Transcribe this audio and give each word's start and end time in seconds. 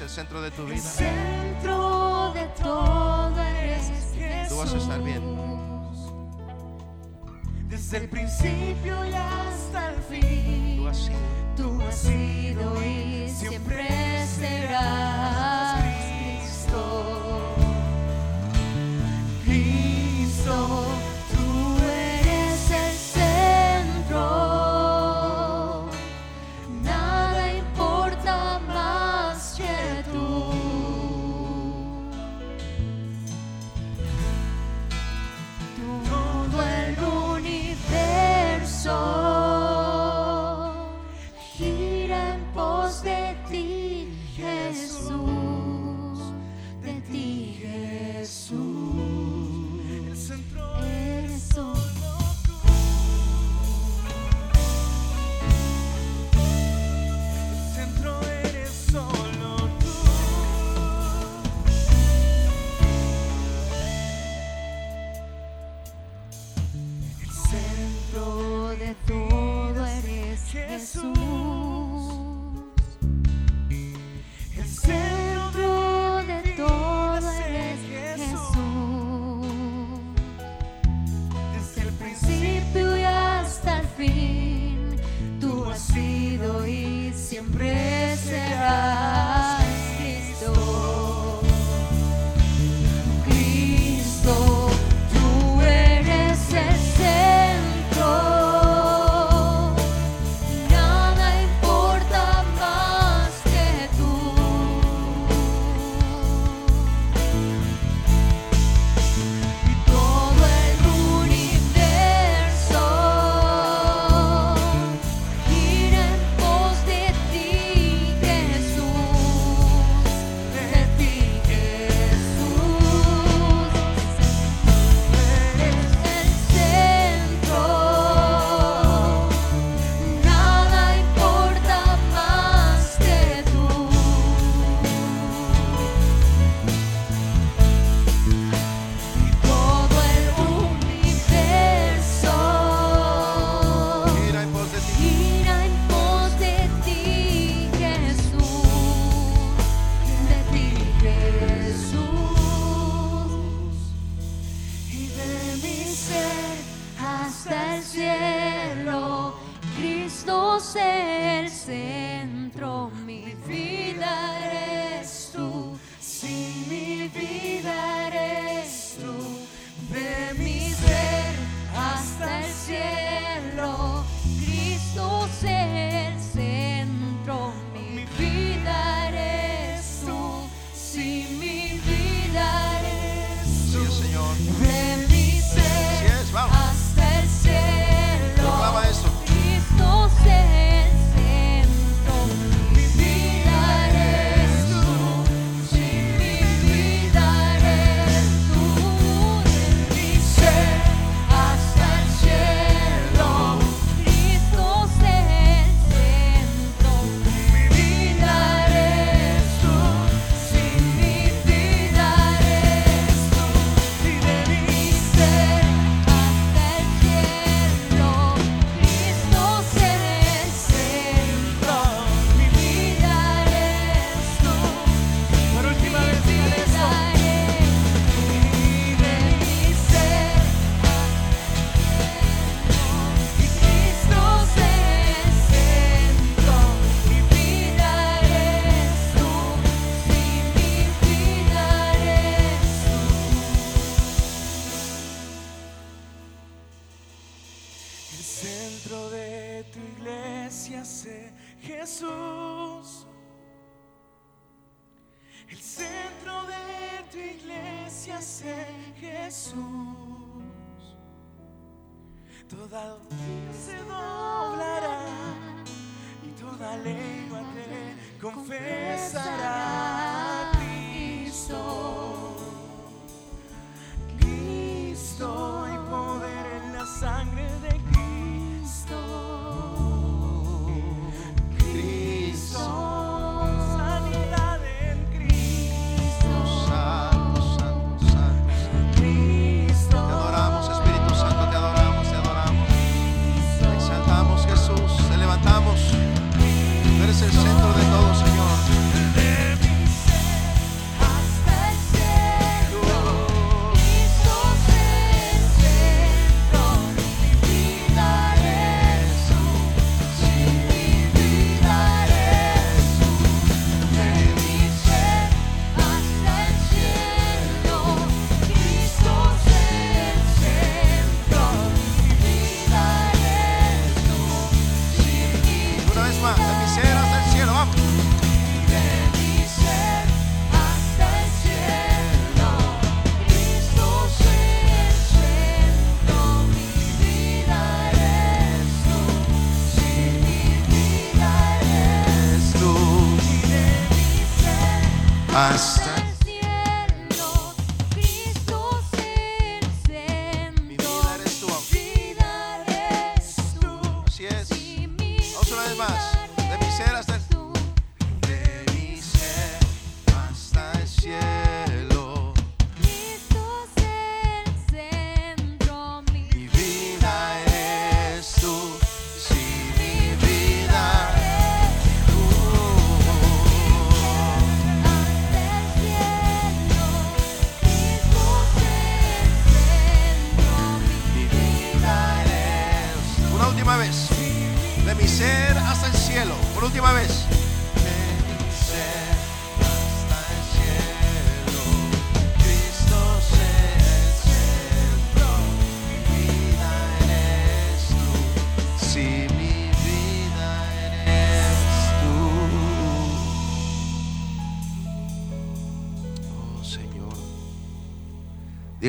el 0.00 0.08
centro 0.08 0.40
de 0.42 0.50
tu 0.50 0.64
vida. 0.64 0.76
El 0.76 0.80
centro 0.80 2.32
de 2.34 2.46
todo 2.60 3.38
eres 3.38 3.92
Jesús. 4.16 4.48
Tú 4.48 4.56
vas 4.56 4.74
a 4.74 4.76
estar 4.78 5.02
bien. 5.02 5.22
Desde 7.68 7.96
el 7.98 8.08
principio 8.08 9.04
y 9.06 9.14
hasta 9.14 9.92
el 9.92 10.02
fin. 10.02 10.76
Tú 10.78 10.88
has 10.88 10.96
sido. 10.96 11.18
Tú 11.56 11.82
has 11.82 11.96
sido 11.96 12.84
y 12.84 13.28
siempre 13.28 14.26
serás. 14.26 15.53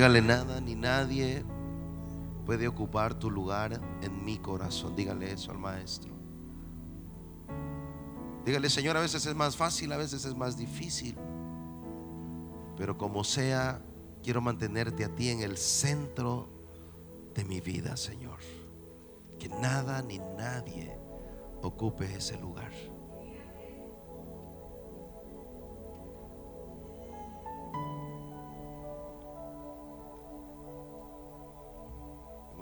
Dígale 0.05 0.21
nada 0.21 0.61
ni 0.61 0.75
nadie 0.75 1.43
puede 2.45 2.67
ocupar 2.67 3.15
tu 3.15 3.31
lugar 3.31 3.81
en 4.03 4.23
mi 4.23 4.37
corazón. 4.37 4.95
Dígale 4.95 5.31
eso 5.31 5.49
al 5.49 5.57
maestro. 5.57 6.13
Dígale, 8.45 8.69
Señor, 8.69 8.97
a 8.97 8.99
veces 8.99 9.25
es 9.25 9.33
más 9.33 9.57
fácil, 9.57 9.91
a 9.93 9.97
veces 9.97 10.23
es 10.23 10.35
más 10.35 10.57
difícil. 10.57 11.17
Pero 12.77 12.99
como 12.99 13.23
sea, 13.23 13.81
quiero 14.21 14.41
mantenerte 14.41 15.05
a 15.05 15.09
ti 15.09 15.29
en 15.29 15.41
el 15.41 15.57
centro 15.57 16.49
de 17.33 17.43
mi 17.43 17.59
vida, 17.59 17.97
Señor. 17.97 18.37
Que 19.39 19.49
nada 19.49 20.03
ni 20.03 20.19
nadie 20.19 20.95
ocupe 21.63 22.05
ese 22.15 22.39
lugar. 22.39 22.71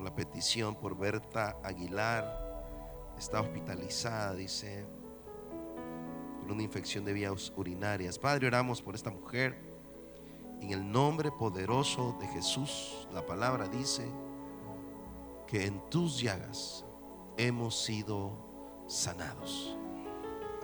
La 0.03 0.13
petición 0.13 0.75
por 0.75 0.97
Berta 0.97 1.57
Aguilar, 1.63 2.43
está 3.17 3.41
hospitalizada, 3.41 4.33
dice, 4.33 4.85
por 6.41 6.51
una 6.51 6.63
infección 6.63 7.05
de 7.05 7.13
vías 7.13 7.53
urinarias. 7.55 8.19
Padre, 8.19 8.47
oramos 8.47 8.81
por 8.81 8.95
esta 8.95 9.09
mujer. 9.09 9.57
En 10.61 10.71
el 10.71 10.91
nombre 10.91 11.31
poderoso 11.31 12.17
de 12.19 12.27
Jesús, 12.27 13.07
la 13.13 13.25
palabra 13.25 13.67
dice 13.67 14.05
que 15.47 15.65
en 15.65 15.79
tus 15.89 16.21
llagas 16.21 16.85
hemos 17.37 17.83
sido 17.83 18.31
sanados. 18.87 19.77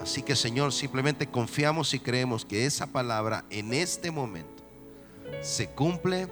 Así 0.00 0.22
que 0.22 0.34
Señor, 0.34 0.72
simplemente 0.72 1.30
confiamos 1.30 1.92
y 1.92 2.00
creemos 2.00 2.46
que 2.46 2.64
esa 2.64 2.86
palabra 2.86 3.44
en 3.50 3.74
este 3.74 4.10
momento 4.10 4.62
se 5.42 5.70
cumple 5.70 6.28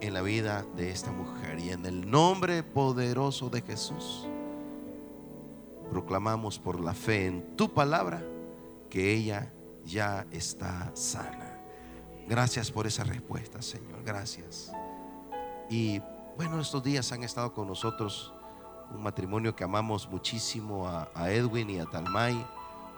en 0.00 0.14
la 0.14 0.22
vida 0.22 0.64
de 0.76 0.90
esta 0.90 1.12
mujer. 1.12 1.58
Y 1.58 1.70
en 1.70 1.84
el 1.86 2.10
nombre 2.10 2.62
poderoso 2.62 3.48
de 3.50 3.62
Jesús, 3.62 4.26
proclamamos 5.90 6.58
por 6.58 6.80
la 6.80 6.94
fe 6.94 7.26
en 7.26 7.56
tu 7.56 7.72
palabra 7.72 8.22
que 8.90 9.14
ella 9.14 9.52
ya 9.84 10.26
está 10.30 10.90
sana. 10.94 11.60
Gracias 12.28 12.72
por 12.72 12.86
esa 12.86 13.04
respuesta, 13.04 13.62
Señor. 13.62 14.02
Gracias. 14.04 14.72
Y 15.70 16.00
bueno, 16.36 16.60
estos 16.60 16.82
días 16.82 17.10
han 17.12 17.22
estado 17.22 17.52
con 17.52 17.68
nosotros 17.68 18.32
un 18.94 19.02
matrimonio 19.02 19.54
que 19.54 19.64
amamos 19.64 20.08
muchísimo 20.08 20.88
a, 20.88 21.30
Edwin 21.30 21.70
y 21.70 21.78
a 21.78 21.86
Talmay. 21.86 22.44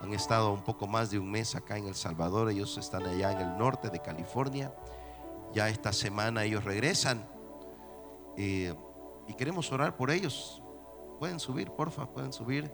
Han 0.03 0.15
estado 0.15 0.53
un 0.53 0.62
poco 0.62 0.87
más 0.87 1.11
de 1.11 1.19
un 1.19 1.31
mes 1.31 1.55
acá 1.55 1.77
en 1.77 1.87
El 1.87 1.95
Salvador. 1.95 2.50
Ellos 2.50 2.77
están 2.79 3.06
allá 3.06 3.33
en 3.33 3.41
el 3.41 3.59
norte 3.59 3.91
de 3.91 4.00
California. 4.00 4.73
Ya 5.53 5.69
esta 5.69 5.93
semana 5.93 6.45
ellos 6.45 6.65
regresan. 6.65 7.29
Eh, 8.37 8.75
y 9.27 9.35
queremos 9.35 9.71
orar 9.73 9.97
por 9.97 10.11
ellos. 10.11 10.62
Pueden 11.19 11.41
subir, 11.41 11.71
porfa, 11.71 12.07
pueden 12.07 12.33
subir. 12.33 12.71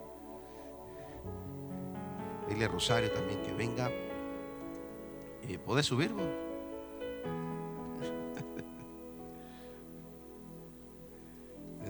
Dile 2.49 2.67
a 2.67 2.69
Rosario 2.69 3.11
también 3.11 3.43
que 3.43 3.53
venga. 3.53 3.91
Eh, 5.49 5.59
¿Podés 5.65 5.87
subir? 5.87 6.13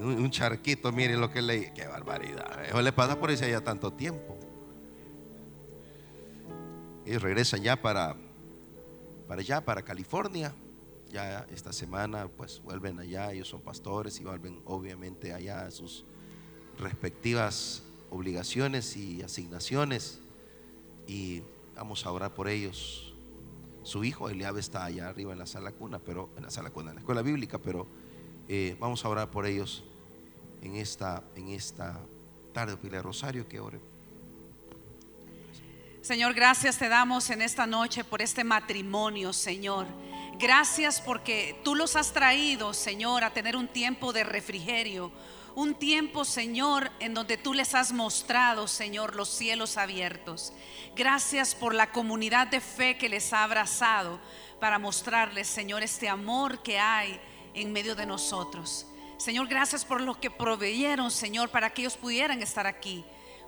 un, 0.00 0.30
charquito, 0.30 0.92
miren 0.92 1.20
lo 1.20 1.30
que 1.30 1.42
le. 1.42 1.72
Qué 1.72 1.86
barbaridad. 1.86 2.64
Eso 2.64 2.80
le 2.80 2.92
pasa 2.92 3.18
por 3.18 3.30
eso 3.30 3.46
ya 3.46 3.60
tanto 3.62 3.92
tiempo. 3.92 4.38
Ellos 7.04 7.20
regresan 7.22 7.62
ya 7.62 7.80
para, 7.80 8.16
para 9.28 9.40
allá, 9.40 9.64
para 9.64 9.82
California. 9.82 10.54
Ya 11.14 11.46
esta 11.52 11.72
semana, 11.72 12.26
pues 12.26 12.60
vuelven 12.60 12.98
allá. 12.98 13.30
Ellos 13.30 13.46
son 13.46 13.60
pastores 13.60 14.18
y 14.18 14.24
vuelven, 14.24 14.60
obviamente, 14.64 15.32
allá 15.32 15.64
a 15.64 15.70
sus 15.70 16.04
respectivas 16.76 17.84
obligaciones 18.10 18.96
y 18.96 19.22
asignaciones. 19.22 20.20
Y 21.06 21.44
vamos 21.76 22.04
a 22.04 22.10
orar 22.10 22.34
por 22.34 22.48
ellos. 22.48 23.14
Su 23.84 24.02
hijo 24.02 24.28
Eliab 24.28 24.58
está 24.58 24.84
allá 24.84 25.08
arriba 25.08 25.32
en 25.32 25.38
la 25.38 25.46
sala 25.46 25.70
cuna, 25.70 26.00
pero 26.00 26.30
en 26.36 26.42
la 26.42 26.50
sala 26.50 26.70
cuna, 26.70 26.90
en 26.90 26.96
la 26.96 27.00
escuela 27.02 27.22
bíblica, 27.22 27.60
pero 27.60 27.86
eh, 28.48 28.76
vamos 28.80 29.04
a 29.04 29.08
orar 29.08 29.30
por 29.30 29.46
ellos 29.46 29.84
en 30.62 30.74
esta, 30.74 31.22
en 31.36 31.50
esta 31.50 32.00
tarde. 32.52 32.76
Pile 32.76 32.96
a 32.96 33.02
Rosario 33.02 33.46
que 33.46 33.60
ore. 33.60 33.78
Señor, 36.02 36.34
gracias 36.34 36.76
te 36.76 36.88
damos 36.88 37.30
en 37.30 37.40
esta 37.40 37.68
noche 37.68 38.02
por 38.02 38.20
este 38.20 38.42
matrimonio, 38.42 39.32
Señor. 39.32 39.86
Gracias 40.38 41.00
porque 41.00 41.60
tú 41.62 41.76
los 41.76 41.94
has 41.94 42.12
traído, 42.12 42.74
Señor, 42.74 43.22
a 43.22 43.32
tener 43.32 43.56
un 43.56 43.68
tiempo 43.68 44.12
de 44.12 44.24
refrigerio. 44.24 45.12
Un 45.54 45.76
tiempo, 45.76 46.24
Señor, 46.24 46.90
en 46.98 47.14
donde 47.14 47.36
tú 47.36 47.54
les 47.54 47.76
has 47.76 47.92
mostrado, 47.92 48.66
Señor, 48.66 49.14
los 49.14 49.28
cielos 49.28 49.76
abiertos. 49.76 50.52
Gracias 50.96 51.54
por 51.54 51.72
la 51.72 51.92
comunidad 51.92 52.48
de 52.48 52.60
fe 52.60 52.98
que 52.98 53.08
les 53.08 53.32
ha 53.32 53.44
abrazado 53.44 54.18
para 54.58 54.80
mostrarles, 54.80 55.46
Señor, 55.46 55.84
este 55.84 56.08
amor 56.08 56.60
que 56.64 56.80
hay 56.80 57.20
en 57.54 57.72
medio 57.72 57.94
de 57.94 58.04
nosotros. 58.04 58.86
Señor, 59.16 59.46
gracias 59.46 59.84
por 59.84 60.00
lo 60.00 60.18
que 60.18 60.32
proveyeron, 60.32 61.12
Señor, 61.12 61.50
para 61.50 61.70
que 61.70 61.82
ellos 61.82 61.96
pudieran 61.96 62.42
estar 62.42 62.66
aquí 62.66 63.04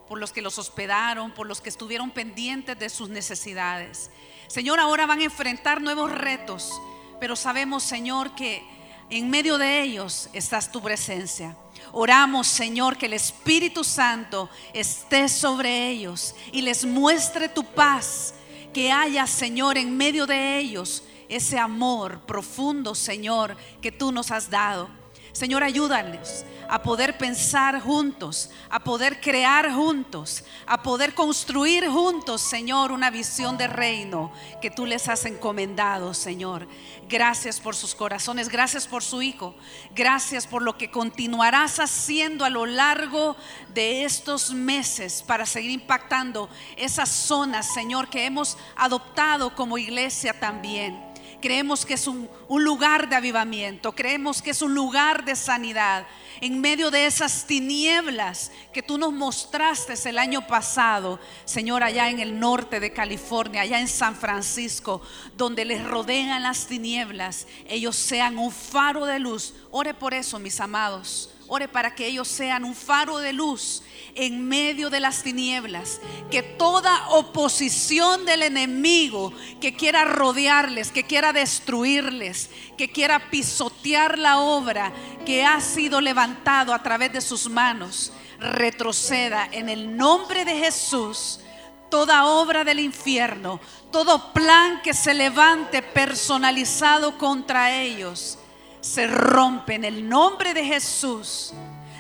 por 0.09 0.19
los 0.19 0.33
que 0.33 0.43
los 0.43 0.59
hospedaron, 0.59 1.33
por 1.33 1.47
los 1.47 1.61
que 1.61 1.69
estuvieron 1.69 2.11
pendientes 2.11 2.79
de 2.79 2.89
sus 2.89 3.09
necesidades. 3.09 4.11
Señor, 4.47 4.79
ahora 4.79 5.07
van 5.07 5.21
a 5.21 5.25
enfrentar 5.25 5.81
nuevos 5.81 6.11
retos, 6.13 6.81
pero 7.21 7.35
sabemos, 7.37 7.83
Señor, 7.83 8.35
que 8.35 8.63
en 9.11 9.31
medio 9.31 9.59
de 9.59 9.83
ellos 9.83 10.29
estás 10.33 10.71
tu 10.71 10.83
presencia. 10.83 11.57
Oramos, 11.93 12.47
Señor, 12.47 12.97
que 12.97 13.07
el 13.07 13.13
Espíritu 13.13 13.85
Santo 13.85 14.51
esté 14.73 15.29
sobre 15.29 15.89
ellos 15.89 16.35
y 16.53 16.63
les 16.63 16.85
muestre 16.85 17.49
tu 17.49 17.65
paz, 17.65 18.35
que 18.73 18.93
haya, 18.93 19.27
Señor, 19.27 19.79
en 19.79 19.97
medio 19.97 20.27
de 20.27 20.59
ellos 20.59 21.03
ese 21.29 21.59
amor 21.59 22.21
profundo, 22.27 22.95
Señor, 22.95 23.57
que 23.81 23.93
tú 23.93 24.13
nos 24.13 24.31
has 24.31 24.51
dado. 24.51 24.89
Señor, 25.37 25.63
ayúdanos 25.63 26.47
a 26.67 26.83
poder 26.83 27.19
pensar 27.19 27.79
juntos, 27.79 28.49
a 28.71 28.81
poder 28.81 29.21
crear 29.21 29.71
juntos, 29.71 30.43
a 30.67 30.83
poder 30.83 31.13
construir 31.13 31.87
juntos, 31.89 32.41
Señor, 32.41 32.91
una 32.91 33.11
visión 33.11 33.59
de 33.59 33.67
reino 33.67 34.33
que 34.63 34.71
tú 34.71 34.87
les 34.87 35.11
has 35.11 35.27
encomendado, 35.27 36.15
Señor. 36.15 36.67
Gracias 37.07 37.61
por 37.61 37.77
sus 37.77 37.95
corazones, 37.95 38.49
gracias 38.49 38.87
por 38.87 39.03
su 39.03 39.21
Hijo, 39.21 39.55
gracias 39.95 40.47
por 40.47 40.63
lo 40.63 40.79
que 40.79 40.91
continuarás 40.91 41.81
haciendo 41.81 42.47
a 42.47 42.49
lo 42.49 42.65
largo 42.65 43.37
de 43.75 44.05
estos 44.05 44.55
meses 44.55 45.23
para 45.23 45.45
seguir 45.45 45.71
impactando 45.71 46.49
esas 46.79 47.11
zonas, 47.11 47.75
Señor, 47.75 48.09
que 48.09 48.25
hemos 48.25 48.57
adoptado 48.75 49.55
como 49.55 49.77
iglesia 49.77 50.33
también. 50.41 51.06
Creemos 51.41 51.85
que 51.85 51.95
es 51.95 52.07
un, 52.07 52.29
un 52.49 52.65
lugar 52.65 53.09
de 53.09 53.17
avivamiento, 53.17 53.93
creemos 53.93 54.43
que 54.43 54.51
es 54.51 54.63
un 54.63 54.75
lugar 54.75 55.25
de 55.25 55.37
sanidad. 55.37 56.07
En 56.41 56.61
medio 56.61 56.91
de 56.91 57.07
esas 57.07 57.47
tinieblas 57.47 58.53
que 58.73 58.83
tú 58.83 58.99
nos 58.99 59.13
mostraste 59.13 59.95
el 60.09 60.19
año 60.19 60.47
pasado, 60.47 61.19
Señor, 61.45 61.83
allá 61.83 62.11
en 62.11 62.21
el 62.21 62.39
norte 62.39 62.79
de 62.79 62.93
California, 62.93 63.63
allá 63.63 63.81
en 63.81 63.89
San 63.89 64.15
Francisco, 64.15 65.01
donde 65.37 65.65
les 65.65 65.83
rodean 65.85 66.43
las 66.43 66.67
tinieblas, 66.67 67.47
ellos 67.69 67.97
sean 67.97 68.39
un 68.39 68.53
faro 68.53 69.07
de 69.07 69.19
luz. 69.19 69.55
Ore 69.71 69.95
por 69.95 70.13
eso, 70.13 70.39
mis 70.39 70.61
amados. 70.61 71.31
Ore 71.49 71.69
para 71.69 71.95
que 71.95 72.07
ellos 72.07 72.27
sean 72.27 72.65
un 72.65 72.75
faro 72.75 73.19
de 73.19 73.33
luz 73.33 73.83
en 74.17 74.49
medio 74.49 74.91
de 74.91 74.99
las 74.99 75.23
tinieblas. 75.23 76.01
Que 76.31 76.43
toda 76.43 77.09
oposición 77.11 78.25
del 78.25 78.43
enemigo 78.43 79.33
que 79.61 79.75
quiera 79.75 80.05
rodearles, 80.05 80.91
que 80.91 81.05
quiera 81.05 81.33
destruirles, 81.33 82.51
que 82.77 82.91
quiera 82.91 83.31
pisotear 83.31 84.19
la 84.19 84.41
obra 84.41 84.93
que 85.25 85.45
ha 85.45 85.61
sido 85.61 86.01
levantado 86.01 86.75
a 86.75 86.83
través 86.83 87.13
de 87.13 87.21
sus 87.21 87.49
manos, 87.49 88.13
retroceda 88.41 89.49
en 89.53 89.69
el 89.69 89.97
nombre 89.97 90.45
de 90.45 90.57
Jesús. 90.57 91.41
Toda 91.91 92.27
obra 92.27 92.65
del 92.65 92.81
infierno, 92.81 93.61
todo 93.93 94.33
plan 94.33 94.83
que 94.83 94.93
se 94.93 95.15
levante 95.15 95.83
personalizado 95.83 97.17
contra 97.17 97.81
ellos 97.81 98.39
se 98.87 99.09
rompe 99.09 99.75
en 99.75 99.85
el 99.85 100.09
nombre 100.09 100.55
de 100.55 100.65
Jesús. 100.65 101.53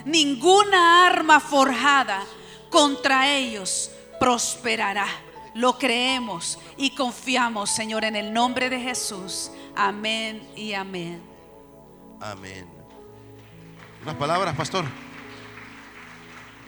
Ninguna 0.05 1.07
arma 1.07 1.40
forjada 1.40 2.23
contra 2.71 3.28
ellos 3.28 3.90
prosperará. 4.21 5.07
Lo 5.55 5.78
creemos 5.78 6.59
y 6.76 6.90
confiamos, 6.90 7.71
Señor, 7.71 8.05
en 8.05 8.14
el 8.14 8.33
nombre 8.33 8.71
de 8.71 8.78
Jesús. 8.78 9.50
Amén 9.75 10.49
y 10.55 10.75
amén. 10.75 11.21
Amén. 12.21 12.69
Unas 14.02 14.14
palabras, 14.14 14.55
pastor. 14.55 14.85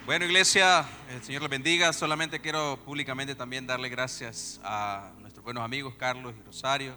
Bueno, 0.05 0.25
iglesia, 0.25 0.85
el 1.11 1.23
Señor 1.23 1.43
les 1.43 1.51
bendiga. 1.51 1.93
Solamente 1.93 2.41
quiero 2.41 2.77
públicamente 2.85 3.37
también 3.37 3.67
darle 3.67 3.89
gracias 3.89 4.59
a 4.65 5.13
nuestros 5.21 5.45
buenos 5.45 5.63
amigos 5.63 5.95
Carlos 5.97 6.35
y 6.37 6.43
Rosario 6.43 6.97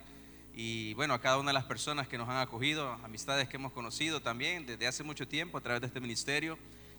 y 0.53 0.93
bueno, 0.95 1.13
a 1.13 1.21
cada 1.21 1.37
una 1.37 1.49
de 1.49 1.53
las 1.53 1.63
personas 1.63 2.07
que 2.07 2.17
nos 2.17 2.27
han 2.27 2.37
acogido, 2.37 2.91
amistades 3.03 3.47
que 3.47 3.55
hemos 3.55 3.71
conocido 3.71 4.21
también 4.21 4.65
desde 4.65 4.87
hace 4.87 5.03
mucho 5.03 5.27
tiempo 5.27 5.57
a 5.57 5.61
través 5.61 5.81
de 5.81 5.87
este 5.87 6.01
ministerio. 6.01 6.57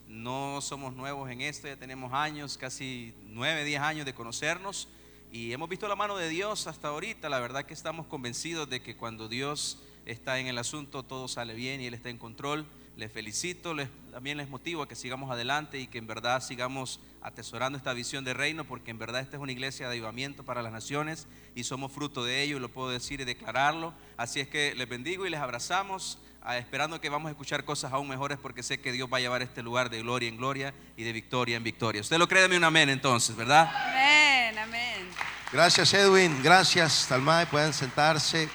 No 0.08 0.60
somos 0.60 0.94
nuevos 0.94 1.30
en 1.30 1.42
esto, 1.42 1.68
ya 1.68 1.76
tenemos 1.76 2.12
años, 2.12 2.56
casi 2.58 3.14
nueve, 3.24 3.64
diez 3.64 3.80
años 3.80 4.06
de 4.06 4.14
conocernos 4.14 4.88
y 5.30 5.52
hemos 5.52 5.68
visto 5.68 5.88
la 5.88 5.96
mano 5.96 6.16
de 6.16 6.28
Dios 6.28 6.66
hasta 6.66 6.88
ahorita. 6.88 7.28
La 7.28 7.40
verdad 7.40 7.64
que 7.64 7.74
estamos 7.74 8.06
convencidos 8.06 8.68
de 8.68 8.82
que 8.82 8.96
cuando 8.96 9.28
Dios 9.28 9.82
está 10.06 10.38
en 10.38 10.46
el 10.46 10.58
asunto 10.58 11.02
todo 11.02 11.28
sale 11.28 11.54
bien 11.54 11.80
y 11.80 11.86
Él 11.86 11.94
está 11.94 12.10
en 12.10 12.18
control. 12.18 12.66
Les 12.96 13.10
felicito, 13.10 13.72
les, 13.72 13.88
también 14.10 14.36
les 14.36 14.48
motivo 14.48 14.82
a 14.82 14.88
que 14.88 14.94
sigamos 14.94 15.30
adelante 15.30 15.78
y 15.78 15.86
que 15.86 15.98
en 15.98 16.06
verdad 16.06 16.42
sigamos 16.42 17.00
atesorando 17.22 17.78
esta 17.78 17.94
visión 17.94 18.24
de 18.24 18.34
reino, 18.34 18.64
porque 18.64 18.90
en 18.90 18.98
verdad 18.98 19.22
esta 19.22 19.36
es 19.36 19.42
una 19.42 19.52
iglesia 19.52 19.86
de 19.86 19.92
avivamiento 19.92 20.44
para 20.44 20.60
las 20.60 20.72
naciones 20.72 21.26
y 21.54 21.64
somos 21.64 21.90
fruto 21.90 22.22
de 22.22 22.42
ello 22.42 22.58
y 22.58 22.60
lo 22.60 22.68
puedo 22.68 22.90
decir 22.90 23.20
y 23.20 23.24
declararlo. 23.24 23.94
Así 24.16 24.40
es 24.40 24.48
que 24.48 24.74
les 24.74 24.88
bendigo 24.88 25.24
y 25.26 25.30
les 25.30 25.40
abrazamos, 25.40 26.18
ah, 26.42 26.58
esperando 26.58 27.00
que 27.00 27.08
vamos 27.08 27.28
a 27.28 27.30
escuchar 27.30 27.64
cosas 27.64 27.92
aún 27.92 28.08
mejores, 28.08 28.38
porque 28.38 28.62
sé 28.62 28.80
que 28.80 28.92
Dios 28.92 29.08
va 29.10 29.16
a 29.16 29.20
llevar 29.20 29.40
este 29.40 29.62
lugar 29.62 29.88
de 29.88 30.00
gloria 30.00 30.28
en 30.28 30.36
gloria 30.36 30.74
y 30.96 31.04
de 31.04 31.12
victoria 31.12 31.56
en 31.56 31.64
victoria. 31.64 32.02
Usted 32.02 32.18
lo 32.18 32.28
cree, 32.28 32.42
dame 32.42 32.58
un 32.58 32.64
amén 32.64 32.90
entonces, 32.90 33.34
¿verdad? 33.34 33.70
Amén, 33.74 34.58
amén. 34.58 35.08
Gracias, 35.50 35.94
Edwin. 35.94 36.42
Gracias, 36.42 37.06
Talmay. 37.08 37.46
Pueden 37.46 37.72
sentarse. 37.72 38.50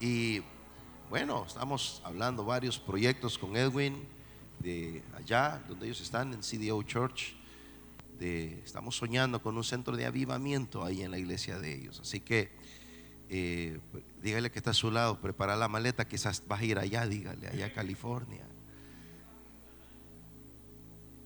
Y 0.00 0.42
bueno, 1.10 1.44
estamos 1.46 2.02
hablando 2.04 2.44
varios 2.44 2.78
proyectos 2.78 3.38
con 3.38 3.56
Edwin 3.56 4.06
de 4.58 5.02
allá, 5.16 5.62
donde 5.66 5.86
ellos 5.86 6.00
están, 6.00 6.34
en 6.34 6.40
CDO 6.40 6.82
Church. 6.82 7.34
Estamos 8.20 8.96
soñando 8.96 9.40
con 9.40 9.56
un 9.56 9.64
centro 9.64 9.96
de 9.96 10.04
avivamiento 10.04 10.84
ahí 10.84 11.02
en 11.02 11.10
la 11.10 11.18
iglesia 11.18 11.58
de 11.58 11.74
ellos. 11.74 12.00
Así 12.00 12.20
que 12.20 12.50
eh, 13.30 13.80
dígale 14.22 14.50
que 14.50 14.58
está 14.58 14.72
a 14.72 14.74
su 14.74 14.90
lado, 14.90 15.20
prepara 15.20 15.56
la 15.56 15.68
maleta, 15.68 16.06
quizás 16.06 16.42
vas 16.46 16.60
a 16.60 16.64
ir 16.64 16.78
allá, 16.78 17.06
dígale, 17.06 17.48
allá 17.48 17.66
a 17.66 17.72
California. 17.72 18.46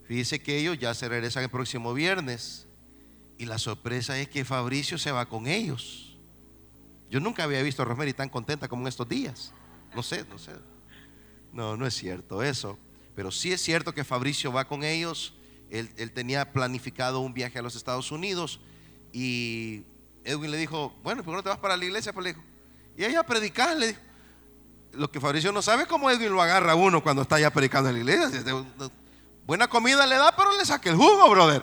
Fíjese 0.04 0.40
que 0.40 0.58
ellos 0.58 0.78
ya 0.78 0.94
se 0.94 1.08
regresan 1.08 1.42
el 1.42 1.50
próximo 1.50 1.92
viernes 1.92 2.68
y 3.38 3.46
la 3.46 3.58
sorpresa 3.58 4.16
es 4.18 4.28
que 4.28 4.44
Fabricio 4.44 4.98
se 4.98 5.10
va 5.10 5.28
con 5.28 5.48
ellos. 5.48 6.16
Yo 7.10 7.18
nunca 7.18 7.44
había 7.44 7.62
visto 7.62 7.82
a 7.82 7.84
Rosemary 7.84 8.12
tan 8.12 8.28
contenta 8.28 8.68
como 8.68 8.82
en 8.82 8.88
estos 8.88 9.08
días. 9.08 9.52
No 9.94 10.02
sé, 10.02 10.24
no 10.28 10.38
sé. 10.38 10.52
No, 11.52 11.76
no 11.76 11.86
es 11.86 11.94
cierto 11.94 12.42
eso. 12.42 12.78
Pero 13.14 13.30
sí 13.30 13.52
es 13.52 13.60
cierto 13.60 13.92
que 13.92 14.04
Fabricio 14.04 14.52
va 14.52 14.66
con 14.66 14.84
ellos. 14.84 15.34
Él, 15.70 16.12
tenía 16.12 16.52
planificado 16.52 17.20
un 17.20 17.32
viaje 17.32 17.58
a 17.58 17.62
los 17.62 17.76
Estados 17.76 18.12
Unidos 18.12 18.60
y 19.10 19.84
Edwin 20.24 20.50
le 20.50 20.58
dijo, 20.58 20.94
bueno, 21.02 21.22
¿por 21.22 21.32
qué 21.32 21.36
no 21.36 21.42
te 21.42 21.48
vas 21.48 21.58
para 21.58 21.76
la 21.76 21.84
iglesia? 21.84 22.12
Pues 22.12 22.24
le 22.24 22.32
dijo, 22.34 22.44
y 22.96 23.04
ella 23.04 23.22
predicar, 23.22 23.76
le 23.76 23.88
dijo. 23.88 24.00
Lo 24.92 25.10
que 25.10 25.20
Fabricio 25.20 25.50
no 25.52 25.62
sabe 25.62 25.82
es 25.84 25.88
cómo 25.88 26.10
Edwin 26.10 26.30
lo 26.30 26.42
agarra 26.42 26.72
a 26.72 26.74
uno 26.74 27.02
cuando 27.02 27.22
está 27.22 27.40
ya 27.40 27.50
predicando 27.50 27.88
en 27.88 27.94
la 27.94 28.00
iglesia. 28.00 28.44
Buena 29.46 29.66
comida 29.66 30.06
le 30.06 30.16
da, 30.16 30.36
pero 30.36 30.54
le 30.56 30.66
saca 30.66 30.90
el 30.90 30.96
jugo, 30.96 31.30
brother. 31.30 31.62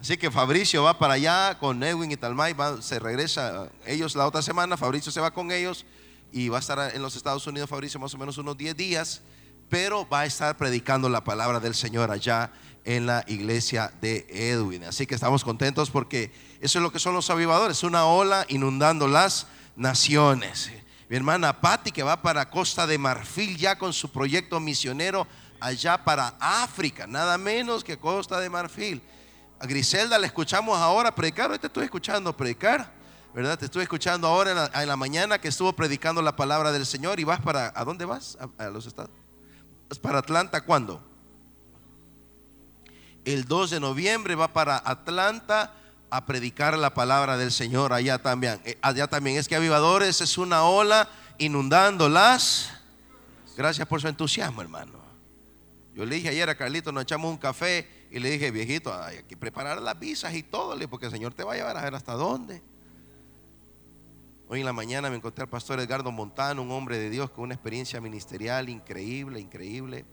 Así 0.00 0.16
que 0.16 0.30
Fabricio 0.30 0.82
va 0.82 0.98
para 0.98 1.14
allá 1.14 1.56
con 1.58 1.80
Edwin 1.82 2.10
y 2.10 2.16
Talmay, 2.16 2.56
se 2.80 2.98
regresa 2.98 3.70
ellos 3.86 4.16
la 4.16 4.26
otra 4.26 4.42
semana, 4.42 4.76
Fabricio 4.76 5.12
se 5.12 5.20
va 5.20 5.30
con 5.30 5.52
ellos 5.52 5.84
y 6.32 6.48
va 6.48 6.58
a 6.58 6.60
estar 6.60 6.94
en 6.94 7.02
los 7.02 7.16
Estados 7.16 7.46
Unidos 7.46 7.68
Fabricio 7.68 8.00
más 8.00 8.14
o 8.14 8.18
menos 8.18 8.38
unos 8.38 8.56
10 8.56 8.76
días, 8.76 9.22
pero 9.68 10.08
va 10.08 10.20
a 10.20 10.26
estar 10.26 10.56
predicando 10.56 11.08
la 11.08 11.22
palabra 11.22 11.60
del 11.60 11.74
Señor 11.74 12.10
allá 12.10 12.52
en 12.84 13.06
la 13.06 13.24
iglesia 13.28 13.92
de 14.00 14.26
Edwin. 14.28 14.84
Así 14.84 15.06
que 15.06 15.14
estamos 15.14 15.44
contentos 15.44 15.90
porque 15.90 16.32
eso 16.60 16.78
es 16.78 16.82
lo 16.82 16.92
que 16.92 16.98
son 16.98 17.14
los 17.14 17.30
avivadores, 17.30 17.82
una 17.82 18.04
ola 18.04 18.44
inundando 18.48 19.06
las 19.06 19.46
naciones. 19.76 20.70
Mi 21.08 21.16
hermana 21.16 21.60
Patti 21.60 21.90
que 21.90 22.02
va 22.02 22.22
para 22.22 22.50
Costa 22.50 22.86
de 22.86 22.98
Marfil 22.98 23.56
ya 23.56 23.78
con 23.78 23.92
su 23.92 24.10
proyecto 24.10 24.60
misionero 24.60 25.26
allá 25.60 26.02
para 26.04 26.34
África, 26.40 27.06
nada 27.06 27.36
menos 27.36 27.84
que 27.84 27.98
Costa 27.98 28.40
de 28.40 28.48
Marfil. 28.48 29.02
A 29.58 29.66
Griselda 29.66 30.18
le 30.18 30.26
escuchamos 30.26 30.78
ahora 30.78 31.14
predicar, 31.14 31.56
te 31.58 31.66
estoy 31.66 31.84
escuchando 31.84 32.34
predicar 32.36 32.99
¿verdad? 33.34 33.58
Te 33.58 33.66
estuve 33.66 33.82
escuchando 33.84 34.26
ahora 34.26 34.70
en 34.74 34.88
la, 34.88 34.96
mañana 34.96 35.40
que 35.40 35.48
estuvo 35.48 35.72
predicando 35.72 36.20
la 36.22 36.34
palabra 36.36 36.72
del 36.72 36.84
Señor 36.84 37.20
y 37.20 37.24
vas 37.24 37.40
para, 37.40 37.72
¿a 37.74 37.84
dónde 37.84 38.04
vas? 38.04 38.36
A, 38.58 38.68
los 38.68 38.86
estados. 38.86 39.10
¿Vas 39.88 39.98
para 39.98 40.18
Atlanta 40.18 40.62
cuándo? 40.62 41.02
El 43.24 43.44
2 43.44 43.70
de 43.70 43.80
noviembre 43.80 44.34
va 44.34 44.52
para 44.52 44.82
Atlanta 44.84 45.74
a 46.10 46.26
predicar 46.26 46.76
la 46.76 46.92
palabra 46.92 47.36
del 47.36 47.52
Señor 47.52 47.92
allá 47.92 48.18
también. 48.18 48.60
Eh, 48.64 48.78
allá 48.82 49.06
también 49.06 49.36
es 49.36 49.46
que 49.46 49.54
avivadores 49.54 50.20
es 50.20 50.38
una 50.38 50.64
ola 50.64 51.08
inundando 51.38 52.08
las. 52.08 52.70
Gracias 53.56 53.86
por 53.86 54.00
su 54.00 54.08
entusiasmo, 54.08 54.62
hermano. 54.62 54.98
Yo 55.94 56.04
le 56.04 56.16
dije 56.16 56.30
ayer 56.30 56.48
a 56.48 56.54
Carlito, 56.54 56.92
nos 56.92 57.02
echamos 57.02 57.30
un 57.30 57.36
café 57.36 58.08
y 58.10 58.18
le 58.18 58.30
dije, 58.30 58.50
viejito, 58.50 58.92
hay 58.92 59.22
que 59.24 59.36
preparar 59.36 59.80
las 59.80 59.98
visas 59.98 60.34
y 60.34 60.42
todo, 60.42 60.76
porque 60.88 61.06
el 61.06 61.12
Señor 61.12 61.34
te 61.34 61.44
va 61.44 61.52
a 61.52 61.56
llevar 61.56 61.76
a 61.76 61.82
ver 61.82 61.94
hasta 61.94 62.14
dónde. 62.14 62.62
Hoy 64.52 64.58
en 64.58 64.66
la 64.66 64.72
mañana 64.72 65.10
me 65.10 65.14
encontré 65.14 65.44
al 65.44 65.48
pastor 65.48 65.78
Edgardo 65.78 66.10
Montano, 66.10 66.62
un 66.62 66.72
hombre 66.72 66.98
de 66.98 67.08
Dios 67.08 67.30
con 67.30 67.44
una 67.44 67.54
experiencia 67.54 68.00
ministerial 68.00 68.68
increíble, 68.68 69.38
increíble. 69.38 70.04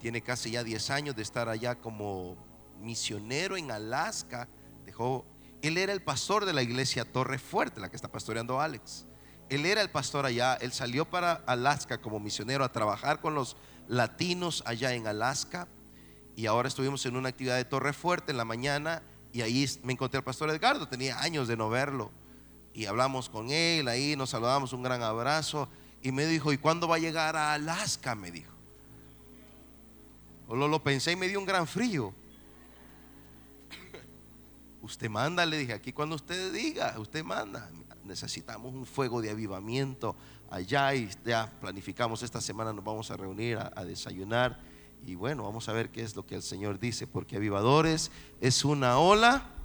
Tiene 0.00 0.20
casi 0.20 0.50
ya 0.50 0.64
10 0.64 0.90
años 0.90 1.14
de 1.14 1.22
estar 1.22 1.48
allá 1.48 1.76
como 1.76 2.36
misionero 2.80 3.56
en 3.56 3.70
Alaska. 3.70 4.48
Dejó, 4.84 5.24
él 5.62 5.78
era 5.78 5.92
el 5.92 6.02
pastor 6.02 6.44
de 6.44 6.54
la 6.54 6.62
iglesia 6.62 7.04
Torre 7.04 7.38
Fuerte, 7.38 7.80
la 7.80 7.88
que 7.88 7.94
está 7.94 8.10
pastoreando 8.10 8.60
Alex. 8.60 9.06
Él 9.48 9.64
era 9.64 9.80
el 9.80 9.90
pastor 9.90 10.26
allá. 10.26 10.54
Él 10.54 10.72
salió 10.72 11.08
para 11.08 11.34
Alaska 11.46 11.98
como 11.98 12.18
misionero 12.18 12.64
a 12.64 12.72
trabajar 12.72 13.20
con 13.20 13.36
los 13.36 13.56
latinos 13.86 14.64
allá 14.66 14.92
en 14.94 15.06
Alaska. 15.06 15.68
Y 16.34 16.46
ahora 16.46 16.66
estuvimos 16.66 17.06
en 17.06 17.14
una 17.14 17.28
actividad 17.28 17.54
de 17.54 17.64
Torre 17.64 17.92
Fuerte 17.92 18.32
en 18.32 18.38
la 18.38 18.44
mañana 18.44 19.04
y 19.32 19.42
ahí 19.42 19.70
me 19.84 19.92
encontré 19.92 20.18
al 20.18 20.24
pastor 20.24 20.50
Edgardo. 20.50 20.88
Tenía 20.88 21.20
años 21.20 21.46
de 21.46 21.56
no 21.56 21.70
verlo 21.70 22.10
y 22.78 22.86
hablamos 22.86 23.28
con 23.28 23.50
él, 23.50 23.88
ahí 23.88 24.14
nos 24.14 24.30
saludamos, 24.30 24.72
un 24.72 24.84
gran 24.84 25.02
abrazo. 25.02 25.68
Y 26.00 26.12
me 26.12 26.26
dijo, 26.26 26.52
¿y 26.52 26.58
cuándo 26.58 26.86
va 26.86 26.94
a 26.94 27.00
llegar 27.00 27.34
a 27.34 27.54
Alaska? 27.54 28.14
Me 28.14 28.30
dijo. 28.30 28.52
Lo, 30.48 30.68
lo 30.68 30.80
pensé 30.80 31.10
y 31.10 31.16
me 31.16 31.26
dio 31.26 31.40
un 31.40 31.44
gran 31.44 31.66
frío. 31.66 32.14
Usted 34.80 35.10
manda, 35.10 35.44
le 35.44 35.58
dije, 35.58 35.72
aquí 35.72 35.92
cuando 35.92 36.14
usted 36.14 36.52
diga, 36.52 36.94
usted 37.00 37.24
manda. 37.24 37.68
Necesitamos 38.04 38.72
un 38.72 38.86
fuego 38.86 39.20
de 39.20 39.30
avivamiento 39.30 40.14
allá 40.48 40.94
y 40.94 41.10
ya 41.24 41.52
planificamos 41.60 42.22
esta 42.22 42.40
semana, 42.40 42.72
nos 42.72 42.84
vamos 42.84 43.10
a 43.10 43.16
reunir 43.16 43.58
a, 43.58 43.72
a 43.74 43.84
desayunar. 43.84 44.60
Y 45.04 45.16
bueno, 45.16 45.42
vamos 45.42 45.68
a 45.68 45.72
ver 45.72 45.90
qué 45.90 46.04
es 46.04 46.14
lo 46.14 46.24
que 46.24 46.36
el 46.36 46.42
Señor 46.42 46.78
dice, 46.78 47.08
porque 47.08 47.34
avivadores 47.34 48.12
es 48.40 48.64
una 48.64 48.98
ola 48.98 49.57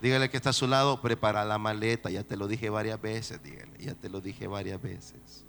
Dígale 0.00 0.30
que 0.30 0.36
está 0.36 0.50
a 0.50 0.54
su 0.54 0.66
lado, 0.66 1.00
prepara 1.00 1.44
la 1.44 1.58
maleta. 1.58 2.10
Ya 2.10 2.24
te 2.24 2.36
lo 2.36 2.48
dije 2.48 2.70
varias 2.70 3.00
veces, 3.00 3.42
dígale, 3.42 3.78
ya 3.78 3.94
te 3.94 4.08
lo 4.08 4.20
dije 4.20 4.46
varias 4.46 4.80
veces. 4.80 5.44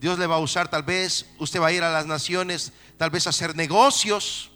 Dios 0.00 0.18
le 0.18 0.26
va 0.26 0.36
a 0.36 0.40
usar, 0.40 0.68
tal 0.68 0.82
vez 0.82 1.26
usted 1.38 1.60
va 1.60 1.66
a 1.66 1.72
ir 1.72 1.82
a 1.82 1.90
las 1.90 2.06
naciones, 2.06 2.72
tal 2.96 3.10
vez 3.10 3.26
a 3.26 3.30
hacer 3.30 3.54
negocios, 3.54 4.50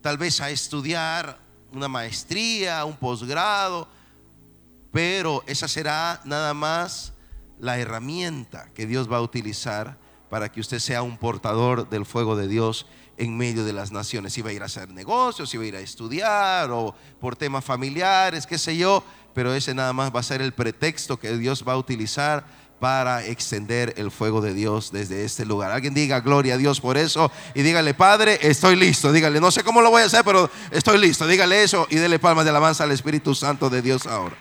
tal 0.00 0.16
vez 0.16 0.40
a 0.40 0.50
estudiar 0.50 1.38
una 1.72 1.88
maestría, 1.88 2.84
un 2.84 2.96
posgrado, 2.96 3.88
pero 4.92 5.42
esa 5.46 5.66
será 5.66 6.20
nada 6.24 6.54
más 6.54 7.12
la 7.58 7.78
herramienta 7.78 8.70
que 8.74 8.86
Dios 8.86 9.10
va 9.10 9.16
a 9.16 9.22
utilizar 9.22 9.98
para 10.30 10.50
que 10.50 10.60
usted 10.60 10.78
sea 10.78 11.02
un 11.02 11.18
portador 11.18 11.88
del 11.88 12.06
fuego 12.06 12.36
de 12.36 12.46
Dios 12.46 12.86
en 13.16 13.36
medio 13.36 13.64
de 13.64 13.72
las 13.72 13.92
naciones. 13.92 14.32
Si 14.32 14.42
va 14.42 14.50
a 14.50 14.52
ir 14.52 14.62
a 14.62 14.66
hacer 14.66 14.90
negocios, 14.90 15.50
si 15.50 15.56
va 15.56 15.64
a 15.64 15.66
ir 15.66 15.76
a 15.76 15.80
estudiar 15.80 16.70
o 16.70 16.94
por 17.20 17.36
temas 17.36 17.64
familiares, 17.64 18.46
qué 18.46 18.58
sé 18.58 18.76
yo, 18.76 19.02
pero 19.34 19.54
ese 19.54 19.74
nada 19.74 19.92
más 19.92 20.14
va 20.14 20.20
a 20.20 20.22
ser 20.22 20.42
el 20.42 20.52
pretexto 20.52 21.18
que 21.18 21.36
Dios 21.36 21.64
va 21.66 21.74
a 21.74 21.76
utilizar 21.76 22.44
para 22.80 23.24
extender 23.24 23.94
el 23.96 24.10
fuego 24.10 24.40
de 24.40 24.52
Dios 24.52 24.92
desde 24.92 25.24
este 25.24 25.46
lugar. 25.46 25.72
Alguien 25.72 25.94
diga 25.94 26.20
gloria 26.20 26.54
a 26.54 26.58
Dios 26.58 26.80
por 26.80 26.98
eso 26.98 27.30
y 27.54 27.62
dígale, 27.62 27.94
Padre, 27.94 28.38
estoy 28.42 28.76
listo. 28.76 29.12
Dígale, 29.12 29.40
no 29.40 29.50
sé 29.50 29.64
cómo 29.64 29.80
lo 29.80 29.90
voy 29.90 30.02
a 30.02 30.06
hacer, 30.06 30.24
pero 30.24 30.50
estoy 30.70 30.98
listo. 30.98 31.26
Dígale 31.26 31.62
eso 31.62 31.86
y 31.90 31.96
dele 31.96 32.18
palmas 32.18 32.44
de 32.44 32.50
alabanza 32.50 32.84
al 32.84 32.92
Espíritu 32.92 33.34
Santo 33.34 33.70
de 33.70 33.82
Dios 33.82 34.06
ahora. 34.06 34.36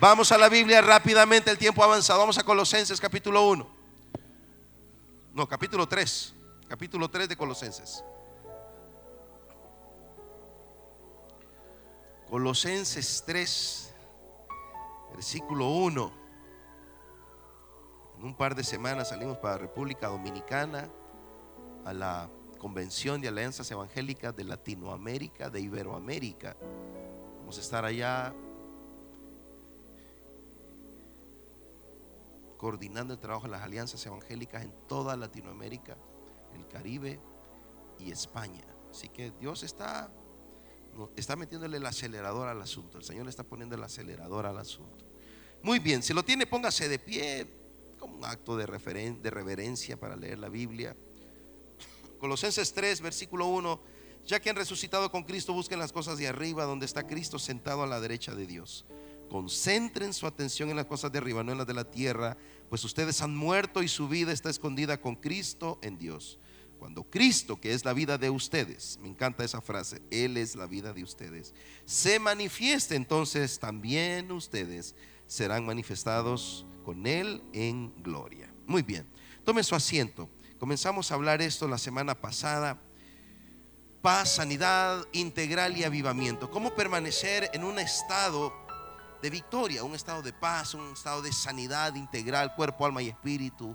Vamos 0.00 0.30
a 0.32 0.38
la 0.38 0.48
Biblia 0.48 0.80
rápidamente, 0.80 1.50
el 1.50 1.58
tiempo 1.58 1.82
avanzado. 1.82 2.20
Vamos 2.20 2.38
a 2.38 2.42
Colosenses 2.42 3.00
capítulo 3.00 3.48
1. 3.48 3.68
No, 5.34 5.48
capítulo 5.48 5.88
3. 5.88 6.33
Capítulo 6.68 7.10
3 7.10 7.28
de 7.28 7.36
Colosenses. 7.36 8.02
Colosenses 12.28 13.22
3, 13.26 13.94
versículo 15.12 15.68
1. 15.68 16.12
En 18.18 18.24
un 18.24 18.36
par 18.36 18.54
de 18.54 18.64
semanas 18.64 19.10
salimos 19.10 19.36
para 19.38 19.58
República 19.58 20.08
Dominicana 20.08 20.88
a 21.84 21.92
la 21.92 22.30
Convención 22.58 23.20
de 23.20 23.28
Alianzas 23.28 23.70
Evangélicas 23.70 24.34
de 24.34 24.44
Latinoamérica, 24.44 25.50
de 25.50 25.60
Iberoamérica. 25.60 26.56
Vamos 27.40 27.58
a 27.58 27.60
estar 27.60 27.84
allá 27.84 28.34
coordinando 32.56 33.12
el 33.12 33.20
trabajo 33.20 33.44
de 33.44 33.50
las 33.50 33.60
alianzas 33.60 34.04
evangélicas 34.06 34.64
en 34.64 34.72
toda 34.88 35.14
Latinoamérica, 35.18 35.98
Caribe 36.74 37.20
y 38.00 38.10
España. 38.10 38.64
Así 38.90 39.08
que 39.08 39.30
Dios 39.40 39.62
está, 39.62 40.12
está 41.16 41.36
metiéndole 41.36 41.76
el 41.76 41.86
acelerador 41.86 42.48
al 42.48 42.60
asunto. 42.60 42.98
El 42.98 43.04
Señor 43.04 43.24
le 43.26 43.30
está 43.30 43.44
poniendo 43.44 43.76
el 43.76 43.82
acelerador 43.84 44.44
al 44.44 44.58
asunto. 44.58 45.04
Muy 45.62 45.78
bien, 45.78 46.02
si 46.02 46.12
lo 46.12 46.24
tiene, 46.24 46.46
póngase 46.46 46.88
de 46.88 46.98
pie 46.98 47.46
como 47.98 48.16
un 48.16 48.24
acto 48.24 48.56
de, 48.56 48.66
referen- 48.66 49.20
de 49.20 49.30
reverencia 49.30 49.96
para 49.98 50.16
leer 50.16 50.40
la 50.40 50.48
Biblia. 50.48 50.96
Colosenses 52.18 52.72
3, 52.74 53.00
versículo 53.00 53.46
1. 53.46 53.80
Ya 54.26 54.40
que 54.40 54.50
han 54.50 54.56
resucitado 54.56 55.12
con 55.12 55.22
Cristo, 55.22 55.52
busquen 55.52 55.78
las 55.78 55.92
cosas 55.92 56.18
de 56.18 56.26
arriba, 56.26 56.64
donde 56.64 56.86
está 56.86 57.06
Cristo 57.06 57.38
sentado 57.38 57.84
a 57.84 57.86
la 57.86 58.00
derecha 58.00 58.34
de 58.34 58.46
Dios. 58.46 58.84
Concentren 59.30 60.12
su 60.12 60.26
atención 60.26 60.70
en 60.70 60.76
las 60.76 60.86
cosas 60.86 61.12
de 61.12 61.18
arriba, 61.18 61.44
no 61.44 61.52
en 61.52 61.58
las 61.58 61.66
de 61.66 61.74
la 61.74 61.90
tierra, 61.90 62.36
pues 62.68 62.82
ustedes 62.84 63.20
han 63.22 63.36
muerto 63.36 63.82
y 63.82 63.88
su 63.88 64.08
vida 64.08 64.32
está 64.32 64.50
escondida 64.50 65.00
con 65.00 65.14
Cristo 65.16 65.78
en 65.82 65.98
Dios. 65.98 66.38
Cuando 66.84 67.02
Cristo, 67.02 67.58
que 67.58 67.72
es 67.72 67.82
la 67.86 67.94
vida 67.94 68.18
de 68.18 68.28
ustedes, 68.28 68.98
me 69.00 69.08
encanta 69.08 69.42
esa 69.42 69.62
frase, 69.62 70.02
Él 70.10 70.36
es 70.36 70.54
la 70.54 70.66
vida 70.66 70.92
de 70.92 71.02
ustedes, 71.02 71.54
se 71.86 72.18
manifieste, 72.18 72.94
entonces 72.94 73.58
también 73.58 74.30
ustedes 74.30 74.94
serán 75.26 75.64
manifestados 75.64 76.66
con 76.84 77.06
Él 77.06 77.42
en 77.54 77.90
gloria. 78.02 78.52
Muy 78.66 78.82
bien, 78.82 79.06
tomen 79.46 79.64
su 79.64 79.74
asiento. 79.74 80.28
Comenzamos 80.58 81.10
a 81.10 81.14
hablar 81.14 81.40
esto 81.40 81.66
la 81.66 81.78
semana 81.78 82.20
pasada. 82.20 82.78
Paz, 84.02 84.34
sanidad 84.34 85.06
integral 85.12 85.78
y 85.78 85.84
avivamiento. 85.84 86.50
¿Cómo 86.50 86.74
permanecer 86.74 87.48
en 87.54 87.64
un 87.64 87.78
estado 87.78 88.52
de 89.22 89.30
victoria, 89.30 89.84
un 89.84 89.94
estado 89.94 90.20
de 90.20 90.34
paz, 90.34 90.74
un 90.74 90.92
estado 90.92 91.22
de 91.22 91.32
sanidad 91.32 91.94
integral, 91.94 92.54
cuerpo, 92.54 92.84
alma 92.84 93.00
y 93.00 93.08
espíritu, 93.08 93.74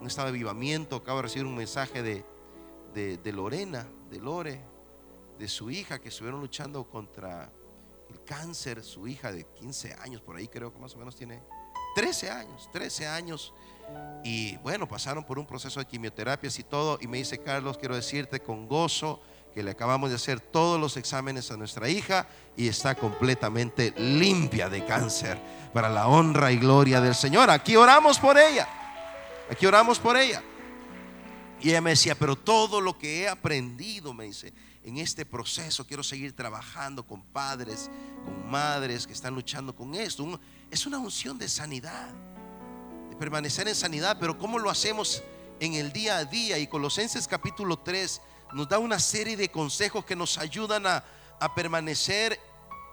un 0.00 0.06
estado 0.06 0.26
de 0.26 0.30
avivamiento. 0.30 0.96
Acabo 0.96 1.18
de 1.18 1.22
recibir 1.22 1.46
un 1.46 1.56
mensaje 1.56 2.02
de, 2.02 2.24
de, 2.94 3.18
de 3.18 3.32
Lorena, 3.32 3.86
de 4.10 4.18
Lore, 4.18 4.60
de 5.38 5.48
su 5.48 5.70
hija 5.70 5.98
que 6.00 6.08
estuvieron 6.08 6.40
luchando 6.40 6.88
contra 6.88 7.52
el 8.10 8.22
cáncer, 8.24 8.82
su 8.82 9.06
hija 9.06 9.32
de 9.32 9.44
15 9.44 9.94
años, 10.00 10.22
por 10.22 10.36
ahí 10.36 10.48
creo 10.48 10.72
que 10.72 10.78
más 10.78 10.94
o 10.94 10.98
menos 10.98 11.14
tiene 11.14 11.42
13 11.94 12.30
años, 12.30 12.68
13 12.72 13.06
años. 13.06 13.52
Y 14.22 14.56
bueno, 14.58 14.86
pasaron 14.86 15.24
por 15.24 15.38
un 15.38 15.46
proceso 15.46 15.80
de 15.80 15.86
quimioterapias 15.86 16.58
y 16.58 16.64
todo. 16.64 16.98
Y 17.00 17.06
me 17.06 17.18
dice, 17.18 17.38
Carlos, 17.38 17.78
quiero 17.78 17.96
decirte 17.96 18.40
con 18.40 18.68
gozo 18.68 19.20
que 19.54 19.62
le 19.62 19.70
acabamos 19.70 20.10
de 20.10 20.16
hacer 20.16 20.40
todos 20.40 20.78
los 20.78 20.96
exámenes 20.96 21.50
a 21.50 21.56
nuestra 21.56 21.88
hija 21.88 22.28
y 22.56 22.68
está 22.68 22.94
completamente 22.94 23.92
limpia 23.96 24.68
de 24.68 24.84
cáncer 24.84 25.40
para 25.72 25.88
la 25.88 26.06
honra 26.06 26.52
y 26.52 26.58
gloria 26.58 27.00
del 27.00 27.14
Señor. 27.14 27.50
Aquí 27.50 27.76
oramos 27.76 28.18
por 28.18 28.38
ella. 28.38 28.68
Aquí 29.50 29.66
oramos 29.66 29.98
por 29.98 30.16
ella. 30.16 30.42
Y 31.60 31.70
ella 31.70 31.80
me 31.80 31.90
decía, 31.90 32.14
pero 32.14 32.36
todo 32.36 32.80
lo 32.80 32.98
que 32.98 33.22
he 33.22 33.28
aprendido, 33.28 34.14
me 34.14 34.24
dice, 34.24 34.52
en 34.84 34.98
este 34.98 35.26
proceso 35.26 35.86
quiero 35.86 36.02
seguir 36.02 36.34
trabajando 36.34 37.06
con 37.06 37.22
padres, 37.22 37.90
con 38.24 38.50
madres 38.50 39.06
que 39.06 39.12
están 39.12 39.34
luchando 39.34 39.74
con 39.74 39.94
esto. 39.94 40.40
Es 40.70 40.86
una 40.86 40.98
unción 40.98 41.36
de 41.36 41.48
sanidad, 41.48 42.10
de 43.10 43.16
permanecer 43.16 43.66
en 43.68 43.74
sanidad, 43.74 44.18
pero 44.20 44.38
¿cómo 44.38 44.58
lo 44.58 44.70
hacemos 44.70 45.22
en 45.58 45.74
el 45.74 45.92
día 45.92 46.18
a 46.18 46.24
día? 46.24 46.58
Y 46.58 46.68
Colosenses 46.68 47.26
capítulo 47.26 47.78
3 47.78 48.20
nos 48.52 48.68
da 48.68 48.78
una 48.78 48.98
serie 48.98 49.36
de 49.36 49.50
consejos 49.50 50.04
que 50.04 50.16
nos 50.16 50.38
ayudan 50.38 50.86
a, 50.86 51.04
a 51.40 51.54
permanecer 51.54 52.38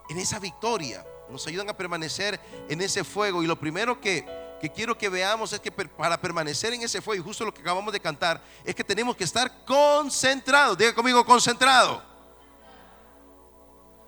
en 0.10 0.18
esa 0.18 0.40
victoria, 0.40 1.06
nos 1.30 1.46
ayudan 1.48 1.70
a 1.70 1.78
permanecer 1.78 2.40
en 2.68 2.82
ese 2.82 3.04
fuego. 3.04 3.44
Y 3.44 3.48
lo 3.48 3.60
primero 3.60 4.02
que, 4.02 4.45
que 4.60 4.72
quiero 4.72 4.98
que 4.98 5.10
veamos 5.10 5.54
es 5.54 5.60
que 5.60 5.72
para 5.72 6.20
permanecer 6.20 6.74
en 6.74 6.82
ese 6.82 7.02
fuego, 7.02 7.22
y 7.22 7.26
justo 7.26 7.46
lo 7.46 7.54
que 7.54 7.62
acabamos 7.62 7.92
de 7.92 8.00
cantar, 8.00 8.42
es 8.64 8.74
que 8.74 8.84
tenemos 8.84 9.16
que 9.16 9.24
estar 9.24 9.66
concentrados. 9.66 10.78
Diga 10.78 10.94
conmigo, 10.94 11.26
concentrado. 11.26 12.02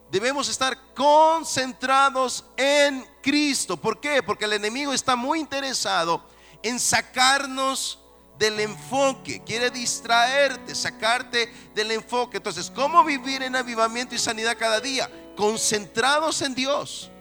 Debemos 0.10 0.47
estar 0.47 0.77
concentrados 0.93 2.45
en 2.55 3.05
Cristo. 3.21 3.75
¿Por 3.75 3.99
qué? 3.99 4.23
Porque 4.23 4.45
el 4.45 4.53
enemigo 4.53 4.93
está 4.93 5.15
muy 5.15 5.39
interesado 5.39 6.23
en 6.63 6.79
sacarnos 6.79 7.99
del 8.38 8.60
enfoque. 8.60 9.43
Quiere 9.43 9.69
distraerte, 9.69 10.75
sacarte 10.75 11.51
del 11.75 11.91
enfoque. 11.91 12.38
Entonces, 12.38 12.71
¿cómo 12.73 13.03
vivir 13.03 13.43
en 13.43 13.55
avivamiento 13.55 14.15
y 14.15 14.17
sanidad 14.17 14.57
cada 14.57 14.79
día? 14.79 15.12
Concentrados 15.36 16.41
en 16.41 16.55
Dios. 16.55 17.12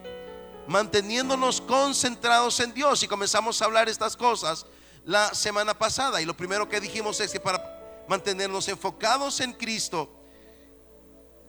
Manteniéndonos 0.68 1.61
concentrados 1.61 2.61
en 2.61 2.74
Dios. 2.74 3.02
Y 3.02 3.09
comenzamos 3.09 3.61
a 3.61 3.64
hablar 3.66 3.88
estas 3.88 4.16
cosas 4.16 4.66
la 5.05 5.35
semana 5.35 5.79
pasada. 5.79 6.20
Y 6.20 6.24
lo 6.24 6.37
primero 6.37 6.68
que 6.68 6.81
dijimos 6.81 7.20
es 7.20 7.33
que 7.33 7.40
para 7.40 8.05
mantenernos 8.09 8.68
enfocados 8.68 9.40
en 9.40 9.52
Cristo, 9.52 10.11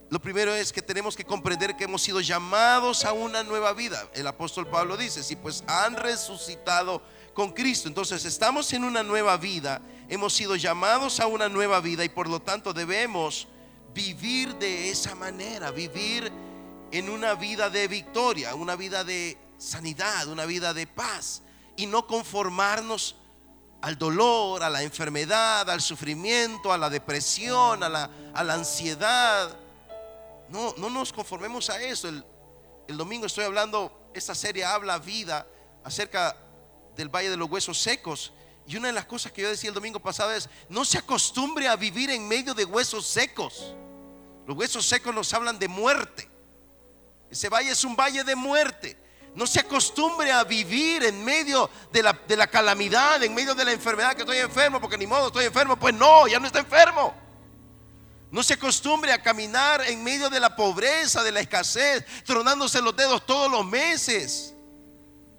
lo 0.10 0.22
primero 0.22 0.56
es 0.56 0.72
que 0.72 0.82
tenemos 0.82 1.18
que 1.18 1.26
comprender 1.26 1.76
que 1.76 1.84
hemos 1.84 2.02
sido 2.02 2.22
llamados 2.22 3.04
a 3.04 3.12
una 3.12 3.44
nueva 3.44 3.74
vida. 3.74 4.10
El 4.14 4.28
apóstol 4.28 4.66
Pablo 4.68 4.96
dice, 4.96 5.22
si 5.22 5.36
pues 5.36 5.64
han 5.68 5.96
resucitado 5.96 7.02
con 7.34 7.52
Cristo, 7.52 7.90
entonces 7.90 8.24
estamos 8.24 8.72
en 8.72 8.86
una 8.86 9.04
nueva 9.04 9.36
vida, 9.36 9.82
hemos 10.08 10.34
sido 10.34 10.56
llamados 10.56 11.20
a 11.20 11.28
una 11.28 11.50
nueva 11.50 11.82
vida 11.82 12.06
y 12.06 12.10
por 12.10 12.30
lo 12.30 12.42
tanto 12.42 12.74
debemos 12.74 13.50
vivir 13.94 14.56
de 14.56 14.90
esa 14.90 15.14
manera, 15.14 15.72
vivir 15.72 16.32
en 16.92 17.10
una 17.10 17.36
vida 17.36 17.70
de 17.70 17.88
victoria, 17.88 18.56
una 18.56 18.76
vida 18.76 19.04
de 19.04 19.38
sanidad, 19.58 20.28
una 20.28 20.46
vida 20.46 20.74
de 20.74 20.88
paz 20.88 21.42
y 21.76 21.86
no 21.86 22.08
conformarnos 22.08 23.16
al 23.82 23.98
dolor, 23.98 24.64
a 24.64 24.70
la 24.70 24.84
enfermedad, 24.84 25.70
al 25.70 25.82
sufrimiento, 25.82 26.74
a 26.74 26.78
la 26.78 26.90
depresión, 26.90 27.84
a 27.84 27.90
la, 27.90 28.10
a 28.34 28.44
la 28.44 28.54
ansiedad. 28.56 29.56
No, 30.50 30.74
no 30.78 30.90
nos 30.90 31.14
conformemos 31.14 31.70
a 31.70 31.82
eso. 31.82 32.08
El, 32.08 32.26
el 32.88 32.98
domingo 32.98 33.26
estoy 33.26 33.46
hablando, 33.46 34.10
esta 34.14 34.34
serie 34.34 34.66
habla 34.66 34.98
vida 34.98 35.46
acerca 35.84 36.36
del 36.96 37.10
Valle 37.10 37.30
de 37.30 37.38
los 37.38 37.50
Huesos 37.50 37.78
Secos. 37.78 38.34
Y 38.66 38.76
una 38.76 38.88
de 38.88 38.94
las 38.94 39.06
cosas 39.06 39.32
que 39.32 39.42
yo 39.42 39.50
decía 39.50 39.70
el 39.70 39.74
domingo 39.74 40.00
pasado 40.00 40.34
es, 40.34 40.50
no 40.68 40.84
se 40.84 40.98
acostumbre 40.98 41.68
a 41.68 41.76
vivir 41.78 42.10
en 42.10 42.28
medio 42.28 42.54
de 42.54 42.66
huesos 42.66 43.08
secos. 43.08 43.74
Los 44.46 44.58
huesos 44.58 44.86
secos 44.86 45.16
nos 45.16 45.34
hablan 45.34 45.58
de 45.58 45.70
muerte. 45.70 46.30
Ese 47.30 47.50
valle 47.50 47.72
es 47.72 47.84
un 47.84 47.96
valle 47.96 48.24
de 48.24 48.36
muerte. 48.36 48.98
No 49.36 49.46
se 49.46 49.60
acostumbre 49.60 50.32
a 50.32 50.44
vivir 50.44 51.04
en 51.04 51.24
medio 51.24 51.70
de 51.92 52.02
la, 52.02 52.20
de 52.28 52.36
la 52.36 52.48
calamidad, 52.48 53.22
en 53.24 53.36
medio 53.36 53.54
de 53.54 53.66
la 53.66 53.72
enfermedad, 53.72 54.16
que 54.16 54.22
estoy 54.22 54.38
enfermo, 54.38 54.82
porque 54.82 54.98
ni 54.98 55.06
modo 55.06 55.28
estoy 55.28 55.46
enfermo. 55.46 55.78
Pues 55.78 55.94
no, 55.94 56.28
ya 56.28 56.40
no 56.40 56.48
está 56.48 56.60
enfermo. 56.60 57.14
No 58.32 58.44
se 58.44 58.56
acostumbre 58.56 59.12
a 59.14 59.22
caminar 59.22 59.82
en 59.88 60.04
medio 60.04 60.30
de 60.30 60.40
la 60.40 60.56
pobreza, 60.56 61.24
de 61.24 61.32
la 61.32 61.40
escasez, 61.40 62.04
tronándose 62.26 62.82
los 62.82 62.96
dedos 62.96 63.26
todos 63.26 63.50
los 63.50 63.66
meses. 63.66 64.54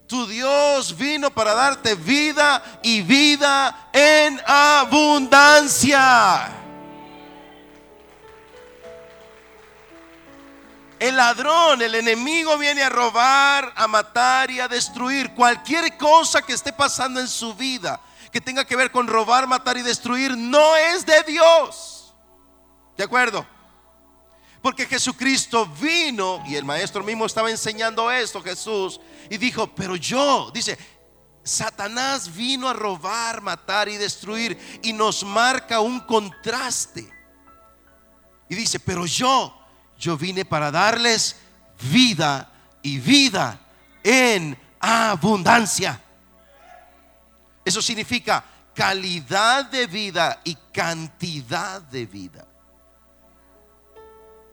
Tu 0.06 0.26
Dios 0.26 0.96
vino 0.96 1.30
para 1.30 1.52
darte 1.52 1.94
vida 1.94 2.80
y 2.82 3.02
vida 3.02 3.90
en 3.92 4.40
abundancia. 4.46 5.98
El 10.98 11.16
ladrón, 11.16 11.80
el 11.82 11.94
enemigo 11.94 12.58
viene 12.58 12.82
a 12.82 12.88
robar, 12.88 13.72
a 13.76 13.86
matar 13.86 14.50
y 14.50 14.60
a 14.60 14.68
destruir 14.68 15.34
cualquier 15.34 15.96
cosa 15.96 16.42
que 16.42 16.52
esté 16.52 16.72
pasando 16.72 17.20
en 17.20 17.28
su 17.28 17.54
vida 17.54 18.00
que 18.30 18.40
tenga 18.40 18.64
que 18.64 18.76
ver 18.76 18.90
con 18.90 19.06
robar, 19.06 19.46
matar 19.46 19.76
y 19.76 19.82
destruir, 19.82 20.36
no 20.36 20.76
es 20.76 21.06
de 21.06 21.22
Dios. 21.24 22.14
¿De 22.96 23.04
acuerdo? 23.04 23.46
Porque 24.60 24.86
Jesucristo 24.86 25.66
vino 25.66 26.42
y 26.46 26.56
el 26.56 26.64
maestro 26.64 27.02
mismo 27.02 27.26
estaba 27.26 27.50
enseñando 27.50 28.10
esto, 28.10 28.42
Jesús, 28.42 29.00
y 29.30 29.38
dijo, 29.38 29.68
pero 29.74 29.96
yo, 29.96 30.50
dice, 30.52 30.76
Satanás 31.42 32.34
vino 32.34 32.68
a 32.68 32.72
robar, 32.72 33.40
matar 33.40 33.88
y 33.88 33.96
destruir 33.96 34.80
y 34.82 34.92
nos 34.92 35.24
marca 35.24 35.80
un 35.80 36.00
contraste. 36.00 37.10
Y 38.48 38.54
dice, 38.54 38.80
pero 38.80 39.06
yo, 39.06 39.57
yo 39.98 40.16
vine 40.16 40.44
para 40.44 40.70
darles 40.70 41.36
vida 41.90 42.50
y 42.82 42.98
vida 42.98 43.58
en 44.02 44.56
abundancia. 44.80 46.00
Eso 47.64 47.82
significa 47.82 48.44
calidad 48.74 49.66
de 49.66 49.86
vida 49.86 50.40
y 50.44 50.54
cantidad 50.72 51.82
de 51.82 52.06
vida. 52.06 52.46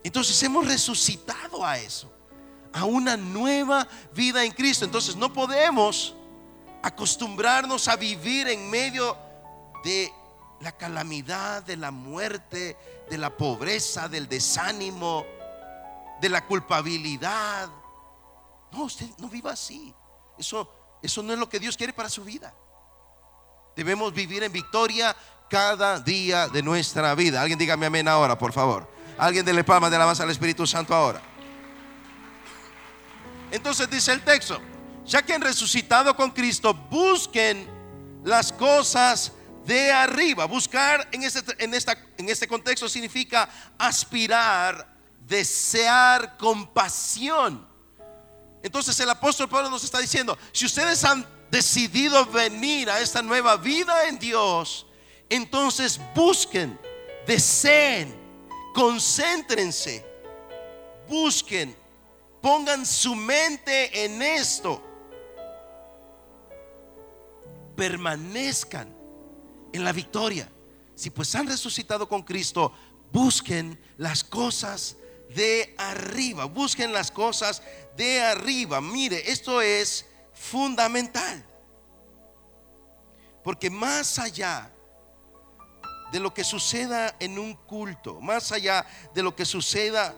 Entonces 0.02 0.40
hemos 0.42 0.66
resucitado 0.66 1.64
a 1.64 1.78
eso, 1.78 2.12
a 2.72 2.84
una 2.84 3.16
nueva 3.16 3.86
vida 4.14 4.44
en 4.44 4.52
Cristo. 4.52 4.84
Entonces 4.84 5.16
no 5.16 5.32
podemos 5.32 6.14
acostumbrarnos 6.82 7.88
a 7.88 7.96
vivir 7.96 8.48
en 8.48 8.68
medio 8.68 9.16
de 9.82 10.12
la 10.60 10.72
calamidad, 10.72 11.62
de 11.62 11.76
la 11.76 11.90
muerte, 11.90 12.76
de 13.08 13.18
la 13.18 13.36
pobreza, 13.36 14.08
del 14.08 14.28
desánimo, 14.28 15.24
de 16.20 16.28
la 16.28 16.44
culpabilidad. 16.46 17.68
No, 18.72 18.84
usted 18.84 19.06
no 19.18 19.28
viva 19.28 19.52
así. 19.52 19.94
Eso, 20.38 20.70
eso 21.02 21.22
no 21.22 21.32
es 21.32 21.38
lo 21.38 21.48
que 21.48 21.60
Dios 21.60 21.76
quiere 21.76 21.92
para 21.92 22.08
su 22.08 22.24
vida. 22.24 22.54
Debemos 23.74 24.12
vivir 24.12 24.42
en 24.42 24.52
victoria 24.52 25.14
cada 25.48 26.00
día 26.00 26.48
de 26.48 26.62
nuestra 26.62 27.14
vida. 27.14 27.40
Alguien 27.40 27.58
dígame 27.58 27.86
amén 27.86 28.08
ahora, 28.08 28.38
por 28.38 28.52
favor. 28.52 28.90
Alguien 29.18 29.44
dele 29.44 29.64
palmas 29.64 29.90
de 29.90 29.96
alabanza 29.96 30.22
al 30.22 30.30
Espíritu 30.30 30.66
Santo 30.66 30.94
ahora. 30.94 31.20
Entonces 33.50 33.88
dice 33.88 34.12
el 34.12 34.22
texto, 34.22 34.60
ya 35.04 35.22
que 35.22 35.32
han 35.32 35.40
resucitado 35.40 36.16
con 36.16 36.30
Cristo, 36.30 36.74
busquen 36.74 37.68
las 38.24 38.52
cosas 38.52 39.32
de 39.64 39.92
arriba. 39.92 40.46
Buscar 40.46 41.08
en 41.12 41.22
este, 41.22 41.42
en 41.62 41.74
esta, 41.74 41.96
en 42.16 42.28
este 42.28 42.48
contexto 42.48 42.88
significa 42.88 43.48
aspirar, 43.78 44.95
desear 45.26 46.36
compasión. 46.36 47.66
Entonces 48.62 48.98
el 49.00 49.10
apóstol 49.10 49.48
Pablo 49.48 49.70
nos 49.70 49.84
está 49.84 49.98
diciendo, 49.98 50.36
si 50.52 50.66
ustedes 50.66 51.04
han 51.04 51.26
decidido 51.50 52.24
venir 52.26 52.90
a 52.90 53.00
esta 53.00 53.22
nueva 53.22 53.56
vida 53.56 54.08
en 54.08 54.18
Dios, 54.18 54.86
entonces 55.28 56.00
busquen, 56.14 56.78
deseen, 57.26 58.14
concéntrense, 58.74 60.04
busquen, 61.08 61.76
pongan 62.40 62.84
su 62.84 63.14
mente 63.14 64.04
en 64.04 64.22
esto, 64.22 64.82
permanezcan 67.76 68.94
en 69.72 69.84
la 69.84 69.92
victoria. 69.92 70.50
Si 70.94 71.10
pues 71.10 71.34
han 71.34 71.46
resucitado 71.46 72.08
con 72.08 72.22
Cristo, 72.22 72.72
busquen 73.12 73.78
las 73.98 74.24
cosas 74.24 74.96
de 75.36 75.74
arriba, 75.76 76.46
busquen 76.46 76.92
las 76.92 77.10
cosas 77.10 77.62
de 77.96 78.22
arriba. 78.22 78.80
Mire, 78.80 79.30
esto 79.30 79.60
es 79.60 80.06
fundamental. 80.32 81.44
Porque 83.44 83.70
más 83.70 84.18
allá 84.18 84.72
de 86.10 86.18
lo 86.18 86.32
que 86.32 86.42
suceda 86.42 87.14
en 87.20 87.38
un 87.38 87.54
culto, 87.54 88.20
más 88.20 88.50
allá 88.50 88.86
de 89.14 89.22
lo 89.22 89.36
que 89.36 89.44
suceda 89.44 90.14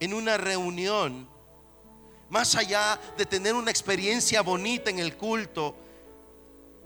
en 0.00 0.14
una 0.14 0.36
reunión, 0.38 1.28
más 2.30 2.56
allá 2.56 2.98
de 3.18 3.26
tener 3.26 3.54
una 3.54 3.70
experiencia 3.70 4.40
bonita 4.40 4.90
en 4.90 4.98
el 4.98 5.16
culto, 5.16 5.76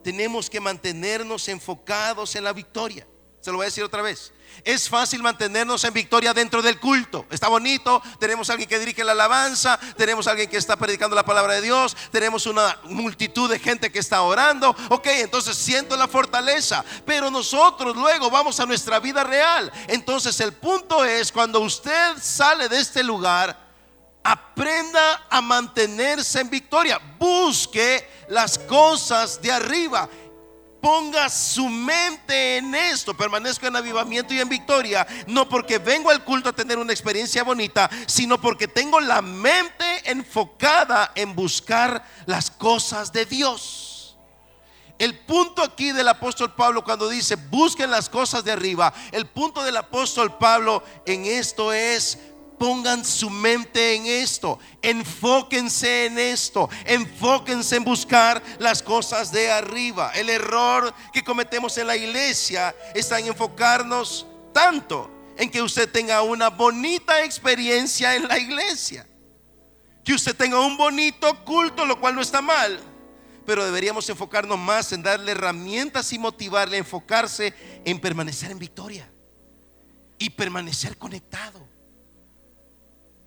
tenemos 0.02 0.50
que 0.50 0.60
mantenernos 0.60 1.48
enfocados 1.48 2.34
en 2.34 2.44
la 2.44 2.52
victoria. 2.52 3.06
Se 3.46 3.52
lo 3.52 3.58
voy 3.58 3.66
a 3.66 3.66
decir 3.66 3.84
otra 3.84 4.02
vez. 4.02 4.32
Es 4.64 4.88
fácil 4.88 5.22
mantenernos 5.22 5.84
en 5.84 5.94
victoria 5.94 6.34
dentro 6.34 6.62
del 6.62 6.80
culto. 6.80 7.26
Está 7.30 7.46
bonito. 7.46 8.02
Tenemos 8.18 8.50
alguien 8.50 8.68
que 8.68 8.76
dirige 8.76 9.04
la 9.04 9.12
alabanza. 9.12 9.78
Tenemos 9.96 10.26
alguien 10.26 10.50
que 10.50 10.56
está 10.56 10.74
predicando 10.74 11.14
la 11.14 11.24
palabra 11.24 11.54
de 11.54 11.62
Dios. 11.62 11.96
Tenemos 12.10 12.46
una 12.46 12.76
multitud 12.86 13.48
de 13.48 13.60
gente 13.60 13.92
que 13.92 14.00
está 14.00 14.22
orando. 14.22 14.74
Ok, 14.88 15.06
entonces 15.06 15.56
siento 15.56 15.96
la 15.96 16.08
fortaleza. 16.08 16.84
Pero 17.04 17.30
nosotros 17.30 17.94
luego 17.94 18.30
vamos 18.30 18.58
a 18.58 18.66
nuestra 18.66 18.98
vida 18.98 19.22
real. 19.22 19.70
Entonces 19.86 20.40
el 20.40 20.52
punto 20.52 21.04
es 21.04 21.30
cuando 21.30 21.60
usted 21.60 22.16
sale 22.20 22.68
de 22.68 22.80
este 22.80 23.04
lugar. 23.04 23.64
Aprenda 24.24 25.24
a 25.30 25.40
mantenerse 25.40 26.40
en 26.40 26.50
victoria. 26.50 27.00
Busque 27.16 28.10
las 28.28 28.58
cosas 28.58 29.40
de 29.40 29.52
arriba 29.52 30.08
ponga 30.80 31.28
su 31.28 31.68
mente 31.68 32.58
en 32.58 32.74
esto, 32.74 33.16
permanezco 33.16 33.66
en 33.66 33.76
avivamiento 33.76 34.34
y 34.34 34.40
en 34.40 34.48
victoria, 34.48 35.06
no 35.26 35.48
porque 35.48 35.78
vengo 35.78 36.10
al 36.10 36.24
culto 36.24 36.48
a 36.48 36.52
tener 36.52 36.78
una 36.78 36.92
experiencia 36.92 37.42
bonita, 37.42 37.90
sino 38.06 38.40
porque 38.40 38.68
tengo 38.68 39.00
la 39.00 39.22
mente 39.22 40.10
enfocada 40.10 41.12
en 41.14 41.34
buscar 41.34 42.04
las 42.26 42.50
cosas 42.50 43.12
de 43.12 43.26
Dios. 43.26 44.16
El 44.98 45.18
punto 45.18 45.62
aquí 45.62 45.92
del 45.92 46.08
apóstol 46.08 46.54
Pablo 46.54 46.82
cuando 46.82 47.08
dice 47.08 47.36
busquen 47.36 47.90
las 47.90 48.08
cosas 48.08 48.44
de 48.44 48.52
arriba, 48.52 48.94
el 49.12 49.26
punto 49.26 49.62
del 49.62 49.76
apóstol 49.76 50.38
Pablo 50.38 50.82
en 51.04 51.26
esto 51.26 51.72
es 51.72 52.18
Pongan 52.58 53.04
su 53.04 53.28
mente 53.28 53.94
en 53.94 54.06
esto, 54.06 54.58
enfóquense 54.80 56.06
en 56.06 56.18
esto, 56.18 56.70
enfóquense 56.84 57.76
en 57.76 57.84
buscar 57.84 58.42
las 58.58 58.82
cosas 58.82 59.30
de 59.30 59.50
arriba. 59.50 60.12
El 60.14 60.30
error 60.30 60.94
que 61.12 61.22
cometemos 61.22 61.76
en 61.76 61.86
la 61.86 61.96
iglesia 61.96 62.74
está 62.94 63.18
en 63.18 63.26
enfocarnos 63.26 64.26
tanto 64.54 65.10
en 65.36 65.50
que 65.50 65.60
usted 65.60 65.90
tenga 65.90 66.22
una 66.22 66.48
bonita 66.48 67.22
experiencia 67.24 68.14
en 68.16 68.26
la 68.26 68.38
iglesia, 68.38 69.06
que 70.02 70.14
usted 70.14 70.34
tenga 70.34 70.58
un 70.60 70.78
bonito 70.78 71.44
culto, 71.44 71.84
lo 71.84 72.00
cual 72.00 72.14
no 72.14 72.22
está 72.22 72.40
mal, 72.40 72.80
pero 73.44 73.64
deberíamos 73.64 74.08
enfocarnos 74.08 74.58
más 74.58 74.92
en 74.92 75.02
darle 75.02 75.32
herramientas 75.32 76.12
y 76.12 76.18
motivarle 76.18 76.76
a 76.76 76.80
enfocarse 76.80 77.52
en 77.84 78.00
permanecer 78.00 78.50
en 78.50 78.58
victoria 78.58 79.10
y 80.18 80.30
permanecer 80.30 80.96
conectado 80.96 81.65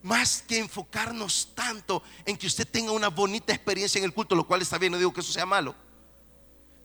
más 0.02 0.42
que 0.42 0.60
enfocarnos 0.60 1.50
tanto 1.54 2.02
en 2.26 2.38
que 2.38 2.48
usted 2.48 2.68
tenga 2.68 2.92
una 2.92 3.10
bonita 3.10 3.54
experiencia 3.54 4.00
en 4.00 4.06
el 4.06 4.14
culto, 4.14 4.36
lo 4.36 4.48
cual 4.48 4.62
está 4.62 4.78
bien, 4.78 4.92
no 4.92 4.98
digo 4.98 5.14
que 5.14 5.22
eso 5.22 5.32
sea 5.32 5.46
malo. 5.46 5.76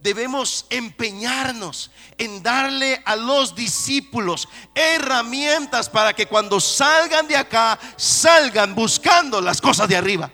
Debemos 0.00 0.66
empeñarnos 0.68 1.90
en 2.18 2.42
darle 2.42 3.02
a 3.06 3.16
los 3.16 3.54
discípulos 3.54 4.48
herramientas 4.74 5.88
para 5.88 6.12
que 6.12 6.26
cuando 6.26 6.60
salgan 6.60 7.26
de 7.26 7.36
acá, 7.36 7.78
salgan 7.96 8.74
buscando 8.74 9.40
las 9.40 9.60
cosas 9.62 9.88
de 9.88 9.96
arriba. 9.96 10.30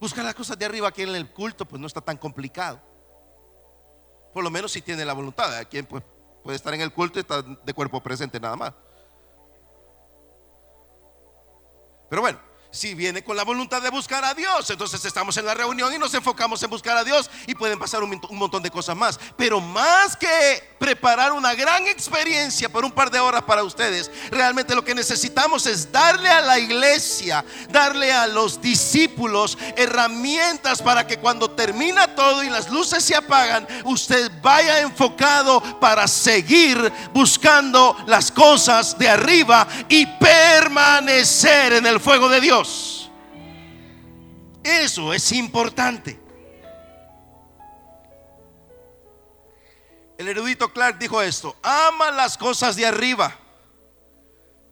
Buscar 0.00 0.24
las 0.24 0.34
cosas 0.34 0.58
de 0.58 0.64
arriba 0.64 0.88
aquí 0.88 1.02
en 1.02 1.14
el 1.14 1.30
culto, 1.30 1.66
pues 1.66 1.78
no 1.80 1.86
está 1.86 2.00
tan 2.00 2.16
complicado. 2.16 2.80
Por 4.32 4.42
lo 4.42 4.50
menos 4.50 4.72
si 4.72 4.82
tiene 4.82 5.04
la 5.04 5.12
voluntad. 5.12 5.54
Aquí 5.56 5.82
pues, 5.82 6.02
puede 6.42 6.56
estar 6.56 6.74
en 6.74 6.80
el 6.80 6.92
culto 6.92 7.18
y 7.18 7.20
está 7.20 7.42
de 7.42 7.74
cuerpo 7.74 8.02
presente 8.02 8.40
nada 8.40 8.56
más. 8.56 8.72
Pero 12.14 12.22
bueno, 12.22 12.38
si 12.74 12.92
viene 12.94 13.22
con 13.22 13.36
la 13.36 13.44
voluntad 13.44 13.80
de 13.80 13.88
buscar 13.88 14.24
a 14.24 14.34
Dios, 14.34 14.68
entonces 14.68 15.04
estamos 15.04 15.36
en 15.36 15.46
la 15.46 15.54
reunión 15.54 15.94
y 15.94 15.98
nos 15.98 16.12
enfocamos 16.12 16.60
en 16.62 16.70
buscar 16.70 16.96
a 16.96 17.04
Dios 17.04 17.30
y 17.46 17.54
pueden 17.54 17.78
pasar 17.78 18.02
un, 18.02 18.20
montón 18.32 18.62
de 18.64 18.70
cosas 18.70 18.96
más. 18.96 19.18
Pero 19.36 19.60
más 19.60 20.16
que 20.16 20.74
preparar 20.78 21.32
una 21.32 21.54
gran 21.54 21.86
experiencia 21.86 22.68
por 22.68 22.84
un 22.84 22.90
par 22.90 23.12
de 23.12 23.20
horas 23.20 23.42
para 23.42 23.62
ustedes, 23.62 24.10
realmente 24.30 24.74
lo 24.74 24.84
que 24.84 24.94
necesitamos 24.94 25.66
es 25.66 25.92
darle 25.92 26.28
a 26.28 26.40
la 26.40 26.58
iglesia, 26.58 27.44
darle 27.70 28.12
a 28.12 28.26
los 28.26 28.60
discípulos 28.60 29.56
herramientas 29.76 30.82
para 30.82 31.06
que 31.06 31.18
cuando 31.18 31.52
termina 31.52 32.16
todo 32.16 32.42
y 32.42 32.50
las 32.50 32.68
luces 32.70 33.04
se 33.04 33.14
apagan, 33.14 33.68
usted 33.84 34.32
vaya 34.42 34.80
enfocado 34.80 35.62
para 35.78 36.08
seguir 36.08 36.92
buscando 37.12 37.96
las 38.06 38.32
cosas 38.32 38.98
de 38.98 39.08
arriba 39.08 39.68
y 39.88 40.06
permanecer 40.06 41.74
en 41.74 41.86
el 41.86 42.00
fuego 42.00 42.28
de 42.28 42.40
Dios. 42.40 42.63
Eso 44.62 45.12
es 45.12 45.32
importante. 45.32 46.18
El 50.16 50.28
erudito 50.28 50.72
Clark 50.72 50.98
dijo 50.98 51.20
esto, 51.20 51.56
ama 51.62 52.10
las 52.10 52.38
cosas 52.38 52.76
de 52.76 52.86
arriba, 52.86 53.36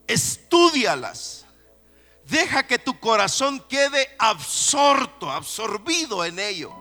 estudialas, 0.07 1.44
deja 2.24 2.66
que 2.66 2.78
tu 2.78 2.98
corazón 3.00 3.61
quede 3.68 4.14
absorto, 4.18 5.31
absorbido 5.31 6.24
en 6.24 6.38
ello. 6.38 6.72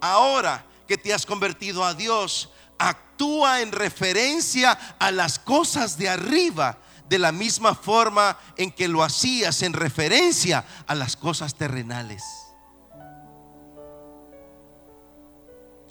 Ahora 0.00 0.66
que 0.88 0.98
te 0.98 1.14
has 1.14 1.24
convertido 1.24 1.84
a 1.84 1.94
Dios, 1.94 2.50
actúa 2.76 3.60
en 3.60 3.70
referencia 3.70 4.72
a 4.98 5.10
las 5.12 5.38
cosas 5.38 5.96
de 5.96 6.08
arriba 6.08 6.78
de 7.08 7.18
la 7.18 7.32
misma 7.32 7.74
forma 7.74 8.38
en 8.56 8.70
que 8.70 8.88
lo 8.88 9.02
hacías 9.02 9.62
en 9.62 9.72
referencia 9.72 10.64
a 10.86 10.94
las 10.94 11.16
cosas 11.16 11.54
terrenales. 11.54 12.22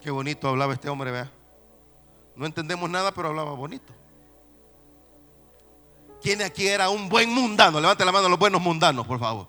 Qué 0.02 0.10
bonito 0.10 0.48
hablaba 0.48 0.74
este 0.74 0.90
hombre, 0.90 1.12
vea. 1.12 1.32
No 2.36 2.46
entendemos 2.46 2.90
nada, 2.90 3.12
pero 3.12 3.28
hablaba 3.28 3.52
bonito. 3.52 3.94
¿Quién 6.22 6.42
aquí 6.42 6.68
era 6.68 6.90
un 6.90 7.10
buen 7.10 7.34
mundano? 7.34 7.80
Levante 7.80 8.06
la 8.06 8.12
mano 8.12 8.28
a 8.28 8.30
los 8.30 8.40
buenos 8.40 8.62
mundanos, 8.62 9.06
por 9.06 9.20
favor. 9.20 9.48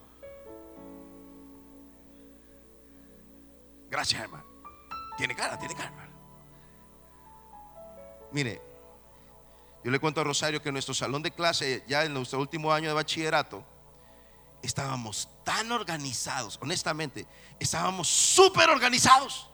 Gracias, 3.90 4.22
hermano. 4.22 4.44
Tiene 5.18 5.34
cara, 5.34 5.58
tiene 5.58 5.74
cara. 5.74 5.92
Mire, 8.32 8.62
yo 9.84 9.90
le 9.90 9.98
cuento 9.98 10.20
a 10.20 10.24
Rosario 10.24 10.62
que 10.62 10.68
en 10.68 10.74
nuestro 10.74 10.94
salón 10.94 11.22
de 11.22 11.32
clase, 11.32 11.84
ya 11.88 12.04
en 12.04 12.14
nuestro 12.14 12.38
último 12.38 12.72
año 12.72 12.88
de 12.88 12.94
bachillerato, 12.94 13.64
estábamos 14.62 15.28
tan 15.44 15.72
organizados, 15.72 16.58
honestamente, 16.62 17.26
estábamos 17.58 18.08
súper 18.08 18.70
organizados. 18.70 19.48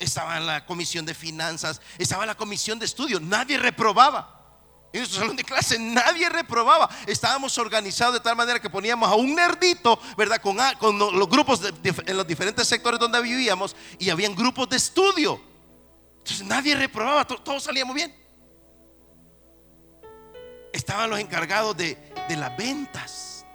Estaba 0.00 0.36
en 0.38 0.46
la 0.46 0.66
comisión 0.66 1.06
de 1.06 1.14
finanzas, 1.14 1.80
estaba 1.98 2.24
en 2.24 2.26
la 2.26 2.34
comisión 2.34 2.80
de 2.80 2.84
estudio, 2.86 3.20
nadie 3.20 3.56
reprobaba. 3.56 4.40
En 4.92 5.00
nuestro 5.00 5.20
salón 5.20 5.36
de 5.36 5.44
clase 5.44 5.78
nadie 5.78 6.28
reprobaba. 6.28 6.88
Estábamos 7.06 7.56
organizados 7.58 8.14
de 8.14 8.20
tal 8.20 8.36
manera 8.36 8.60
que 8.60 8.68
poníamos 8.68 9.08
a 9.08 9.14
un 9.14 9.34
nerdito, 9.34 9.98
¿verdad? 10.16 10.40
Con, 10.40 10.98
los 10.98 11.28
grupos 11.28 11.60
en 11.84 12.16
los 12.16 12.26
diferentes 12.26 12.66
sectores 12.66 12.98
donde 12.98 13.20
vivíamos 13.22 13.74
y 13.98 14.10
habían 14.10 14.34
grupos 14.34 14.68
de 14.68 14.76
estudio. 14.76 15.40
Entonces 16.18 16.44
nadie 16.44 16.74
reprobaba, 16.74 17.24
todos 17.24 17.62
salíamos 17.62 17.94
bien. 17.94 18.23
Estaban 20.74 21.08
los 21.08 21.20
encargados 21.20 21.76
de, 21.76 21.96
de 22.28 22.36
las 22.36 22.56
ventas. 22.56 23.46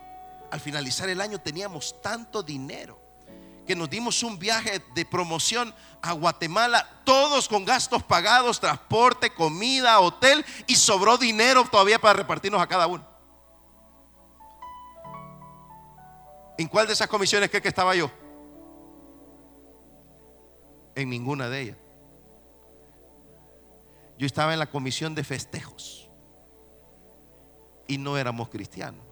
Al 0.52 0.62
finalizar 0.62 1.10
el 1.10 1.20
año 1.20 1.38
teníamos 1.38 2.02
tanto 2.02 2.42
dinero 2.42 2.98
que 3.68 3.76
nos 3.76 3.90
dimos 3.90 4.24
un 4.24 4.40
viaje 4.40 4.82
de 4.96 5.06
promoción 5.06 5.76
a 6.02 6.14
Guatemala, 6.14 6.90
todos 7.04 7.50
con 7.50 7.66
gastos 7.66 8.04
pagados, 8.04 8.62
transporte, 8.62 9.32
comida, 9.32 10.00
hotel, 10.00 10.46
y 10.66 10.76
sobró 10.76 11.18
dinero 11.18 11.66
todavía 11.70 12.00
para 12.00 12.14
repartirnos 12.14 12.62
a 12.62 12.68
cada 12.68 12.88
uno. 12.88 13.06
¿En 16.58 16.70
cuál 16.70 16.88
de 16.88 16.94
esas 16.94 17.10
comisiones 17.10 17.50
cree 17.50 17.62
que 17.62 17.68
estaba 17.68 17.94
yo? 17.96 18.10
En 20.96 21.10
ninguna 21.10 21.50
de 21.50 21.62
ellas. 21.62 21.78
Yo 24.18 24.26
estaba 24.26 24.54
en 24.54 24.60
la 24.60 24.70
comisión 24.70 25.14
de 25.14 25.26
festejos 25.26 26.09
y 27.90 27.98
no 27.98 28.18
éramos 28.18 28.48
cristianos. 28.50 29.04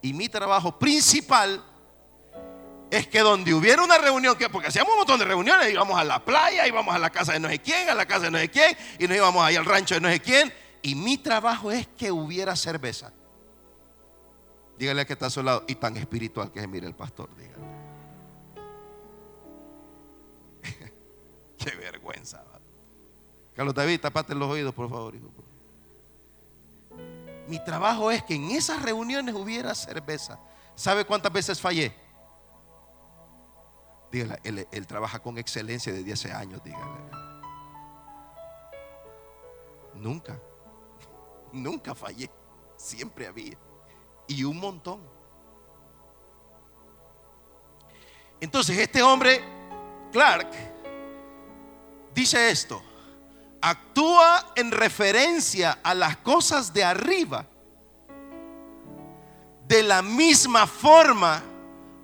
Y 0.00 0.14
mi 0.14 0.28
trabajo 0.28 0.78
principal 0.78 1.62
es 2.90 3.06
que 3.06 3.20
donde 3.20 3.52
hubiera 3.52 3.84
una 3.84 3.98
reunión, 3.98 4.36
que 4.36 4.48
porque 4.48 4.68
hacíamos 4.68 4.92
un 4.92 4.98
montón 5.00 5.18
de 5.18 5.26
reuniones, 5.26 5.70
íbamos 5.70 6.00
a 6.00 6.04
la 6.04 6.24
playa, 6.24 6.66
íbamos 6.66 6.94
a 6.94 6.98
la 6.98 7.10
casa 7.10 7.34
de 7.34 7.40
no 7.40 7.48
sé 7.48 7.58
quién, 7.58 7.90
a 7.90 7.94
la 7.94 8.06
casa 8.06 8.24
de 8.24 8.30
no 8.30 8.38
sé 8.38 8.48
quién, 8.48 8.74
y 8.98 9.06
nos 9.06 9.16
íbamos 9.18 9.44
ahí 9.44 9.56
al 9.56 9.66
rancho 9.66 9.96
de 9.96 10.00
no 10.00 10.08
sé 10.08 10.20
quién. 10.20 10.52
Y 10.80 10.94
mi 10.94 11.18
trabajo 11.18 11.70
es 11.70 11.86
que 11.88 12.10
hubiera 12.10 12.56
cerveza. 12.56 13.12
Dígale 14.78 15.02
a 15.02 15.04
que 15.04 15.12
está 15.12 15.26
a 15.26 15.30
su 15.30 15.42
lado, 15.42 15.64
y 15.68 15.74
tan 15.74 15.94
espiritual 15.98 16.50
que 16.50 16.60
es, 16.60 16.68
mire 16.68 16.86
el 16.86 16.94
pastor, 16.94 17.28
dígale. 17.36 17.66
Qué 21.58 21.76
vergüenza. 21.76 22.42
Carlos 23.58 23.74
David, 23.74 24.00
tapate 24.00 24.36
los 24.36 24.48
oídos, 24.48 24.72
por 24.72 24.88
favor. 24.88 25.14
Mi 27.48 27.58
trabajo 27.64 28.08
es 28.08 28.22
que 28.22 28.36
en 28.36 28.52
esas 28.52 28.80
reuniones 28.80 29.34
hubiera 29.34 29.74
cerveza. 29.74 30.38
¿Sabe 30.76 31.04
cuántas 31.04 31.32
veces 31.32 31.60
fallé? 31.60 31.92
Él, 34.12 34.86
trabaja 34.86 35.18
con 35.18 35.38
excelencia 35.38 35.92
de 35.92 36.04
10 36.04 36.26
años, 36.26 36.62
dígale. 36.62 36.84
Nunca, 39.94 40.38
nunca 41.52 41.96
fallé. 41.96 42.30
Siempre 42.76 43.26
había. 43.26 43.58
Y 44.28 44.44
un 44.44 44.60
montón. 44.60 45.00
Entonces 48.40 48.78
este 48.78 49.02
hombre, 49.02 49.42
Clark, 50.12 50.48
dice 52.14 52.50
esto 52.52 52.84
actúa 53.60 54.52
en 54.56 54.70
referencia 54.70 55.78
a 55.82 55.94
las 55.94 56.18
cosas 56.18 56.72
de 56.72 56.84
arriba 56.84 57.46
de 59.68 59.82
la 59.82 60.00
misma 60.00 60.66
forma 60.66 61.42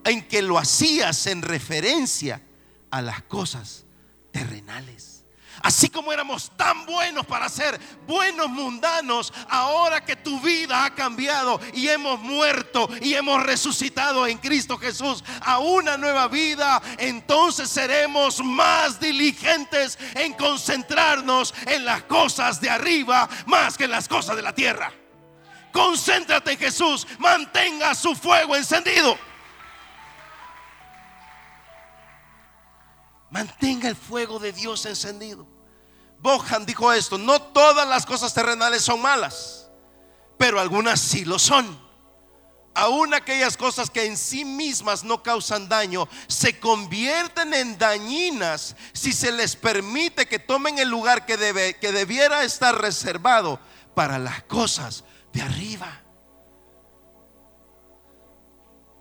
en 0.05 0.29
que 0.29 0.43
lo 0.43 0.59
hacías 0.59 1.27
en 1.27 1.41
referencia 1.41 2.43
a 2.91 3.01
las 3.01 3.23
cosas 3.23 3.87
terrenales. 4.31 5.14
Así 5.65 5.89
como 5.89 6.13
éramos 6.13 6.51
tan 6.59 6.85
buenos 6.85 7.25
para 7.25 7.49
ser 7.49 7.81
buenos 8.07 8.51
mundanos, 8.51 9.33
ahora 9.49 10.05
que 10.05 10.15
tu 10.15 10.39
vida 10.41 10.85
ha 10.85 10.95
cambiado 10.95 11.59
y 11.73 11.89
hemos 11.89 12.21
muerto 12.21 12.87
y 13.01 13.15
hemos 13.15 13.43
resucitado 13.43 14.27
en 14.27 14.37
Cristo 14.37 14.77
Jesús 14.77 15.25
a 15.41 15.61
una 15.61 15.97
nueva 15.97 16.29
vida, 16.29 16.83
entonces 16.99 17.71
seremos 17.71 18.45
más 18.45 19.01
diligentes 19.01 19.99
en 20.17 20.35
concentrarnos 20.35 21.55
en 21.65 21.87
las 21.87 22.03
cosas 22.03 22.61
de 22.61 22.69
arriba 22.69 23.27
más 23.47 23.79
que 23.79 23.85
en 23.85 23.93
las 23.93 24.07
cosas 24.07 24.37
de 24.37 24.43
la 24.43 24.55
tierra. 24.55 24.93
Concéntrate 25.73 26.53
en 26.53 26.59
Jesús, 26.59 27.07
mantenga 27.19 27.95
su 27.95 28.15
fuego 28.15 28.55
encendido. 28.55 29.17
Mantenga 33.31 33.89
el 33.89 33.97
fuego 33.97 34.39
de 34.39 34.53
Dios 34.53 34.85
encendido. 34.85 35.54
Bohan 36.25 36.65
dijo 36.65 36.91
esto, 36.91 37.19
no 37.19 37.39
todas 37.39 37.87
las 37.87 38.07
cosas 38.07 38.33
terrenales 38.33 38.81
son 38.81 39.03
malas, 39.03 39.69
pero 40.39 40.59
algunas 40.59 40.99
sí 40.99 41.27
lo 41.27 41.39
son. 41.39 41.79
Aún 42.75 43.13
aquellas 43.13 43.59
cosas 43.59 43.91
que 43.91 44.07
en 44.07 44.17
sí 44.17 44.43
mismas 44.43 45.05
no 45.05 45.23
causan 45.23 45.69
daño, 45.69 46.09
se 46.27 46.59
convierten 46.59 47.53
en 47.53 47.77
dañinas 47.77 48.75
si 48.95 49.13
se 49.13 49.33
les 49.33 49.55
permite 49.55 50.27
que 50.27 50.39
tomen 50.39 50.79
el 50.79 50.89
lugar 50.89 51.27
que, 51.27 51.37
debe, 51.37 51.77
que 51.77 51.93
debiera 51.93 52.43
estar 52.43 52.81
reservado 52.81 53.61
para 53.95 54.19
las 54.19 54.45
cosas 54.45 55.05
de 55.31 55.43
arriba. 55.43 56.01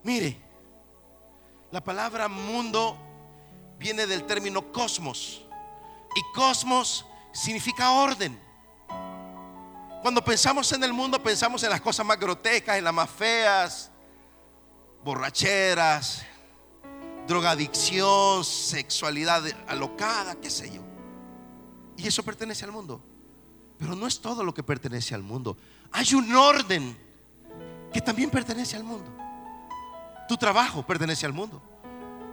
Mire, 0.04 0.42
la 1.72 1.82
palabra 1.82 2.28
mundo 2.28 2.98
viene 3.80 4.08
del 4.08 4.26
término 4.26 4.74
cosmos. 4.74 5.40
Y 6.16 6.22
cosmos 6.36 7.08
significa 7.34 7.92
orden. 7.92 8.40
Cuando 10.02 10.24
pensamos 10.24 10.72
en 10.72 10.84
el 10.84 10.94
mundo, 10.94 11.22
pensamos 11.22 11.64
en 11.64 11.70
las 11.70 11.82
cosas 11.82 12.06
más 12.06 12.20
grotescas, 12.20 12.78
en 12.78 12.84
las 12.84 12.94
más 12.94 13.10
feas, 13.10 13.92
borracheras, 15.04 16.24
drogadicción, 17.28 18.44
sexualidad 18.44 19.44
alocada, 19.68 20.36
qué 20.36 20.50
sé 20.50 20.72
yo. 20.72 20.82
Y 21.98 22.08
eso 22.08 22.24
pertenece 22.24 22.66
al 22.66 22.72
mundo. 22.72 23.02
Pero 23.78 23.96
no 23.96 24.08
es 24.08 24.20
todo 24.20 24.44
lo 24.44 24.54
que 24.54 24.64
pertenece 24.64 25.16
al 25.16 25.24
mundo. 25.24 25.58
Hay 25.92 26.14
un 26.14 26.34
orden 26.36 26.98
que 27.92 28.02
también 28.02 28.30
pertenece 28.30 28.76
al 28.76 28.84
mundo. 28.84 29.10
Tu 30.28 30.38
trabajo 30.38 30.86
pertenece 30.86 31.26
al 31.26 31.34
mundo. 31.34 31.62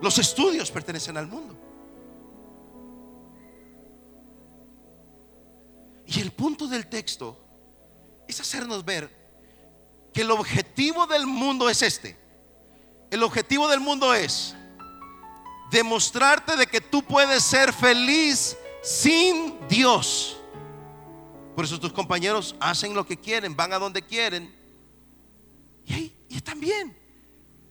Los 0.01 0.19
estudios 0.19 0.71
pertenecen 0.71 1.17
al 1.17 1.27
mundo. 1.27 1.70
Y 6.11 6.21
el 6.21 6.33
punto 6.33 6.67
del 6.67 6.89
texto 6.89 7.39
es 8.27 8.41
hacernos 8.41 8.85
ver 8.85 9.09
que 10.13 10.23
el 10.23 10.31
objetivo 10.33 11.07
del 11.07 11.25
mundo 11.25 11.71
es 11.71 11.83
este. 11.83 12.19
El 13.13 13.23
objetivo 13.23 13.69
del 13.69 13.79
mundo 13.79 14.13
es 14.13 14.57
demostrarte 15.71 16.57
de 16.57 16.67
que 16.67 16.81
tú 16.81 17.05
puedes 17.05 17.45
ser 17.45 17.73
feliz 17.73 18.57
sin 18.83 19.55
Dios. 19.69 20.37
Por 21.55 21.65
eso 21.65 21.79
tus 21.79 21.93
compañeros 21.93 22.57
hacen 22.59 22.93
lo 22.93 23.07
que 23.07 23.17
quieren, 23.17 23.55
van 23.55 23.73
a 23.73 23.79
donde 23.79 24.03
quieren. 24.03 24.53
Y, 25.87 26.13
y 26.29 26.37
están 26.37 26.59
bien. 26.59 26.99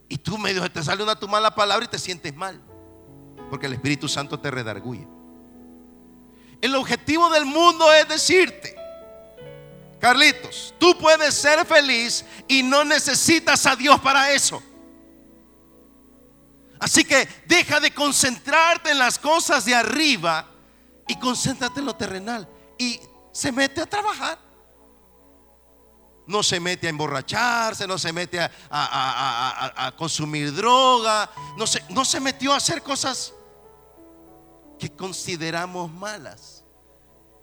Y 0.08 0.18
tú 0.18 0.38
medio 0.38 0.70
te 0.72 0.82
sale 0.82 1.04
una 1.04 1.20
tu 1.20 1.28
mala 1.28 1.54
palabra 1.54 1.86
y 1.86 1.90
te 1.90 2.00
sientes 2.00 2.34
mal. 2.34 2.62
Porque 3.50 3.66
el 3.66 3.74
Espíritu 3.74 4.08
Santo 4.08 4.40
te 4.40 4.50
redarguye. 4.50 5.19
El 6.62 6.76
objetivo 6.76 7.30
del 7.30 7.46
mundo 7.46 7.92
es 7.94 8.08
decirte, 8.08 8.76
Carlitos, 10.00 10.74
tú 10.80 10.98
puedes 10.98 11.34
ser 11.36 11.66
feliz 11.66 12.26
y 12.48 12.64
no 12.64 12.84
necesitas 12.84 13.66
a 13.66 13.76
Dios 13.76 14.00
para 14.00 14.32
eso. 14.32 14.64
Así 16.80 17.04
que 17.04 17.28
deja 17.46 17.80
de 17.82 17.94
concentrarte 17.94 18.92
en 18.92 19.00
las 19.00 19.20
cosas 19.20 19.66
de 19.66 19.76
arriba 19.76 20.48
y 21.08 21.20
concéntrate 21.20 21.82
en 21.82 21.86
lo 21.86 21.96
terrenal. 21.96 22.48
Y 22.78 23.00
se 23.34 23.52
mete 23.52 23.82
a 23.82 23.86
trabajar. 23.86 24.40
No 26.26 26.44
se 26.44 26.60
mete 26.60 26.88
a 26.88 26.92
emborracharse, 26.92 27.88
no 27.88 27.98
se 27.98 28.14
mete 28.14 28.40
a, 28.40 29.94
consumir 29.98 30.54
droga, 30.54 31.30
no 31.58 31.66
se, 31.68 31.84
no 31.90 32.06
se 32.06 32.20
metió 32.20 32.54
a 32.54 32.58
hacer 32.58 32.84
cosas 32.84 33.34
que 34.80 34.90
consideramos 34.90 35.92
malas. 35.92 36.64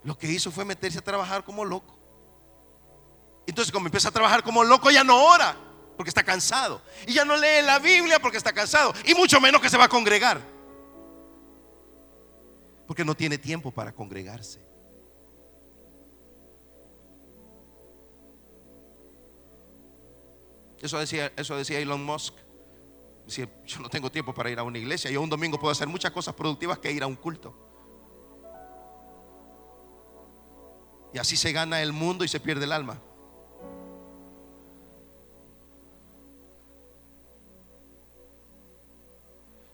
Lo 0.03 0.17
que 0.17 0.27
hizo 0.27 0.51
fue 0.51 0.65
meterse 0.65 0.99
a 0.99 1.03
trabajar 1.03 1.43
como 1.43 1.63
loco. 1.63 1.97
Entonces, 3.45 3.71
como 3.71 3.87
empieza 3.87 4.09
a 4.09 4.11
trabajar 4.11 4.43
como 4.43 4.63
loco, 4.63 4.91
ya 4.91 5.03
no 5.03 5.23
ora 5.23 5.55
porque 5.95 6.09
está 6.09 6.23
cansado. 6.23 6.81
Y 7.07 7.13
ya 7.13 7.25
no 7.25 7.37
lee 7.37 7.63
la 7.63 7.79
Biblia 7.79 8.19
porque 8.19 8.37
está 8.37 8.53
cansado. 8.53 8.93
Y 9.05 9.15
mucho 9.15 9.39
menos 9.39 9.61
que 9.61 9.69
se 9.69 9.77
va 9.77 9.85
a 9.85 9.89
congregar. 9.89 10.41
Porque 12.85 13.03
no 13.03 13.15
tiene 13.15 13.37
tiempo 13.37 13.71
para 13.71 13.91
congregarse. 13.91 14.65
Eso 20.79 20.99
decía, 20.99 21.33
eso 21.35 21.57
decía 21.57 21.79
Elon 21.79 22.03
Musk. 22.03 22.35
Decía, 23.27 23.49
yo 23.65 23.81
no 23.81 23.89
tengo 23.89 24.09
tiempo 24.09 24.33
para 24.33 24.49
ir 24.49 24.57
a 24.57 24.63
una 24.63 24.77
iglesia. 24.77 25.11
Yo 25.11 25.21
un 25.21 25.29
domingo 25.29 25.59
puedo 25.59 25.73
hacer 25.73 25.85
muchas 25.85 26.11
cosas 26.11 26.33
productivas 26.33 26.79
que 26.79 26.89
ir 26.89 27.03
a 27.03 27.07
un 27.07 27.17
culto. 27.17 27.53
Y 31.13 31.17
así 31.17 31.35
se 31.35 31.51
gana 31.51 31.81
el 31.81 31.91
mundo 31.91 32.23
y 32.23 32.29
se 32.29 32.39
pierde 32.39 32.63
el 32.63 32.71
alma. 32.71 33.01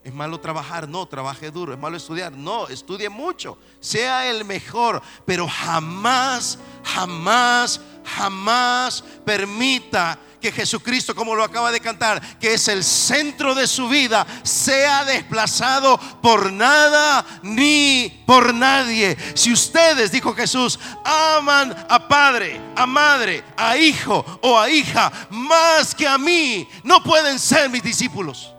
Es 0.03 0.11
malo 0.11 0.39
trabajar, 0.39 0.89
no, 0.89 1.07
trabaje 1.07 1.51
duro. 1.51 1.73
Es 1.73 1.79
malo 1.79 1.95
estudiar, 1.95 2.31
no, 2.31 2.67
estudie 2.67 3.07
mucho. 3.07 3.59
Sea 3.79 4.31
el 4.31 4.45
mejor, 4.45 4.99
pero 5.27 5.47
jamás, 5.47 6.57
jamás, 6.83 7.79
jamás 8.03 9.03
permita 9.23 10.17
que 10.43 10.51
Jesucristo, 10.51 11.15
como 11.15 11.35
lo 11.35 11.43
acaba 11.45 11.71
de 11.71 11.79
cantar, 11.79 12.37
que 12.37 12.53
es 12.53 12.67
el 12.67 12.83
centro 12.83 13.55
de 13.55 13.65
su 13.65 13.87
vida, 13.87 14.27
sea 14.43 15.05
desplazado 15.05 15.97
por 16.21 16.51
nada 16.51 17.25
ni 17.43 18.23
por 18.27 18.53
nadie. 18.53 19.17
Si 19.35 19.53
ustedes, 19.53 20.11
dijo 20.11 20.35
Jesús, 20.35 20.77
aman 21.05 21.73
a 21.89 22.09
padre, 22.09 22.59
a 22.75 22.85
madre, 22.85 23.41
a 23.55 23.77
hijo 23.77 24.25
o 24.41 24.59
a 24.59 24.69
hija 24.69 25.09
más 25.29 25.95
que 25.95 26.05
a 26.05 26.17
mí, 26.17 26.67
no 26.83 27.01
pueden 27.01 27.39
ser 27.39 27.69
mis 27.69 27.81
discípulos. 27.81 28.51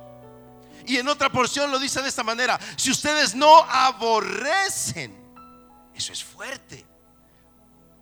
Y 0.87 0.97
en 0.97 1.07
otra 1.07 1.31
porción 1.31 1.71
lo 1.71 1.79
dice 1.79 2.01
de 2.01 2.09
esta 2.09 2.23
manera, 2.23 2.59
si 2.77 2.91
ustedes 2.91 3.35
no 3.35 3.59
aborrecen, 3.59 5.15
eso 5.95 6.15
es 6.15 6.25
fuerte. 6.25 6.94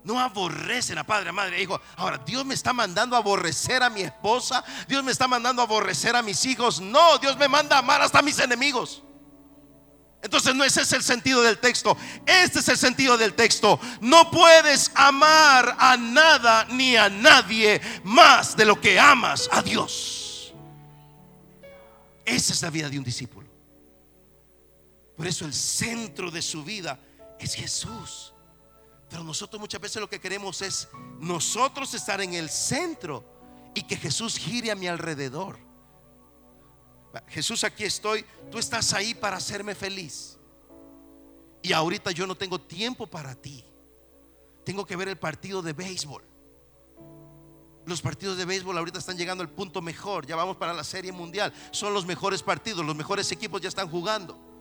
No 0.04 0.18
aborrecen 0.18 0.98
a 0.98 1.04
padre, 1.04 1.30
a 1.30 1.32
madre, 1.32 1.56
a 1.56 1.60
hijo. 1.60 1.80
Ahora, 1.96 2.18
Dios 2.18 2.44
me 2.44 2.54
está 2.54 2.72
mandando 2.72 3.14
a 3.14 3.20
aborrecer 3.20 3.82
a 3.82 3.90
mi 3.90 4.02
esposa. 4.02 4.64
Dios 4.88 5.04
me 5.04 5.12
está 5.12 5.28
mandando 5.28 5.62
a 5.62 5.64
aborrecer 5.64 6.16
a 6.16 6.22
mis 6.22 6.44
hijos. 6.44 6.80
No, 6.80 7.18
Dios 7.18 7.36
me 7.36 7.48
manda 7.48 7.76
a 7.76 7.78
amar 7.78 8.02
hasta 8.02 8.18
a 8.18 8.22
mis 8.22 8.38
enemigos. 8.38 9.02
Entonces 10.22 10.54
no 10.54 10.62
ese 10.62 10.82
es 10.82 10.92
el 10.92 11.02
sentido 11.02 11.42
del 11.42 11.58
texto. 11.58 11.96
Este 12.26 12.60
es 12.60 12.68
el 12.68 12.78
sentido 12.78 13.18
del 13.18 13.34
texto. 13.34 13.78
No 14.00 14.30
puedes 14.30 14.92
amar 14.94 15.76
a 15.78 15.96
nada 15.96 16.64
ni 16.66 16.96
a 16.96 17.08
nadie 17.08 17.80
más 18.04 18.56
de 18.56 18.64
lo 18.64 18.80
que 18.80 18.98
amas 19.00 19.48
a 19.52 19.62
Dios. 19.62 20.52
Esa 22.24 22.52
es 22.52 22.62
la 22.62 22.70
vida 22.70 22.88
de 22.88 22.98
un 22.98 23.04
discípulo. 23.04 23.48
Por 25.16 25.26
eso 25.26 25.44
el 25.44 25.52
centro 25.52 26.30
de 26.30 26.40
su 26.40 26.64
vida 26.64 26.98
es 27.38 27.54
Jesús. 27.54 28.31
Pero 29.12 29.24
nosotros 29.24 29.60
muchas 29.60 29.78
veces 29.78 30.00
lo 30.00 30.08
que 30.08 30.18
queremos 30.18 30.62
es 30.62 30.88
nosotros 31.20 31.92
estar 31.92 32.22
en 32.22 32.32
el 32.32 32.48
centro 32.48 33.22
y 33.74 33.82
que 33.82 33.94
Jesús 33.94 34.38
gire 34.38 34.70
a 34.70 34.74
mi 34.74 34.88
alrededor. 34.88 35.58
Jesús, 37.28 37.62
aquí 37.62 37.84
estoy, 37.84 38.24
tú 38.50 38.58
estás 38.58 38.94
ahí 38.94 39.12
para 39.14 39.36
hacerme 39.36 39.74
feliz. 39.74 40.38
Y 41.60 41.74
ahorita 41.74 42.10
yo 42.10 42.26
no 42.26 42.34
tengo 42.34 42.58
tiempo 42.58 43.06
para 43.06 43.34
ti. 43.34 43.62
Tengo 44.64 44.86
que 44.86 44.96
ver 44.96 45.08
el 45.08 45.18
partido 45.18 45.60
de 45.60 45.74
béisbol. 45.74 46.24
Los 47.84 48.00
partidos 48.00 48.38
de 48.38 48.46
béisbol 48.46 48.78
ahorita 48.78 48.98
están 48.98 49.18
llegando 49.18 49.42
al 49.42 49.50
punto 49.50 49.82
mejor. 49.82 50.26
Ya 50.26 50.36
vamos 50.36 50.56
para 50.56 50.72
la 50.72 50.84
serie 50.84 51.12
mundial. 51.12 51.52
Son 51.70 51.92
los 51.92 52.06
mejores 52.06 52.42
partidos. 52.42 52.82
Los 52.82 52.96
mejores 52.96 53.30
equipos 53.30 53.60
ya 53.60 53.68
están 53.68 53.90
jugando. 53.90 54.51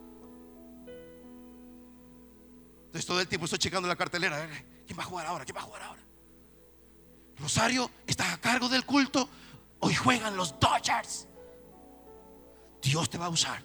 Entonces 2.91 3.05
todo 3.05 3.21
el 3.21 3.27
tiempo 3.27 3.45
estoy 3.45 3.59
checando 3.59 3.87
la 3.87 3.95
cartelera. 3.95 4.49
¿Quién 4.85 4.99
va 4.99 5.03
a 5.03 5.05
jugar 5.05 5.25
ahora? 5.25 5.45
¿Quién 5.45 5.55
va 5.55 5.61
a 5.61 5.63
jugar 5.63 5.81
ahora? 5.83 6.01
Rosario 7.37 7.89
está 8.05 8.33
a 8.33 8.37
cargo 8.37 8.67
del 8.69 8.85
culto. 8.85 9.27
Hoy 9.79 9.95
juegan 9.95 10.35
los 10.35 10.59
Dodgers. 10.59 11.27
Dios 12.81 13.09
te 13.09 13.17
va 13.17 13.27
a 13.27 13.29
usar. 13.29 13.63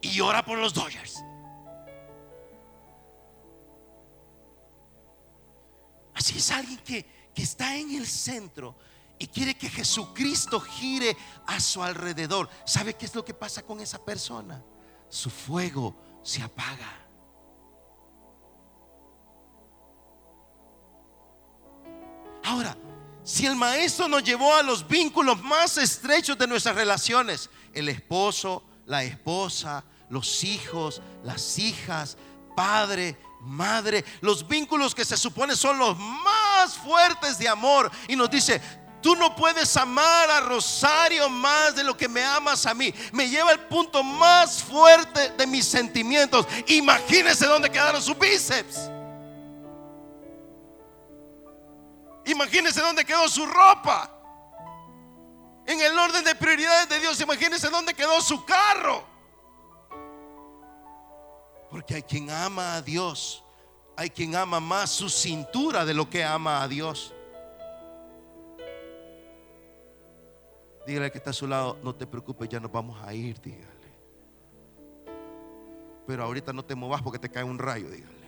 Y 0.00 0.20
ora 0.20 0.44
por 0.44 0.58
los 0.58 0.72
Dodgers. 0.72 1.22
Así 6.14 6.38
es 6.38 6.50
alguien 6.50 6.78
que 6.78 7.20
que 7.34 7.42
está 7.42 7.76
en 7.76 7.94
el 7.94 8.06
centro 8.06 8.76
y 9.18 9.26
quiere 9.26 9.54
que 9.54 9.68
Jesucristo 9.68 10.60
gire 10.60 11.16
a 11.46 11.60
su 11.60 11.82
alrededor. 11.82 12.48
¿Sabe 12.64 12.94
qué 12.94 13.04
es 13.06 13.14
lo 13.14 13.24
que 13.24 13.34
pasa 13.34 13.62
con 13.62 13.80
esa 13.80 14.02
persona? 14.04 14.64
Su 15.08 15.28
fuego 15.28 15.94
se 16.22 16.42
apaga. 16.42 17.06
Ahora, 22.44 22.76
si 23.22 23.46
el 23.46 23.54
maestro 23.54 24.08
nos 24.08 24.24
llevó 24.24 24.54
a 24.54 24.62
los 24.62 24.86
vínculos 24.86 25.42
más 25.42 25.76
estrechos 25.78 26.36
de 26.38 26.46
nuestras 26.46 26.74
relaciones, 26.74 27.50
el 27.72 27.88
esposo, 27.88 28.64
la 28.86 29.04
esposa, 29.04 29.84
los 30.08 30.42
hijos, 30.42 31.00
las 31.22 31.58
hijas, 31.58 32.16
padre, 32.56 33.16
madre, 33.40 34.04
los 34.20 34.46
vínculos 34.46 34.94
que 34.94 35.04
se 35.04 35.16
supone 35.16 35.54
son 35.54 35.78
los 35.78 35.96
más 35.96 36.74
fuertes 36.74 37.38
de 37.38 37.48
amor. 37.48 37.90
Y 38.08 38.16
nos 38.16 38.30
dice, 38.30 38.60
tú 39.00 39.14
no 39.16 39.36
puedes 39.36 39.76
amar 39.76 40.30
a 40.30 40.40
Rosario 40.40 41.28
más 41.28 41.76
de 41.76 41.84
lo 41.84 41.96
que 41.96 42.08
me 42.08 42.24
amas 42.24 42.66
a 42.66 42.74
mí. 42.74 42.92
Me 43.12 43.28
lleva 43.28 43.50
al 43.50 43.66
punto 43.68 44.02
más 44.02 44.62
fuerte 44.62 45.30
de 45.30 45.46
mis 45.46 45.66
sentimientos. 45.66 46.46
Imagínese 46.66 47.46
dónde 47.46 47.70
quedaron 47.70 48.02
sus 48.02 48.18
bíceps. 48.18 48.90
Imagínese 52.30 52.80
dónde 52.80 53.04
quedó 53.04 53.28
su 53.28 53.44
ropa. 53.46 54.10
En 55.66 55.80
el 55.80 55.98
orden 55.98 56.24
de 56.24 56.34
prioridades 56.34 56.88
de 56.88 57.00
Dios, 57.00 57.20
imagínese 57.20 57.68
dónde 57.68 57.94
quedó 57.94 58.20
su 58.20 58.44
carro. 58.44 59.04
Porque 61.70 61.96
hay 61.96 62.02
quien 62.02 62.30
ama 62.30 62.76
a 62.76 62.82
Dios. 62.82 63.44
Hay 63.96 64.10
quien 64.10 64.34
ama 64.34 64.60
más 64.60 64.90
su 64.90 65.08
cintura 65.08 65.84
de 65.84 65.94
lo 65.94 66.08
que 66.08 66.24
ama 66.24 66.62
a 66.62 66.68
Dios. 66.68 67.14
Dígale 70.86 71.12
que 71.12 71.18
está 71.18 71.30
a 71.30 71.34
su 71.34 71.46
lado, 71.46 71.78
no 71.82 71.94
te 71.94 72.06
preocupes, 72.06 72.48
ya 72.48 72.58
nos 72.58 72.72
vamos 72.72 73.00
a 73.04 73.12
ir, 73.12 73.40
dígale. 73.40 73.68
Pero 76.06 76.24
ahorita 76.24 76.52
no 76.52 76.64
te 76.64 76.74
movas 76.74 77.02
porque 77.02 77.18
te 77.18 77.30
cae 77.30 77.44
un 77.44 77.58
rayo, 77.58 77.88
dígale. 77.90 78.19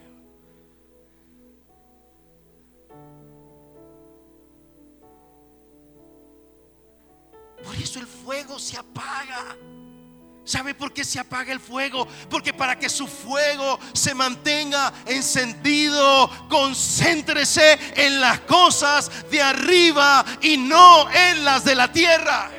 ¿Sabe 10.44 10.74
por 10.74 10.92
qué 10.92 11.04
se 11.04 11.20
apaga 11.20 11.52
el 11.52 11.60
fuego? 11.60 12.06
Porque 12.28 12.52
para 12.52 12.78
que 12.78 12.88
su 12.88 13.06
fuego 13.06 13.78
se 13.92 14.14
mantenga 14.14 14.92
encendido, 15.06 16.28
concéntrese 16.48 17.78
en 17.94 18.20
las 18.20 18.40
cosas 18.40 19.30
de 19.30 19.40
arriba 19.40 20.24
y 20.40 20.56
no 20.56 21.08
en 21.10 21.44
las 21.44 21.64
de 21.64 21.74
la 21.74 21.92
tierra. 21.92 22.50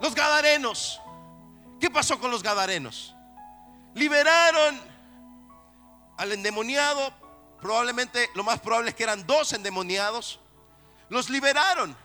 Los 0.00 0.14
gadarenos. 0.14 1.00
¿Qué 1.80 1.90
pasó 1.90 2.18
con 2.20 2.30
los 2.30 2.42
gadarenos? 2.42 3.14
Liberaron 3.94 4.80
al 6.16 6.32
endemoniado. 6.32 7.12
Probablemente, 7.60 8.30
lo 8.34 8.44
más 8.44 8.60
probable 8.60 8.90
es 8.90 8.96
que 8.96 9.02
eran 9.02 9.26
dos 9.26 9.52
endemoniados. 9.52 10.38
Los 11.08 11.30
liberaron. 11.30 12.03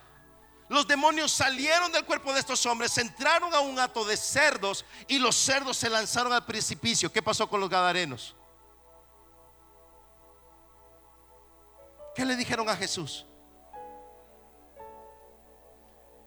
Los 0.70 0.88
demonios 0.88 1.32
salieron 1.32 1.92
del 1.92 2.06
cuerpo 2.06 2.32
de 2.32 2.40
estos 2.40 2.64
hombres, 2.68 2.96
entraron 3.00 3.54
a 3.56 3.60
un 3.60 3.80
hato 3.80 4.06
de 4.06 4.16
cerdos 4.16 4.86
y 5.08 5.18
los 5.18 5.36
cerdos 5.36 5.76
se 5.78 5.90
lanzaron 5.90 6.32
al 6.32 6.46
precipicio. 6.46 7.12
¿Qué 7.12 7.24
pasó 7.24 7.50
con 7.50 7.60
los 7.60 7.70
gadarenos? 7.70 8.36
¿Qué 12.14 12.24
le 12.24 12.36
dijeron 12.36 12.70
a 12.70 12.76
Jesús? 12.76 13.26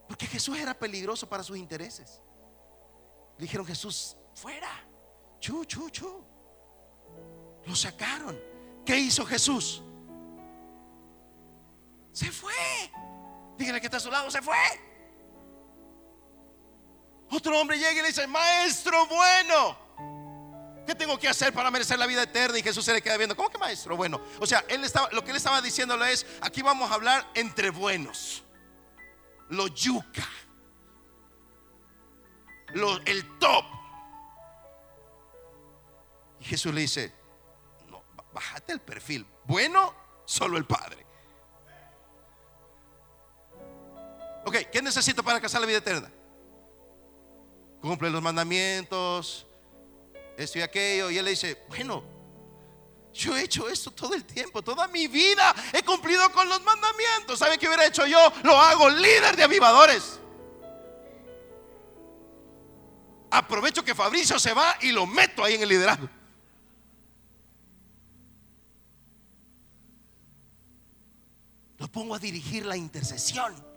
Porque 0.09 0.27
Jesús 0.27 0.59
era 0.59 0.75
peligroso 0.75 1.29
para 1.29 1.45
sus 1.45 1.57
intereses. 1.57 2.21
Le 3.39 3.43
dijeron, 3.43 3.65
Jesús, 3.65 4.17
fuera. 4.35 4.71
Chu, 5.39 5.65
chu, 5.65 5.89
chu. 5.89 6.25
Lo 7.65 7.77
sacaron. 7.77 8.39
¿Qué 8.85 8.99
hizo 8.99 9.25
Jesús? 9.25 9.83
Se 12.13 12.31
fue. 12.33 12.53
Dígale 13.63 13.81
que 13.81 13.87
está 13.87 13.99
a 13.99 14.01
su 14.01 14.11
lado, 14.11 14.29
se 14.29 14.43
fue. 14.43 14.57
Otro 17.31 17.61
hombre 17.61 17.79
llega 17.79 17.93
y 17.93 18.03
le 18.03 18.09
dice, 18.09 18.27
maestro 18.27 19.07
bueno, 19.07 19.79
¿qué 20.85 20.97
tengo 20.97 21.17
que 21.17 21.29
hacer 21.29 21.53
para 21.53 21.71
merecer 21.71 21.97
la 21.97 22.07
vida 22.07 22.25
eterna? 22.25 22.59
Y 22.59 22.63
Jesús 22.65 22.85
se 22.85 22.93
le 22.93 23.01
queda 23.01 23.17
viendo, 23.17 23.37
¿cómo 23.37 23.51
que 23.51 23.59
maestro 23.59 23.97
bueno? 23.97 24.21
O 24.41 24.47
sea, 24.47 24.65
él 24.67 24.83
estaba, 24.83 25.09
lo 25.13 25.23
que 25.23 25.31
él 25.31 25.37
estaba 25.37 25.63
diciéndole 25.63 26.11
es, 26.13 26.27
aquí 26.41 26.61
vamos 26.61 26.91
a 26.91 26.95
hablar 26.95 27.31
entre 27.35 27.71
buenos. 27.71 28.43
Lo 29.51 29.69
yuca. 29.69 30.29
Lo, 32.75 33.01
el 33.03 33.39
top. 33.39 33.65
Y 36.41 36.47
Jesús 36.47 36.75
le 36.75 36.81
dice, 36.81 37.15
no, 37.89 38.03
bájate 38.33 38.73
el 38.73 38.81
perfil. 38.81 39.25
Bueno, 39.45 39.95
solo 40.25 40.59
el 40.59 40.67
Padre. 40.67 41.12
Ok, 44.45 44.57
¿qué 44.73 44.83
necesito 44.83 45.23
para 45.23 45.37
alcanzar 45.37 45.61
la 45.61 45.67
vida 45.67 45.79
eterna? 45.79 46.11
Cumple 47.81 48.11
los 48.11 48.23
mandamientos, 48.23 49.47
esto 50.37 50.59
y 50.59 50.63
aquello. 50.63 51.11
Y 51.11 51.19
él 51.19 51.25
le 51.25 51.31
dice, 51.33 51.65
bueno, 51.69 52.05
yo 53.13 53.37
he 53.37 53.43
hecho 53.43 53.69
esto 53.69 53.91
todo 53.91 54.15
el 54.15 54.25
tiempo, 54.25 54.63
toda 54.63 54.89
mi 54.89 55.07
vida 55.07 55.55
he 55.73 55.83
cumplido 55.83 56.31
con 56.33 56.49
los 56.49 56.63
mandamientos. 56.63 57.39
¿Sabe 57.39 57.59
qué 57.59 57.67
hubiera 57.67 57.87
hecho 57.87 58.07
yo? 58.07 58.33
Lo 58.43 58.59
hago 58.59 58.89
líder 58.89 59.37
de 59.37 59.45
avivadores. 59.45 60.19
Aprovecho 63.31 63.85
que 63.85 63.95
Fabricio 63.95 64.39
se 64.39 64.53
va 64.53 64.77
y 64.81 64.93
lo 64.93 65.07
meto 65.07 65.45
ahí 65.45 65.55
en 65.55 65.63
el 65.63 65.69
liderazgo. 65.69 66.09
Lo 71.79 71.89
pongo 71.89 72.15
a 72.15 72.19
dirigir 72.19 72.65
la 72.65 72.77
intercesión. 72.77 73.72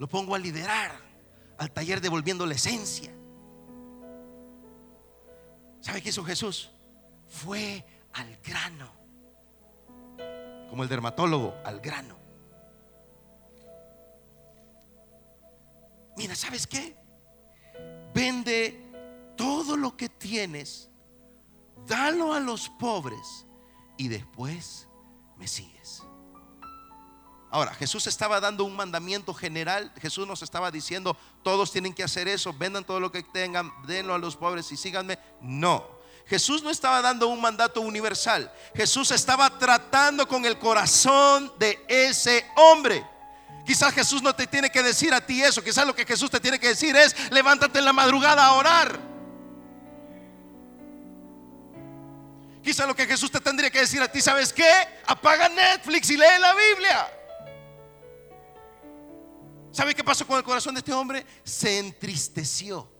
Lo 0.00 0.08
pongo 0.08 0.34
a 0.34 0.38
liderar 0.38 0.92
al 1.58 1.70
taller 1.72 2.00
devolviendo 2.00 2.46
la 2.46 2.54
esencia. 2.54 3.12
¿Sabe 5.82 6.00
qué 6.00 6.08
hizo 6.08 6.24
Jesús? 6.24 6.70
Fue 7.28 7.84
al 8.14 8.34
grano. 8.38 8.90
Como 10.70 10.84
el 10.84 10.88
dermatólogo, 10.88 11.54
al 11.66 11.80
grano. 11.80 12.16
Mira, 16.16 16.34
¿sabes 16.34 16.66
qué? 16.66 16.96
Vende 18.14 19.34
todo 19.36 19.76
lo 19.76 19.98
que 19.98 20.08
tienes, 20.08 20.90
dalo 21.86 22.32
a 22.32 22.40
los 22.40 22.70
pobres 22.70 23.46
y 23.98 24.08
después 24.08 24.88
me 25.36 25.46
sigues. 25.46 26.02
Ahora, 27.52 27.74
Jesús 27.74 28.06
estaba 28.06 28.38
dando 28.40 28.64
un 28.64 28.76
mandamiento 28.76 29.34
general. 29.34 29.92
Jesús 30.00 30.26
nos 30.26 30.42
estaba 30.42 30.70
diciendo, 30.70 31.16
todos 31.42 31.72
tienen 31.72 31.92
que 31.92 32.04
hacer 32.04 32.28
eso, 32.28 32.52
vendan 32.52 32.84
todo 32.84 33.00
lo 33.00 33.10
que 33.10 33.24
tengan, 33.24 33.72
denlo 33.86 34.14
a 34.14 34.18
los 34.18 34.36
pobres 34.36 34.70
y 34.70 34.76
síganme. 34.76 35.18
No. 35.40 35.84
Jesús 36.26 36.62
no 36.62 36.70
estaba 36.70 37.02
dando 37.02 37.26
un 37.26 37.40
mandato 37.40 37.80
universal. 37.80 38.52
Jesús 38.76 39.10
estaba 39.10 39.58
tratando 39.58 40.28
con 40.28 40.44
el 40.44 40.60
corazón 40.60 41.52
de 41.58 41.84
ese 41.88 42.46
hombre. 42.54 43.04
Quizás 43.66 43.92
Jesús 43.92 44.22
no 44.22 44.32
te 44.32 44.46
tiene 44.46 44.70
que 44.70 44.84
decir 44.84 45.12
a 45.12 45.20
ti 45.20 45.42
eso. 45.42 45.62
Quizás 45.62 45.84
lo 45.84 45.94
que 45.94 46.06
Jesús 46.06 46.30
te 46.30 46.38
tiene 46.38 46.60
que 46.60 46.68
decir 46.68 46.94
es, 46.94 47.16
levántate 47.32 47.80
en 47.80 47.84
la 47.84 47.92
madrugada 47.92 48.46
a 48.46 48.52
orar. 48.52 49.00
Quizás 52.62 52.86
lo 52.86 52.94
que 52.94 53.06
Jesús 53.06 53.28
te 53.28 53.40
tendría 53.40 53.70
que 53.70 53.80
decir 53.80 54.00
a 54.00 54.06
ti, 54.06 54.20
¿sabes 54.20 54.52
qué? 54.52 54.70
Apaga 55.06 55.48
Netflix 55.48 56.10
y 56.10 56.16
lee 56.16 56.38
la 56.38 56.54
Biblia. 56.54 57.19
¿Sabe 59.72 59.94
qué 59.94 60.02
pasó 60.02 60.26
con 60.26 60.36
el 60.36 60.44
corazón 60.44 60.74
de 60.74 60.80
este 60.80 60.92
hombre? 60.92 61.24
Se 61.44 61.78
entristeció 61.78 62.90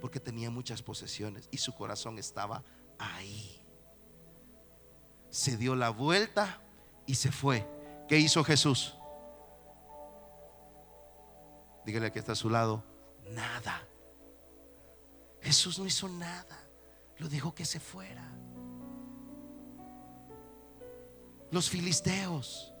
porque 0.00 0.20
tenía 0.20 0.50
muchas 0.50 0.82
posesiones 0.82 1.48
y 1.50 1.58
su 1.58 1.74
corazón 1.74 2.18
estaba 2.18 2.62
ahí. 2.98 3.64
Se 5.30 5.56
dio 5.56 5.74
la 5.74 5.90
vuelta 5.90 6.62
y 7.06 7.14
se 7.14 7.32
fue. 7.32 7.66
¿Qué 8.08 8.18
hizo 8.18 8.44
Jesús? 8.44 8.94
Dígale 11.84 12.12
que 12.12 12.18
está 12.18 12.32
a 12.32 12.36
su 12.36 12.48
lado, 12.48 12.82
nada. 13.30 13.86
Jesús 15.40 15.78
no 15.78 15.86
hizo 15.86 16.08
nada. 16.08 16.58
Lo 17.18 17.28
dijo 17.28 17.54
que 17.54 17.64
se 17.64 17.78
fuera. 17.80 18.30
Los 21.50 21.70
filisteos 21.70 22.73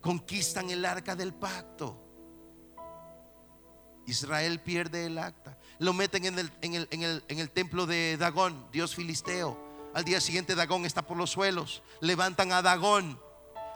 conquistan 0.00 0.70
el 0.70 0.84
arca 0.84 1.16
del 1.16 1.34
pacto. 1.34 2.06
Israel 4.06 4.60
pierde 4.60 5.06
el 5.06 5.18
acta. 5.18 5.56
Lo 5.78 5.92
meten 5.92 6.24
en 6.24 6.38
el, 6.38 6.52
en 6.62 6.74
el, 6.74 6.88
en 6.90 7.02
el, 7.02 7.24
en 7.28 7.38
el 7.38 7.50
templo 7.50 7.86
de 7.86 8.16
Dagón, 8.16 8.66
Dios 8.72 8.94
filisteo. 8.94 9.58
Al 9.94 10.04
día 10.04 10.20
siguiente 10.20 10.54
Dagón 10.54 10.86
está 10.86 11.02
por 11.02 11.16
los 11.16 11.30
suelos. 11.30 11.82
Levantan 12.00 12.52
a 12.52 12.62
Dagón. 12.62 13.20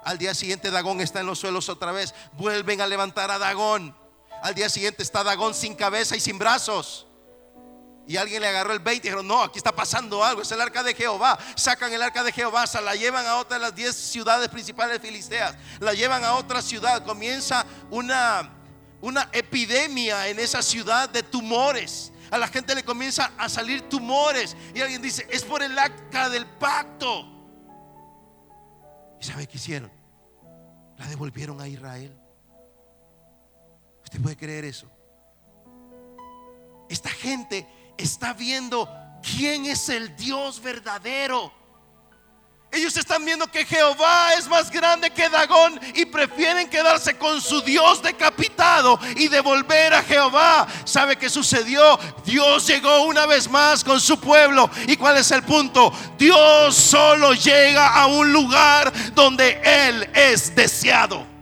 Al 0.05 0.19
día 0.19 0.35
siguiente 0.35 0.71
Dagón 0.71 1.01
está 1.01 1.21
en 1.21 1.27
los 1.27 1.39
suelos 1.39 1.69
otra 1.69 1.93
vez. 1.93 2.15
Vuelven 2.35 2.81
a 2.81 2.87
levantar 2.87 3.31
a 3.31 3.39
Dagón. 3.39 3.97
Al 4.43 4.55
día 4.55 4.69
siguiente 4.69 5.03
está 5.03 5.25
Dagón 5.25 5.55
sin 5.55 5.75
cabeza 5.75 6.17
y 6.17 6.21
sin 6.21 6.39
brazos. 6.39 7.07
Y 8.07 8.19
alguien 8.19 8.43
le 8.43 8.49
agarró 8.49 8.73
el 8.73 8.81
20 8.81 9.07
y 9.07 9.11
dijeron, 9.11 9.27
no, 9.27 9.43
aquí 9.43 9.59
está 9.59 9.75
pasando 9.75 10.23
algo, 10.23 10.43
es 10.43 10.53
el 10.53 10.61
arca 10.61 10.83
de 10.83 10.95
Jehová. 10.95 11.39
Sacan 11.57 11.93
el 11.93 12.03
arca 12.03 12.23
de 12.23 12.33
Jehová, 12.33 12.67
se 12.67 12.81
la 12.83 12.95
llevan 12.95 13.27
a 13.27 13.37
otra 13.37 13.57
de 13.57 13.63
las 13.63 13.75
10 13.75 13.95
ciudades 13.95 14.49
principales 14.49 15.01
filisteas. 15.01 15.57
La 15.81 15.95
llevan 15.95 16.23
a 16.23 16.35
otra 16.35 16.61
ciudad. 16.61 17.05
Comienza 17.05 17.65
una, 17.91 18.53
una 19.01 19.31
epidemia 19.33 20.29
en 20.29 20.39
esa 20.39 20.63
ciudad 20.63 21.09
de 21.09 21.23
tumores. 21.23 22.13
A 22.31 22.37
la 22.37 22.49
gente 22.49 22.75
le 22.75 22.85
comienza 22.85 23.33
a 23.39 23.49
salir 23.49 23.89
tumores. 23.89 24.55
Y 24.75 24.83
alguien 24.83 25.01
dice, 25.01 25.27
es 25.31 25.43
por 25.43 25.63
el 25.63 25.79
arca 25.79 26.29
del 26.29 26.47
pacto. 26.47 27.27
¿Y 29.19 29.25
sabe 29.25 29.47
qué 29.47 29.57
hicieron? 29.57 29.91
La 30.99 31.07
devolvieron 31.07 31.59
a 31.61 31.69
Israel. 31.69 32.15
¿Usted 34.05 34.21
puede 34.21 34.37
creer 34.37 34.67
eso? 34.67 34.91
Esta 36.91 37.09
gente 37.09 37.67
está 37.99 38.33
viendo 38.33 38.89
quién 39.23 39.67
es 39.67 39.89
el 39.89 40.15
Dios 40.17 40.61
verdadero. 40.61 41.53
Ellos 42.75 42.97
están 42.97 43.25
viendo 43.25 43.47
que 43.47 43.65
Jehová 43.65 44.35
es 44.37 44.49
más 44.49 44.69
grande 44.69 45.09
que 45.11 45.29
Dagón 45.29 45.79
y 45.95 46.07
prefieren 46.07 46.69
quedarse 46.69 47.17
con 47.17 47.41
su 47.41 47.61
Dios 47.61 48.03
decapitado 48.03 48.99
y 49.15 49.29
devolver 49.29 49.95
a 49.95 50.03
Jehová. 50.03 50.67
¿Sabe 50.85 51.15
qué 51.15 51.31
sucedió? 51.31 51.97
Dios 52.25 52.67
llegó 52.67 53.05
una 53.05 53.27
vez 53.27 53.49
más 53.49 53.85
con 53.85 54.01
su 54.01 54.19
pueblo. 54.19 54.69
¿Y 54.89 54.97
cuál 54.97 55.19
es 55.19 55.31
el 55.31 55.45
punto? 55.45 55.93
Dios 56.19 56.75
solo 56.75 57.33
llega 57.35 57.95
a 57.95 58.07
un 58.07 58.33
lugar 58.33 58.93
donde 59.15 59.61
Él 59.63 60.11
es 60.13 60.53
deseado. 60.57 61.34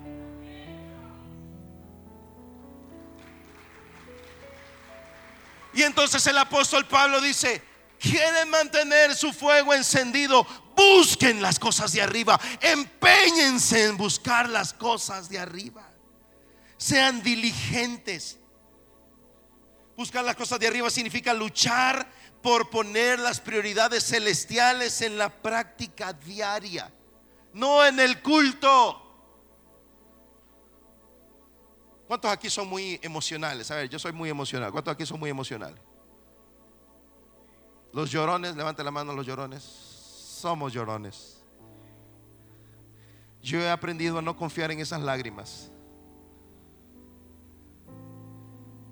Y 5.74 5.82
entonces 5.82 6.26
el 6.26 6.38
apóstol 6.38 6.86
Pablo 6.86 7.20
dice, 7.20 7.62
quieren 7.98 8.50
mantener 8.50 9.14
su 9.14 9.32
fuego 9.32 9.72
encendido, 9.72 10.46
busquen 10.76 11.40
las 11.40 11.58
cosas 11.58 11.92
de 11.92 12.02
arriba, 12.02 12.38
empeñense 12.60 13.84
en 13.84 13.96
buscar 13.96 14.48
las 14.48 14.72
cosas 14.72 15.28
de 15.28 15.38
arriba. 15.38 15.88
Sean 16.76 17.22
diligentes. 17.22 18.38
Buscar 19.96 20.24
las 20.24 20.34
cosas 20.34 20.58
de 20.58 20.66
arriba 20.66 20.90
significa 20.90 21.32
luchar 21.32 22.10
por 22.42 22.70
poner 22.70 23.20
las 23.20 23.40
prioridades 23.40 24.04
celestiales 24.04 25.00
en 25.00 25.16
la 25.16 25.28
práctica 25.28 26.12
diaria, 26.12 26.92
no 27.52 27.86
en 27.86 28.00
el 28.00 28.20
culto. 28.20 29.01
¿Cuántos 32.12 32.30
aquí 32.30 32.50
son 32.50 32.68
muy 32.68 33.00
emocionales? 33.02 33.70
A 33.70 33.76
ver, 33.76 33.88
yo 33.88 33.98
soy 33.98 34.12
muy 34.12 34.28
emocional. 34.28 34.70
¿Cuántos 34.70 34.92
aquí 34.92 35.06
son 35.06 35.18
muy 35.18 35.30
emocionales? 35.30 35.80
Los 37.90 38.10
llorones, 38.10 38.54
levante 38.54 38.84
la 38.84 38.90
mano 38.90 39.14
los 39.14 39.26
llorones. 39.26 39.62
Somos 39.62 40.74
llorones. 40.74 41.42
Yo 43.40 43.60
he 43.60 43.70
aprendido 43.70 44.18
a 44.18 44.20
no 44.20 44.36
confiar 44.36 44.70
en 44.72 44.80
esas 44.80 45.00
lágrimas. 45.00 45.70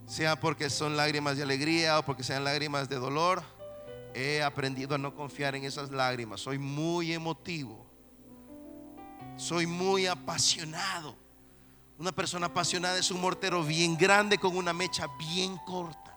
Sea 0.06 0.40
porque 0.40 0.70
son 0.70 0.96
lágrimas 0.96 1.36
de 1.36 1.42
alegría 1.42 1.98
o 1.98 2.02
porque 2.02 2.22
sean 2.22 2.42
lágrimas 2.42 2.88
de 2.88 2.96
dolor, 2.96 3.42
he 4.14 4.42
aprendido 4.42 4.94
a 4.94 4.98
no 4.98 5.14
confiar 5.14 5.54
en 5.54 5.64
esas 5.64 5.90
lágrimas. 5.90 6.40
Soy 6.40 6.56
muy 6.56 7.12
emotivo. 7.12 7.84
Soy 9.36 9.66
muy 9.66 10.06
apasionado. 10.06 11.19
Una 12.00 12.12
persona 12.12 12.46
apasionada 12.46 12.96
es 12.96 13.10
un 13.10 13.20
mortero 13.20 13.62
bien 13.62 13.94
grande 13.94 14.38
con 14.38 14.56
una 14.56 14.72
mecha 14.72 15.06
bien 15.18 15.58
corta. 15.58 16.16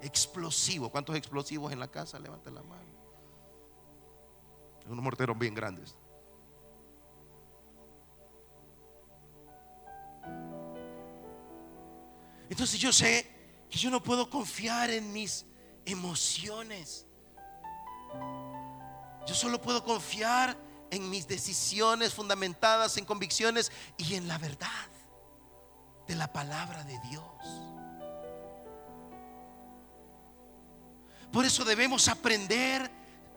Explosivo. 0.00 0.88
¿Cuántos 0.90 1.16
explosivos 1.16 1.72
en 1.72 1.80
la 1.80 1.88
casa? 1.88 2.16
Levante 2.20 2.52
la 2.52 2.62
mano. 2.62 2.86
Unos 4.88 5.02
morteros 5.02 5.36
bien 5.36 5.56
grandes. 5.56 5.96
Entonces 12.48 12.78
yo 12.78 12.92
sé 12.92 13.28
que 13.68 13.76
yo 13.76 13.90
no 13.90 14.00
puedo 14.00 14.30
confiar 14.30 14.88
en 14.90 15.12
mis 15.12 15.46
emociones. 15.84 17.08
Yo 19.26 19.34
solo 19.34 19.60
puedo 19.60 19.82
confiar 19.82 20.56
en 20.90 21.10
mis 21.10 21.26
decisiones 21.26 22.14
fundamentadas 22.14 22.96
en 22.96 23.04
convicciones 23.04 23.72
y 23.96 24.14
en 24.14 24.28
la 24.28 24.38
verdad 24.38 24.68
de 26.06 26.14
la 26.14 26.32
palabra 26.32 26.84
de 26.84 26.98
Dios. 27.08 27.24
Por 31.32 31.44
eso 31.44 31.64
debemos 31.64 32.08
aprender 32.08 32.90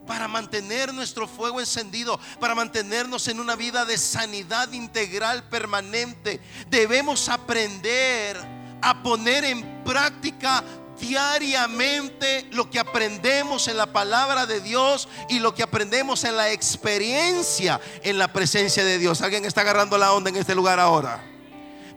para 0.07 0.27
mantener 0.27 0.93
nuestro 0.93 1.27
fuego 1.27 1.59
encendido, 1.59 2.19
para 2.39 2.55
mantenernos 2.55 3.27
en 3.27 3.39
una 3.39 3.55
vida 3.55 3.85
de 3.85 3.97
sanidad 3.97 4.71
integral 4.71 5.43
permanente. 5.49 6.39
Debemos 6.69 7.27
aprender 7.29 8.37
a 8.81 9.03
poner 9.03 9.43
en 9.43 9.83
práctica 9.83 10.63
diariamente 10.99 12.47
lo 12.51 12.69
que 12.69 12.79
aprendemos 12.79 13.67
en 13.67 13.77
la 13.77 13.87
palabra 13.93 14.45
de 14.45 14.61
Dios 14.61 15.07
y 15.29 15.39
lo 15.39 15.55
que 15.55 15.63
aprendemos 15.63 16.23
en 16.23 16.37
la 16.37 16.51
experiencia 16.51 17.79
en 18.03 18.17
la 18.17 18.31
presencia 18.31 18.83
de 18.83 18.97
Dios. 18.97 19.21
¿Alguien 19.21 19.45
está 19.45 19.61
agarrando 19.61 19.97
la 19.97 20.13
onda 20.13 20.29
en 20.29 20.35
este 20.35 20.55
lugar 20.55 20.79
ahora? 20.79 21.23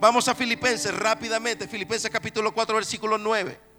Vamos 0.00 0.26
a 0.28 0.34
Filipenses 0.34 0.94
rápidamente. 0.94 1.68
Filipenses 1.68 2.10
capítulo 2.10 2.52
4, 2.52 2.74
versículo 2.74 3.18
9. 3.18 3.72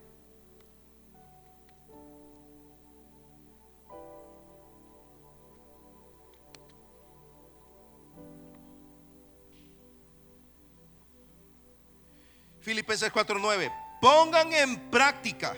Filipenses 12.64 13.12
4:9. 13.12 13.83
Pongan 14.04 14.52
en 14.52 14.90
práctica 14.92 15.56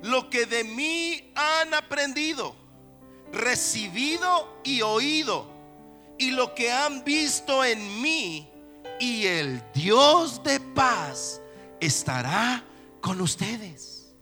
lo 0.00 0.30
que 0.30 0.46
de 0.46 0.64
mí 0.64 1.30
han 1.36 1.74
aprendido, 1.74 2.56
recibido 3.32 4.62
y 4.64 4.80
oído, 4.80 5.46
y 6.18 6.30
lo 6.30 6.54
que 6.54 6.72
han 6.72 7.04
visto 7.04 7.62
en 7.62 8.00
mí, 8.00 8.50
y 8.98 9.26
el 9.26 9.62
Dios 9.74 10.42
de 10.42 10.58
paz 10.58 11.42
estará 11.80 12.64
con 13.02 13.20
ustedes. 13.20 14.14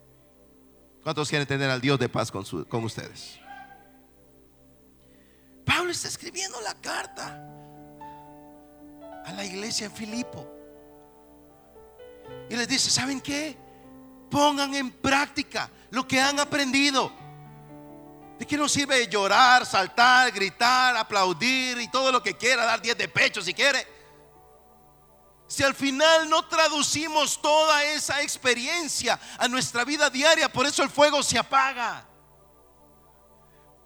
¿Cuántos 1.05 1.29
quieren 1.29 1.47
tener 1.47 1.71
al 1.71 1.81
Dios 1.81 2.01
de 2.01 2.09
paz 2.09 2.29
con, 2.29 2.45
su- 2.45 2.67
con 2.67 2.83
ustedes? 2.83 3.39
Pablo 5.65 5.93
está 5.93 6.09
escribiendo 6.09 6.61
la 6.61 6.75
carta 6.75 7.41
a 9.25 9.33
la 9.33 9.45
iglesia 9.45 9.87
en 9.87 9.93
Filipo. 9.93 10.59
Y 12.49 12.57
les 12.57 12.69
dice, 12.69 12.91
¿saben 12.91 13.21
qué? 13.21 13.57
Pongan 14.31 14.75
en 14.75 14.91
práctica 14.91 15.71
lo 15.91 16.07
que 16.07 16.21
han 16.21 16.39
aprendido. 16.41 17.13
¿De 18.39 18.47
qué 18.47 18.57
nos 18.57 18.73
sirve 18.73 19.07
llorar, 19.09 19.65
saltar, 19.65 20.33
gritar, 20.33 20.97
aplaudir 20.97 21.81
y 21.81 21.89
todo 21.89 22.11
lo 22.11 22.23
que 22.23 22.37
quiera, 22.37 22.65
dar 22.65 22.83
10 22.83 22.99
de 22.99 23.09
pecho 23.09 23.41
si 23.41 23.55
quiere? 23.55 23.87
Si 25.47 25.63
al 25.63 25.75
final 25.75 26.31
no 26.31 26.47
traducimos 26.47 27.41
toda 27.41 27.85
esa 27.85 28.23
experiencia 28.23 29.21
a 29.39 29.49
nuestra 29.49 29.85
vida 29.85 30.09
diaria, 30.09 30.51
por 30.51 30.67
eso 30.67 30.83
el 30.83 30.89
fuego 30.89 31.23
se 31.23 31.39
apaga. 31.39 32.07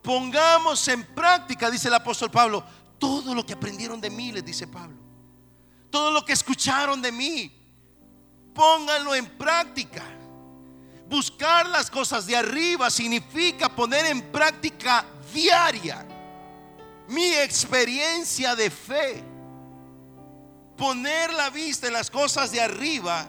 Pongamos 0.01 0.87
en 0.87 1.05
práctica, 1.05 1.69
dice 1.69 1.89
el 1.89 1.95
apóstol 1.95 2.31
Pablo, 2.31 2.65
todo 2.99 3.35
lo 3.35 3.45
que 3.45 3.55
aprendieron 3.55 4.01
de 4.01 4.11
mí, 4.11 4.31
les 4.31 4.45
dice 4.45 4.69
Pablo. 4.69 4.97
Todo 5.91 6.13
lo 6.13 6.25
que 6.25 6.33
escucharon 6.33 7.03
de 7.03 7.11
mí, 7.11 7.53
pónganlo 8.57 9.15
en 9.15 9.27
práctica. 9.27 10.03
Buscar 11.09 11.69
las 11.69 11.89
cosas 11.89 12.27
de 12.27 12.35
arriba 12.35 12.91
significa 12.91 13.69
poner 13.69 14.07
en 14.07 14.33
práctica 14.33 15.05
diaria 15.33 16.05
mi 17.09 17.35
experiencia 17.35 18.57
de 18.57 18.71
fe. 18.71 19.23
Poner 20.77 21.33
la 21.33 21.51
vista 21.51 21.87
en 21.87 21.93
las 21.93 22.11
cosas 22.11 22.51
de 22.51 22.61
arriba 22.61 23.27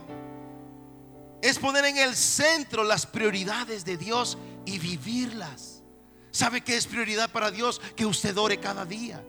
es 1.42 1.60
poner 1.60 1.86
en 1.86 1.98
el 1.98 2.16
centro 2.16 2.84
las 2.84 3.06
prioridades 3.06 3.86
de 3.86 3.98
Dios 3.98 4.38
y 4.66 4.80
vivirlas. 4.80 5.84
¿Sabe 6.32 6.62
qué 6.62 6.76
es 6.76 6.88
prioridad 6.88 7.32
para 7.32 7.52
Dios? 7.52 7.80
Que 7.96 8.06
usted 8.06 8.36
ore 8.38 8.60
cada 8.60 8.86
día. 8.86 9.24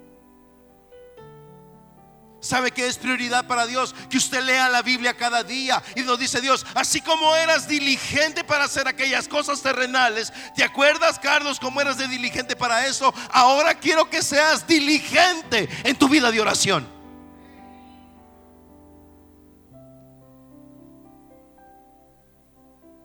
¿Sabe 2.49 2.71
qué 2.71 2.87
es 2.87 2.97
prioridad 2.97 3.47
para 3.47 3.67
Dios? 3.67 3.95
Que 4.09 4.17
usted 4.17 4.43
lea 4.43 4.71
la 4.71 4.81
Biblia 4.81 5.15
cada 5.15 5.45
día. 5.45 5.83
Y 5.95 6.01
nos 6.01 6.19
dice 6.19 6.41
Dios, 6.41 6.65
así 6.75 7.03
como 7.03 7.37
eras 7.37 7.69
diligente 7.69 8.43
para 8.43 8.65
hacer 8.65 8.89
aquellas 8.89 9.29
cosas 9.29 9.61
terrenales, 9.61 10.33
¿te 10.57 10.65
acuerdas, 10.65 11.19
Carlos, 11.19 11.61
cómo 11.61 11.79
eras 11.79 11.99
de 11.99 12.09
diligente 12.09 12.57
para 12.57 12.87
eso? 12.87 13.13
Ahora 13.33 13.75
quiero 13.75 14.09
que 14.09 14.23
seas 14.23 14.67
diligente 14.67 15.69
en 15.85 15.95
tu 15.99 16.09
vida 16.09 16.31
de 16.31 16.41
oración. 16.41 16.89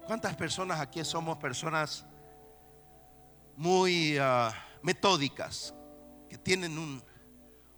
¿Cuántas 0.07 0.37
personas 0.37 0.79
aquí 0.79 1.03
somos 1.03 1.37
personas 1.37 2.05
muy 3.57 4.17
ah, 4.17 4.53
metódicas, 4.81 5.73
que 6.29 6.37
tienen 6.37 6.77
un, 6.77 7.03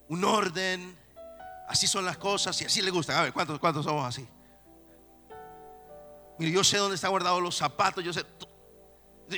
un 0.09 0.23
orden? 0.23 1.04
Así 1.67 1.87
son 1.87 2.05
las 2.05 2.17
cosas 2.17 2.59
y 2.61 2.65
así 2.65 2.81
le 2.81 2.91
gustan. 2.91 3.17
A 3.17 3.23
ver, 3.23 3.33
¿cuántos, 3.33 3.59
cuántos 3.59 3.85
somos 3.85 4.05
así? 4.05 4.27
Mire, 6.37 6.51
yo 6.51 6.63
sé 6.63 6.77
dónde 6.77 6.95
están 6.95 7.11
guardados 7.11 7.41
los 7.41 7.55
zapatos. 7.55 8.03
Yo 8.03 8.13
sé. 8.13 8.25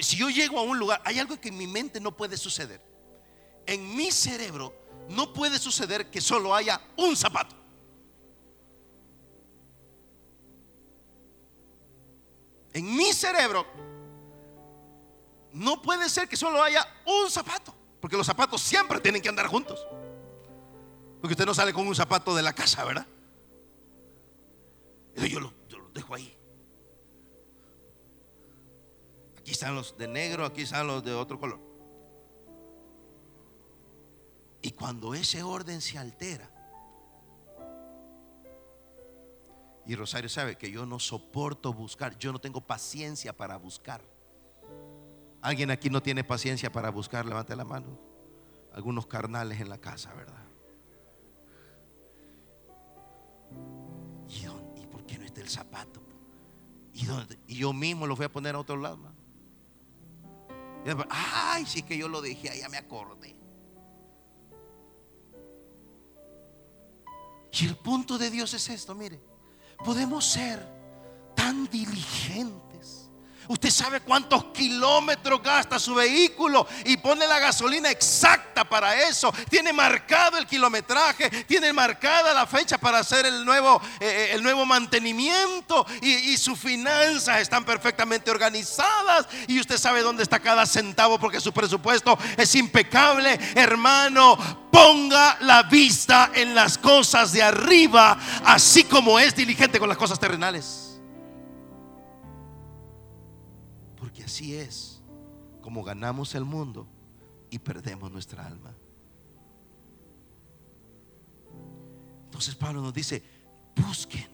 Si 0.01 0.17
yo 0.17 0.29
llego 0.29 0.59
a 0.59 0.63
un 0.63 0.77
lugar, 0.77 1.01
hay 1.05 1.19
algo 1.19 1.39
que 1.39 1.49
en 1.49 1.57
mi 1.57 1.67
mente 1.67 1.99
no 1.99 2.15
puede 2.15 2.35
suceder. 2.37 2.81
En 3.65 3.95
mi 3.95 4.11
cerebro 4.11 4.73
no 5.09 5.33
puede 5.33 5.59
suceder 5.59 6.09
que 6.09 6.19
solo 6.19 6.53
haya 6.53 6.81
un 6.97 7.15
zapato. 7.15 7.55
En 12.73 12.95
mi 12.95 13.11
cerebro 13.13 13.65
no 15.53 15.81
puede 15.81 16.09
ser 16.09 16.27
que 16.27 16.37
solo 16.37 16.61
haya 16.61 16.85
un 17.05 17.29
zapato, 17.31 17.73
porque 17.99 18.15
los 18.15 18.27
zapatos 18.27 18.61
siempre 18.61 18.99
tienen 18.99 19.21
que 19.21 19.29
andar 19.29 19.47
juntos. 19.47 19.83
Porque 21.21 21.33
usted 21.33 21.45
no 21.45 21.53
sale 21.53 21.73
con 21.73 21.87
un 21.87 21.95
zapato 21.95 22.35
de 22.35 22.43
la 22.43 22.53
casa, 22.53 22.85
¿verdad? 22.85 23.07
Yo 25.15 25.39
lo, 25.39 25.53
yo 25.67 25.79
lo 25.79 25.89
dejo 25.89 26.13
ahí. 26.13 26.37
Aquí 29.37 29.51
están 29.51 29.75
los 29.75 29.97
de 29.97 30.07
negro, 30.07 30.45
aquí 30.45 30.61
están 30.61 30.87
los 30.87 31.03
de 31.03 31.13
otro 31.13 31.39
color. 31.39 31.59
Y 34.61 34.71
cuando 34.71 35.13
ese 35.13 35.43
orden 35.43 35.81
se 35.81 35.97
altera, 35.97 36.51
y 39.87 39.95
Rosario 39.95 40.27
sabe 40.27 40.57
que 40.57 40.69
yo 40.69 40.85
no 40.85 40.99
soporto 40.99 41.71
buscar, 41.71 42.17
yo 42.17 42.33
no 42.33 42.39
tengo 42.39 42.59
paciencia 42.59 43.31
para 43.31 43.55
buscar. 43.55 44.01
¿Alguien 45.41 45.71
aquí 45.71 45.89
no 45.89 46.03
tiene 46.03 46.25
paciencia 46.25 46.69
para 46.69 46.89
buscar? 46.89 47.25
Levante 47.25 47.55
la 47.55 47.63
mano. 47.63 47.97
Algunos 48.73 49.07
carnales 49.07 49.61
en 49.61 49.69
la 49.69 49.77
casa, 49.77 50.13
¿verdad? 50.13 50.46
El 55.47 55.51
zapato. 55.51 56.01
¿Y, 56.93 57.05
dónde? 57.05 57.39
y 57.47 57.55
yo 57.55 57.73
mismo 57.73 58.05
lo 58.05 58.15
voy 58.15 58.25
a 58.25 58.31
poner 58.31 58.55
a 58.55 58.59
otro 58.59 58.77
lado. 58.77 58.99
Y 60.83 60.85
después, 60.85 61.07
Ay, 61.09 61.65
sí 61.65 61.83
que 61.83 61.97
yo 61.97 62.07
lo 62.07 62.21
dejé, 62.21 62.59
ya 62.59 62.69
me 62.69 62.77
acordé. 62.77 63.35
Y 67.59 67.65
el 67.65 67.75
punto 67.77 68.17
de 68.17 68.29
Dios 68.29 68.53
es 68.53 68.69
esto, 68.69 68.93
mire, 68.93 69.19
podemos 69.83 70.25
ser 70.25 70.63
tan 71.35 71.65
diligentes. 71.67 72.66
Usted 73.47 73.69
sabe 73.69 74.01
cuántos 74.01 74.45
kilómetros 74.45 75.41
gasta 75.41 75.79
su 75.79 75.95
vehículo 75.95 76.67
y 76.85 76.97
pone 76.97 77.27
la 77.27 77.39
gasolina 77.39 77.89
exacta 77.89 78.67
para 78.67 79.03
eso. 79.03 79.33
Tiene 79.49 79.71
marcado 79.71 80.37
el 80.37 80.45
kilometraje, 80.45 81.29
tiene 81.45 81.71
marcada 81.71 82.33
la 82.33 82.45
fecha 82.45 82.77
para 82.77 82.99
hacer 82.99 83.25
el 83.25 83.45
nuevo, 83.45 83.81
eh, 83.99 84.31
el 84.33 84.43
nuevo 84.43 84.65
mantenimiento 84.65 85.85
y, 86.01 86.11
y 86.11 86.37
sus 86.37 86.59
finanzas 86.59 87.39
están 87.39 87.63
perfectamente 87.63 88.31
organizadas 88.31 89.27
y 89.47 89.59
usted 89.59 89.77
sabe 89.77 90.01
dónde 90.01 90.23
está 90.23 90.39
cada 90.39 90.65
centavo 90.65 91.19
porque 91.19 91.39
su 91.39 91.53
presupuesto 91.53 92.17
es 92.35 92.53
impecable. 92.55 93.39
Hermano, 93.55 94.37
ponga 94.71 95.37
la 95.41 95.63
vista 95.63 96.31
en 96.33 96.53
las 96.53 96.77
cosas 96.77 97.31
de 97.31 97.43
arriba, 97.43 98.17
así 98.45 98.83
como 98.83 99.19
es 99.19 99.35
diligente 99.35 99.79
con 99.79 99.89
las 99.89 99.97
cosas 99.97 100.19
terrenales. 100.19 100.86
Así 104.27 104.55
es 104.55 105.01
como 105.61 105.83
ganamos 105.83 106.35
el 106.35 106.43
mundo 106.43 106.85
y 107.49 107.59
perdemos 107.59 108.11
nuestra 108.11 108.45
alma. 108.45 108.75
Entonces 112.25 112.53
Pablo 112.55 112.81
nos 112.81 112.93
dice, 112.93 113.23
busquen, 113.75 114.27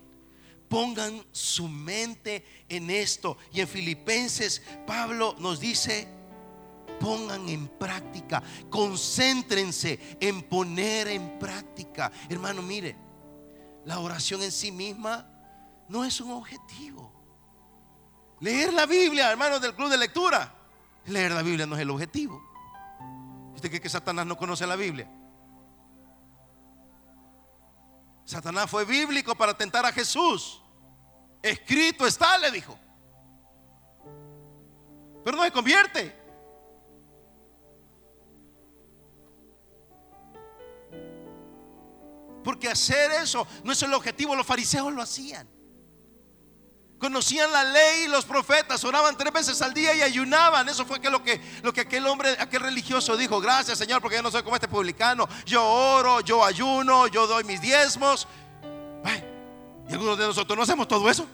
pongan 0.68 1.24
su 1.32 1.68
mente 1.68 2.44
en 2.68 2.89
esto. 2.89 3.38
Y 3.52 3.62
en 3.62 3.68
Filipenses 3.68 4.64
Pablo 4.88 5.36
nos 5.38 5.60
dice, 5.60 6.08
pongan 7.00 7.48
en 7.48 7.68
práctica, 7.68 8.41
concéntrense 8.72 10.18
en 10.20 10.41
poner 10.41 11.08
en 11.08 11.38
práctica. 11.38 12.12
Hermano, 12.30 12.64
mire, 12.64 12.96
la 13.86 14.00
oración 14.00 14.41
en 14.41 14.52
sí 14.52 14.72
misma 14.72 15.30
no 15.88 16.04
es 16.04 16.20
un 16.20 16.32
objetivo. 16.32 17.12
Leer 18.44 18.74
la 18.74 18.86
Biblia, 18.86 19.32
hermanos 19.32 19.62
del 19.62 19.74
club 19.74 19.89
de 19.89 19.98
lectura. 19.98 20.54
Leer 21.06 21.32
la 21.32 21.41
Biblia 21.41 21.66
no 21.66 21.76
es 21.78 21.82
el 21.82 21.89
objetivo. 21.89 22.44
¿Usted 23.56 23.70
cree 23.70 23.80
que 23.80 23.88
Satanás 23.88 24.26
no 24.26 24.36
conoce 24.36 24.68
la 24.68 24.76
Biblia? 24.76 25.10
Satanás 28.26 28.70
fue 28.70 28.84
bíblico 28.84 29.34
para 29.34 29.58
tentar 29.58 29.86
a 29.86 29.94
Jesús. 29.94 30.62
Escrito 31.41 32.06
está, 32.06 32.38
le 32.38 32.52
dijo. 32.52 32.78
Pero 35.24 35.38
no 35.38 35.44
se 35.46 35.52
convierte. 35.52 36.14
Porque 42.44 42.68
hacer 42.68 43.10
eso 43.24 43.48
no 43.64 43.72
es 43.72 43.82
el 43.84 43.94
objetivo. 43.94 44.36
Los 44.36 44.46
fariseos 44.46 44.91
lo 44.91 45.02
hacían. 45.02 45.48
Conocían 47.04 47.51
la 47.51 47.66
ley 47.66 48.06
y 48.06 48.08
los 48.08 48.24
profetas, 48.24 48.82
oraban 48.86 49.18
tres 49.18 49.34
veces 49.34 49.62
al 49.62 49.74
día 49.74 49.93
y 49.93 50.01
ayunaban. 50.01 50.70
Eso 50.70 50.86
fue 50.86 51.01
que 51.01 51.10
lo 51.10 51.22
que, 51.22 51.41
lo 51.62 51.74
que 51.74 51.82
aquel 51.82 52.08
hombre, 52.08 52.30
aquel 52.39 52.62
religioso 52.62 53.18
dijo. 53.18 53.41
Gracias 53.41 53.78
Señor, 53.78 54.01
porque 54.01 54.16
yo 54.16 54.24
no 54.24 54.32
soy 54.32 54.41
como 54.41 54.56
este 54.56 54.70
publicano. 54.70 55.28
Yo 55.45 55.68
oro, 55.68 56.22
yo 56.22 56.45
ayuno, 56.45 57.08
yo 57.08 57.28
doy 57.28 57.43
mis 57.43 57.60
diezmos. 57.60 58.26
Y 59.89 59.91
algunos 59.91 60.18
de 60.18 60.28
nosotros 60.28 60.56
no 60.56 60.64
hacemos 60.64 60.88
todo 60.88 61.10
eso. 61.10 61.28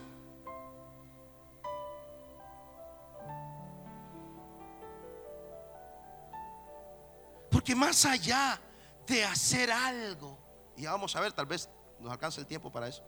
Porque 7.48 7.76
más 7.76 8.04
allá 8.06 8.60
de 9.06 9.24
hacer 9.24 9.70
algo, 9.70 10.36
y 10.76 10.86
vamos 10.86 11.14
a 11.14 11.20
ver, 11.20 11.32
tal 11.32 11.46
vez 11.46 11.70
nos 12.00 12.10
alcance 12.10 12.40
el 12.40 12.46
tiempo 12.48 12.72
para 12.72 12.88
eso. 12.88 13.04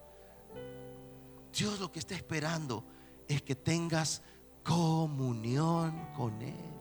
Dios 1.53 1.79
lo 1.81 1.93
que 1.93 1.99
está 1.99 2.15
esperando 2.15 2.85
es 3.29 3.43
que 3.43 3.55
tengas 3.55 4.23
comunión 4.63 6.09
con 6.17 6.41
Él. 6.43 6.73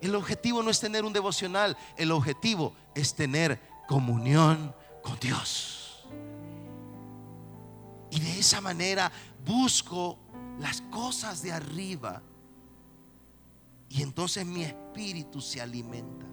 El 0.00 0.14
objetivo 0.14 0.62
no 0.62 0.70
es 0.70 0.80
tener 0.80 1.04
un 1.04 1.12
devocional, 1.12 1.76
el 1.96 2.10
objetivo 2.10 2.74
es 2.94 3.14
tener 3.14 3.60
comunión 3.86 4.74
con 5.02 5.18
Dios. 5.20 6.06
Y 8.10 8.20
de 8.20 8.40
esa 8.40 8.60
manera 8.60 9.12
busco 9.44 10.18
las 10.58 10.80
cosas 10.82 11.42
de 11.42 11.52
arriba 11.52 12.22
y 13.88 14.02
entonces 14.02 14.46
mi 14.46 14.62
espíritu 14.62 15.40
se 15.40 15.60
alimenta. 15.60 16.26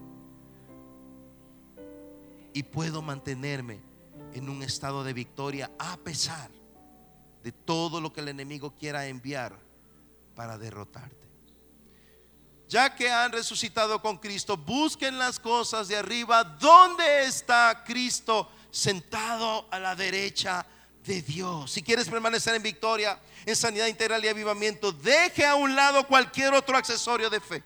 Y 2.54 2.64
puedo 2.64 3.02
mantenerme 3.02 3.82
en 4.34 4.50
un 4.50 4.64
estado 4.64 5.04
de 5.04 5.14
victoria 5.14 5.72
a 5.78 5.98
pesar 5.98 6.50
de 6.50 6.67
todo 7.52 8.02
lo 8.02 8.12
que 8.14 8.22
el 8.22 8.30
enemigo 8.30 8.74
quiera 8.78 9.08
enviar 9.08 9.58
para 10.36 10.58
derrotarte. 10.58 11.28
Ya 12.68 12.94
que 12.94 13.10
han 13.10 13.32
resucitado 13.32 14.02
con 14.02 14.18
Cristo, 14.18 14.58
busquen 14.58 15.18
las 15.18 15.40
cosas 15.40 15.88
de 15.88 15.96
arriba. 15.96 16.44
¿Dónde 16.44 17.24
está 17.24 17.84
Cristo 17.86 18.52
sentado 18.70 19.68
a 19.72 19.80
la 19.80 19.96
derecha 19.96 20.66
de 21.04 21.22
Dios? 21.22 21.72
Si 21.72 21.82
quieres 21.82 22.10
permanecer 22.10 22.56
en 22.56 22.64
victoria, 22.64 23.20
en 23.46 23.56
sanidad 23.56 23.88
integral 23.88 24.24
y 24.26 24.28
avivamiento, 24.28 24.92
deje 24.92 25.46
a 25.46 25.56
un 25.56 25.76
lado 25.76 26.06
cualquier 26.06 26.54
otro 26.54 26.76
accesorio 26.76 27.30
de 27.30 27.40
fe. 27.40 27.64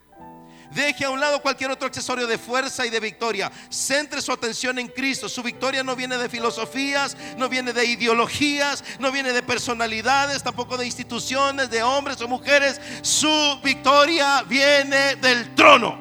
Deje 0.73 1.03
a 1.03 1.09
un 1.09 1.19
lado 1.19 1.41
cualquier 1.41 1.69
otro 1.69 1.87
accesorio 1.87 2.25
de 2.27 2.37
fuerza 2.37 2.85
y 2.85 2.89
de 2.89 3.01
victoria. 3.01 3.51
Centre 3.69 4.21
su 4.21 4.31
atención 4.31 4.79
en 4.79 4.87
Cristo. 4.87 5.27
Su 5.27 5.43
victoria 5.43 5.83
no 5.83 5.97
viene 5.97 6.17
de 6.17 6.29
filosofías, 6.29 7.17
no 7.37 7.49
viene 7.49 7.73
de 7.73 7.85
ideologías, 7.85 8.81
no 8.97 9.11
viene 9.11 9.33
de 9.33 9.43
personalidades, 9.43 10.43
tampoco 10.43 10.77
de 10.77 10.85
instituciones, 10.85 11.69
de 11.69 11.83
hombres 11.83 12.21
o 12.21 12.27
mujeres. 12.27 12.79
Su 13.01 13.59
victoria 13.61 14.43
viene 14.43 15.17
del 15.17 15.53
trono. 15.55 15.99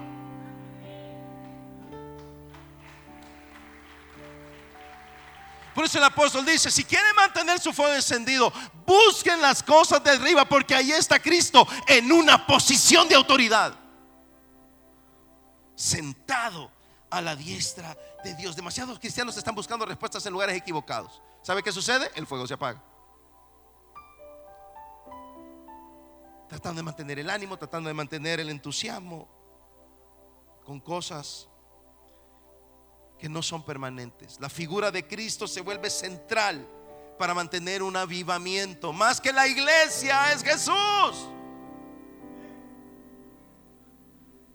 Por 5.75 5.85
eso 5.85 5.99
el 5.99 6.05
apóstol 6.05 6.47
dice, 6.47 6.71
si 6.71 6.85
quieren 6.85 7.14
mantener 7.16 7.59
su 7.59 7.73
fuego 7.73 7.95
encendido, 7.95 8.53
busquen 8.87 9.41
las 9.41 9.64
cosas 9.64 10.03
de 10.05 10.11
arriba 10.11 10.45
porque 10.45 10.77
ahí 10.77 10.93
está 10.93 11.18
Cristo 11.18 11.66
en 11.89 12.12
una 12.12 12.47
posición 12.47 13.09
de 13.09 13.16
autoridad 13.16 13.80
sentado 15.81 16.70
a 17.09 17.22
la 17.22 17.35
diestra 17.35 17.97
de 18.22 18.35
Dios. 18.35 18.55
Demasiados 18.55 18.99
cristianos 18.99 19.37
están 19.37 19.55
buscando 19.55 19.87
respuestas 19.87 20.24
en 20.26 20.33
lugares 20.33 20.57
equivocados. 20.57 21.22
¿Sabe 21.43 21.62
qué 21.62 21.72
sucede? 21.72 22.11
El 22.14 22.26
fuego 22.26 22.47
se 22.47 22.55
apaga. 22.55 22.83
Tratando 26.49 26.81
de 26.81 26.83
mantener 26.83 27.18
el 27.18 27.31
ánimo, 27.31 27.57
tratando 27.57 27.89
de 27.89 27.95
mantener 27.95 28.41
el 28.41 28.51
entusiasmo 28.51 29.26
con 30.64 30.81
cosas 30.81 31.49
que 33.18 33.28
no 33.28 33.43
son 33.43 33.64
permanentes. 33.64 34.39
La 34.39 34.51
figura 34.51 34.91
de 34.91 35.07
Cristo 35.07 35.49
se 35.49 35.62
vuelve 35.62 35.89
central 35.89 36.66
para 37.18 37.33
mantener 37.33 37.83
un 37.83 37.97
avivamiento. 37.97 38.93
Más 38.93 39.20
que 39.20 39.33
la 39.33 39.47
iglesia 39.47 40.33
es 40.33 40.43
Jesús. 40.43 41.28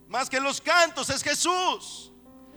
Más 0.07 0.29
que 0.29 0.39
los 0.39 0.61
cantos 0.61 1.09
es 1.09 1.23
Jesús. 1.23 2.11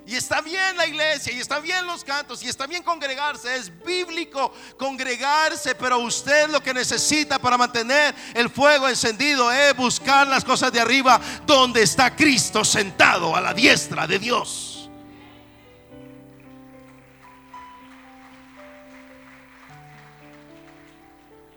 Y 0.06 0.16
está 0.16 0.40
bien 0.40 0.74
la 0.78 0.86
iglesia, 0.86 1.34
y 1.34 1.38
está 1.38 1.60
bien 1.60 1.86
los 1.86 2.02
cantos, 2.02 2.42
y 2.42 2.48
está 2.48 2.66
bien 2.66 2.82
congregarse. 2.82 3.54
Es 3.56 3.70
bíblico 3.84 4.54
congregarse, 4.78 5.74
pero 5.74 5.98
usted 5.98 6.48
lo 6.48 6.62
que 6.62 6.72
necesita 6.72 7.38
para 7.38 7.58
mantener 7.58 8.14
el 8.32 8.48
fuego 8.48 8.88
encendido 8.88 9.52
es 9.52 9.76
buscar 9.76 10.26
las 10.26 10.46
cosas 10.46 10.72
de 10.72 10.80
arriba 10.80 11.20
donde 11.44 11.82
está 11.82 12.16
Cristo 12.16 12.64
sentado 12.64 13.36
a 13.36 13.40
la 13.42 13.52
diestra 13.52 14.06
de 14.06 14.18
Dios. 14.18 14.88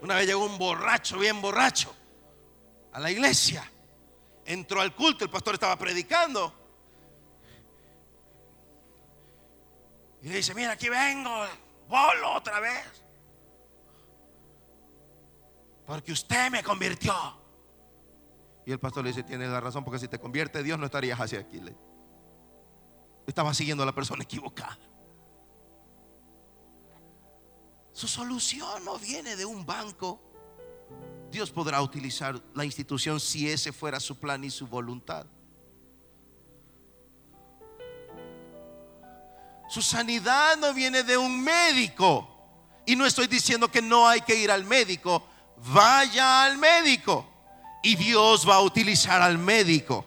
Una 0.02 0.16
vez 0.16 0.28
llegó 0.28 0.44
un 0.44 0.58
borracho, 0.58 1.20
bien 1.20 1.40
borracho, 1.40 1.96
a 2.92 3.00
la 3.00 3.10
iglesia 3.10 3.64
entró 4.46 4.82
al 4.82 4.96
culto, 4.96 5.24
el 5.24 5.30
pastor 5.30 5.56
estaba 5.56 5.78
predicando. 5.78 6.54
Y 10.22 10.30
le 10.30 10.36
dice, 10.38 10.54
mira, 10.54 10.74
aquí 10.74 10.90
vengo, 10.90 11.32
bolo 11.88 12.34
otra 12.36 12.60
vez. 12.60 13.04
Porque 15.86 16.12
usted 16.12 16.52
me 16.52 16.64
convirtió. 16.64 17.14
Y 18.66 18.72
el 18.72 18.80
pastor 18.80 19.04
le 19.04 19.10
dice, 19.10 19.24
tienes 19.24 19.50
la 19.50 19.60
razón, 19.60 19.84
porque 19.84 20.00
si 20.00 20.08
te 20.08 20.20
convierte 20.20 20.62
Dios 20.62 20.78
no 20.78 20.86
estarías 20.86 21.20
hacia 21.20 21.40
aquí. 21.40 21.60
Estaba 23.26 23.54
siguiendo 23.54 23.84
a 23.84 23.86
la 23.86 23.94
persona 23.94 24.24
equivocada. 24.24 24.78
Su 27.92 28.08
solución 28.08 28.86
no 28.86 28.98
viene 29.00 29.36
de 29.36 29.46
un 29.46 29.66
banco. 29.66 30.22
Dios 31.32 31.50
podrá 31.50 31.82
utilizar 31.82 32.40
la 32.54 32.66
institución 32.66 33.20
si 33.20 33.50
ese 33.50 33.72
fuera 33.72 34.00
su 34.00 34.20
plan 34.20 34.44
y 34.44 34.50
su 34.50 34.68
voluntad. 34.68 35.26
Su 39.70 39.82
sanidad 39.82 40.58
no 40.58 40.74
viene 40.74 41.04
de 41.04 41.18
un 41.18 41.42
médico. 41.42 42.28
Y 42.86 42.98
no 42.98 43.06
estoy 43.06 43.28
diciendo 43.28 43.72
que 43.72 43.82
no 43.82 44.06
hay 44.06 44.20
que 44.20 44.36
ir 44.36 44.52
al 44.52 44.66
médico. 44.66 45.26
Vaya 45.74 46.44
al 46.44 46.58
médico. 46.58 47.26
Y 47.82 47.96
Dios 47.96 48.48
va 48.48 48.56
a 48.56 48.62
utilizar 48.62 49.22
al 49.22 49.38
médico 49.38 50.06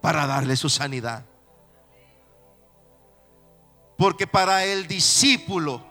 para 0.00 0.24
darle 0.26 0.54
su 0.54 0.68
sanidad. 0.68 1.24
Porque 3.98 4.28
para 4.28 4.64
el 4.64 4.86
discípulo, 4.86 5.84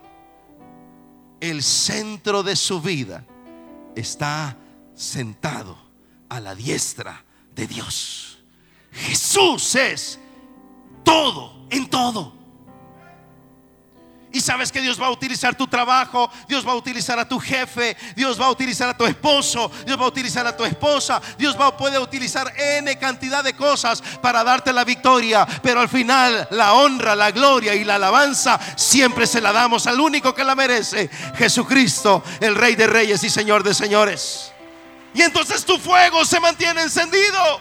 el 1.38 1.62
centro 1.62 2.42
de 2.42 2.56
su 2.56 2.80
vida 2.80 3.24
está 3.94 4.56
sentado 4.94 5.76
a 6.28 6.40
la 6.40 6.54
diestra 6.54 7.24
de 7.54 7.66
Dios. 7.66 8.38
Jesús 8.92 9.74
es 9.74 10.18
todo 11.04 11.66
en 11.70 11.88
todo. 11.88 12.42
Y 14.34 14.40
sabes 14.40 14.72
que 14.72 14.80
Dios 14.80 15.00
va 15.00 15.08
a 15.08 15.10
utilizar 15.10 15.54
tu 15.54 15.66
trabajo, 15.66 16.30
Dios 16.48 16.66
va 16.66 16.72
a 16.72 16.76
utilizar 16.76 17.18
a 17.18 17.28
tu 17.28 17.38
jefe, 17.38 17.94
Dios 18.16 18.40
va 18.40 18.46
a 18.46 18.50
utilizar 18.50 18.88
a 18.88 18.96
tu 18.96 19.04
esposo, 19.04 19.70
Dios 19.84 20.00
va 20.00 20.04
a 20.04 20.08
utilizar 20.08 20.46
a 20.46 20.56
tu 20.56 20.64
esposa, 20.64 21.20
Dios 21.36 21.58
va 21.58 21.66
a 21.66 21.76
poder 21.76 22.00
utilizar 22.00 22.50
N 22.56 22.98
cantidad 22.98 23.44
de 23.44 23.54
cosas 23.54 24.02
para 24.22 24.42
darte 24.42 24.72
la 24.72 24.84
victoria. 24.84 25.46
Pero 25.62 25.80
al 25.80 25.88
final 25.88 26.48
la 26.50 26.72
honra, 26.72 27.14
la 27.14 27.30
gloria 27.30 27.74
y 27.74 27.84
la 27.84 27.96
alabanza 27.96 28.58
siempre 28.74 29.26
se 29.26 29.40
la 29.40 29.52
damos 29.52 29.86
al 29.86 30.00
único 30.00 30.34
que 30.34 30.44
la 30.44 30.54
merece, 30.54 31.10
Jesucristo, 31.36 32.24
el 32.40 32.54
Rey 32.54 32.74
de 32.74 32.86
Reyes 32.86 33.22
y 33.24 33.28
Señor 33.28 33.62
de 33.62 33.74
Señores. 33.74 34.51
Y 35.14 35.22
entonces 35.22 35.64
tu 35.64 35.78
fuego 35.78 36.24
se 36.24 36.40
mantiene 36.40 36.82
encendido. 36.82 37.60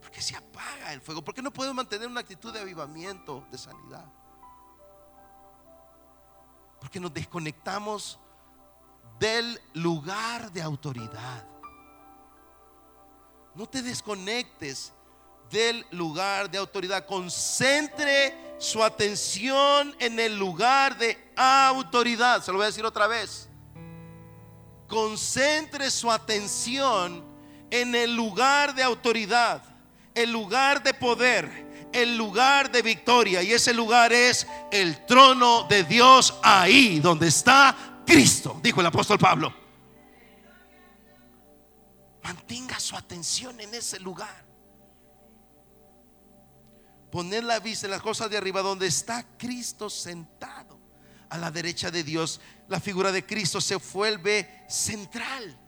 Porque 0.00 0.20
se 0.20 0.36
apaga 0.36 0.92
el 0.92 1.00
fuego. 1.00 1.22
Porque 1.22 1.42
no 1.42 1.52
puedo 1.52 1.74
mantener 1.74 2.08
una 2.08 2.20
actitud 2.20 2.52
de 2.52 2.60
avivamiento, 2.60 3.44
de 3.50 3.58
sanidad. 3.58 4.06
Porque 6.80 7.00
nos 7.00 7.12
desconectamos 7.12 8.18
del 9.18 9.60
lugar 9.74 10.52
de 10.52 10.62
autoridad. 10.62 11.46
No 13.54 13.66
te 13.68 13.82
desconectes 13.82 14.92
del 15.52 15.86
lugar 15.90 16.50
de 16.50 16.58
autoridad. 16.58 17.06
Concentre 17.06 18.56
su 18.58 18.82
atención 18.82 19.94
en 20.00 20.18
el 20.18 20.36
lugar 20.36 20.96
de 20.96 21.32
autoridad. 21.36 22.42
Se 22.42 22.50
lo 22.50 22.58
voy 22.58 22.64
a 22.64 22.68
decir 22.68 22.84
otra 22.84 23.06
vez. 23.06 23.48
Concentre 24.88 25.90
su 25.90 26.10
atención 26.10 27.24
en 27.70 27.94
el 27.94 28.14
lugar 28.14 28.74
de 28.74 28.82
autoridad, 28.82 29.62
el 30.14 30.30
lugar 30.30 30.82
de 30.82 30.92
poder, 30.92 31.88
el 31.92 32.16
lugar 32.16 32.70
de 32.70 32.82
victoria. 32.82 33.42
Y 33.42 33.52
ese 33.52 33.72
lugar 33.72 34.12
es 34.12 34.46
el 34.70 35.06
trono 35.06 35.64
de 35.64 35.84
Dios 35.84 36.34
ahí 36.42 37.00
donde 37.00 37.28
está 37.28 38.02
Cristo, 38.06 38.58
dijo 38.62 38.80
el 38.80 38.86
apóstol 38.86 39.18
Pablo. 39.18 39.54
Mantenga 42.22 42.78
su 42.78 42.96
atención 42.96 43.60
en 43.60 43.74
ese 43.74 43.98
lugar 43.98 44.41
poner 47.12 47.44
la 47.44 47.60
vista 47.60 47.86
en 47.86 47.90
las 47.90 48.00
cosas 48.00 48.30
de 48.30 48.38
arriba 48.38 48.62
donde 48.62 48.86
está 48.86 49.22
Cristo 49.36 49.90
sentado 49.90 50.80
a 51.28 51.36
la 51.36 51.50
derecha 51.50 51.90
de 51.90 52.02
Dios. 52.02 52.40
La 52.68 52.80
figura 52.80 53.12
de 53.12 53.26
Cristo 53.26 53.60
se 53.60 53.76
vuelve 53.76 54.64
central. 54.66 55.58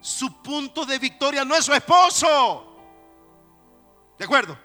Su 0.00 0.42
punto 0.42 0.84
de 0.84 0.98
victoria 0.98 1.44
no 1.44 1.54
es 1.54 1.64
su 1.64 1.72
esposo. 1.72 2.76
¿De 4.18 4.24
acuerdo? 4.24 4.58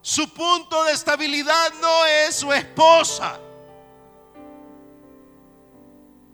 Su 0.00 0.32
punto 0.32 0.82
de 0.84 0.92
estabilidad 0.92 1.74
no 1.78 2.06
es 2.06 2.36
su 2.36 2.50
esposa. 2.54 3.38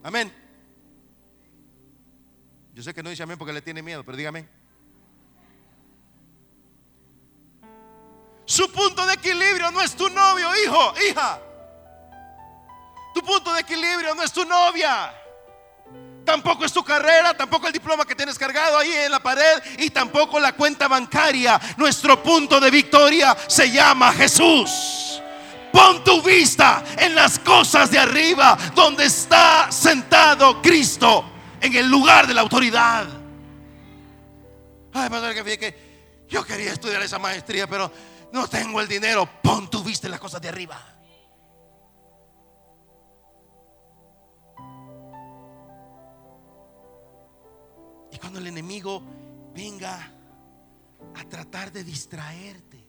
Amén. 0.05 0.33
Yo 2.75 2.83
sé 2.85 2.95
que 2.95 3.03
no 3.03 3.11
dice 3.11 3.25
amén 3.25 3.37
porque 3.37 3.53
le 3.53 3.61
tiene 3.61 3.83
miedo, 3.83 4.05
pero 4.05 4.17
dígame. 4.17 4.58
Su 8.49 8.73
punto 8.73 9.05
de 9.05 9.13
equilibrio 9.13 9.71
no 9.71 9.83
es 9.83 9.95
tu 9.95 10.09
novio, 10.09 10.49
hijo, 10.65 10.95
hija. 11.07 11.39
Tu 13.13 13.21
punto 13.21 13.53
de 13.53 13.61
equilibrio 13.61 14.15
no 14.15 14.23
es 14.23 14.33
tu 14.33 14.43
novia. 14.47 15.13
Tampoco 16.25 16.65
es 16.65 16.73
tu 16.73 16.83
carrera, 16.83 17.37
tampoco 17.37 17.67
el 17.67 17.75
diploma 17.75 18.07
que 18.07 18.15
tienes 18.15 18.39
cargado 18.39 18.79
ahí 18.79 18.91
en 18.91 19.11
la 19.11 19.21
pared 19.21 19.63
y 19.77 19.91
tampoco 19.91 20.41
la 20.41 20.53
cuenta 20.53 20.89
bancaria. 20.89 21.61
Nuestro 21.77 22.23
punto 22.23 22.59
de 22.59 22.71
victoria 22.71 23.37
se 23.47 23.71
llama 23.71 24.15
Jesús. 24.15 25.21
Pon 25.71 26.03
tu 26.03 26.23
vista 26.23 26.83
en 26.97 27.15
las 27.15 27.39
cosas 27.41 27.91
de 27.91 27.99
arriba, 27.99 28.57
donde 28.75 29.05
está 29.05 29.71
sentado 29.71 30.63
Cristo, 30.63 31.23
en 31.61 31.77
el 31.77 31.87
lugar 31.87 32.27
de 32.27 32.33
la 32.33 32.41
autoridad. 32.41 33.07
Ay, 34.95 35.11
que 35.45 35.59
que 35.59 36.25
yo 36.31 36.43
quería 36.47 36.73
estudiar 36.73 37.03
esa 37.03 37.19
maestría, 37.19 37.67
pero 37.67 37.93
no 38.33 38.49
tengo 38.49 38.81
el 38.81 38.89
dinero. 38.89 39.29
Pon 39.43 39.69
tu 39.69 39.83
vista 39.83 40.09
las 40.09 40.21
cosas 40.21 40.41
de 40.41 40.49
arriba. 40.49 40.79
Y 48.11 48.19
cuando 48.19 48.39
el 48.39 48.47
enemigo 48.47 49.03
venga 49.55 50.13
a 51.15 51.25
tratar 51.29 51.73
de 51.73 51.85
distraerte, 51.85 52.87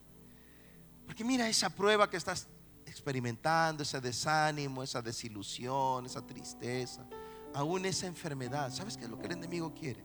porque 1.06 1.24
mira 1.24 1.48
esa 1.50 1.70
prueba 1.70 2.10
que 2.10 2.18
estás 2.18 2.48
experimentando, 2.86 3.84
ese 3.84 4.02
desánimo, 4.02 4.84
esa 4.84 5.02
desilusión, 5.02 6.06
esa 6.06 6.26
tristeza, 6.26 7.06
aún 7.54 7.86
esa 7.86 8.08
enfermedad. 8.08 8.72
¿Sabes 8.72 8.98
qué 8.98 9.06
es 9.06 9.10
lo 9.10 9.20
que 9.20 9.28
el 9.28 9.34
enemigo 9.34 9.74
quiere? 9.74 10.04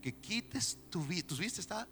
Que 0.00 0.16
quites 0.16 0.78
tu 0.88 1.02
vida. 1.04 1.26
¿Tus 1.26 1.38
vista 1.38 1.60
está 1.60 1.88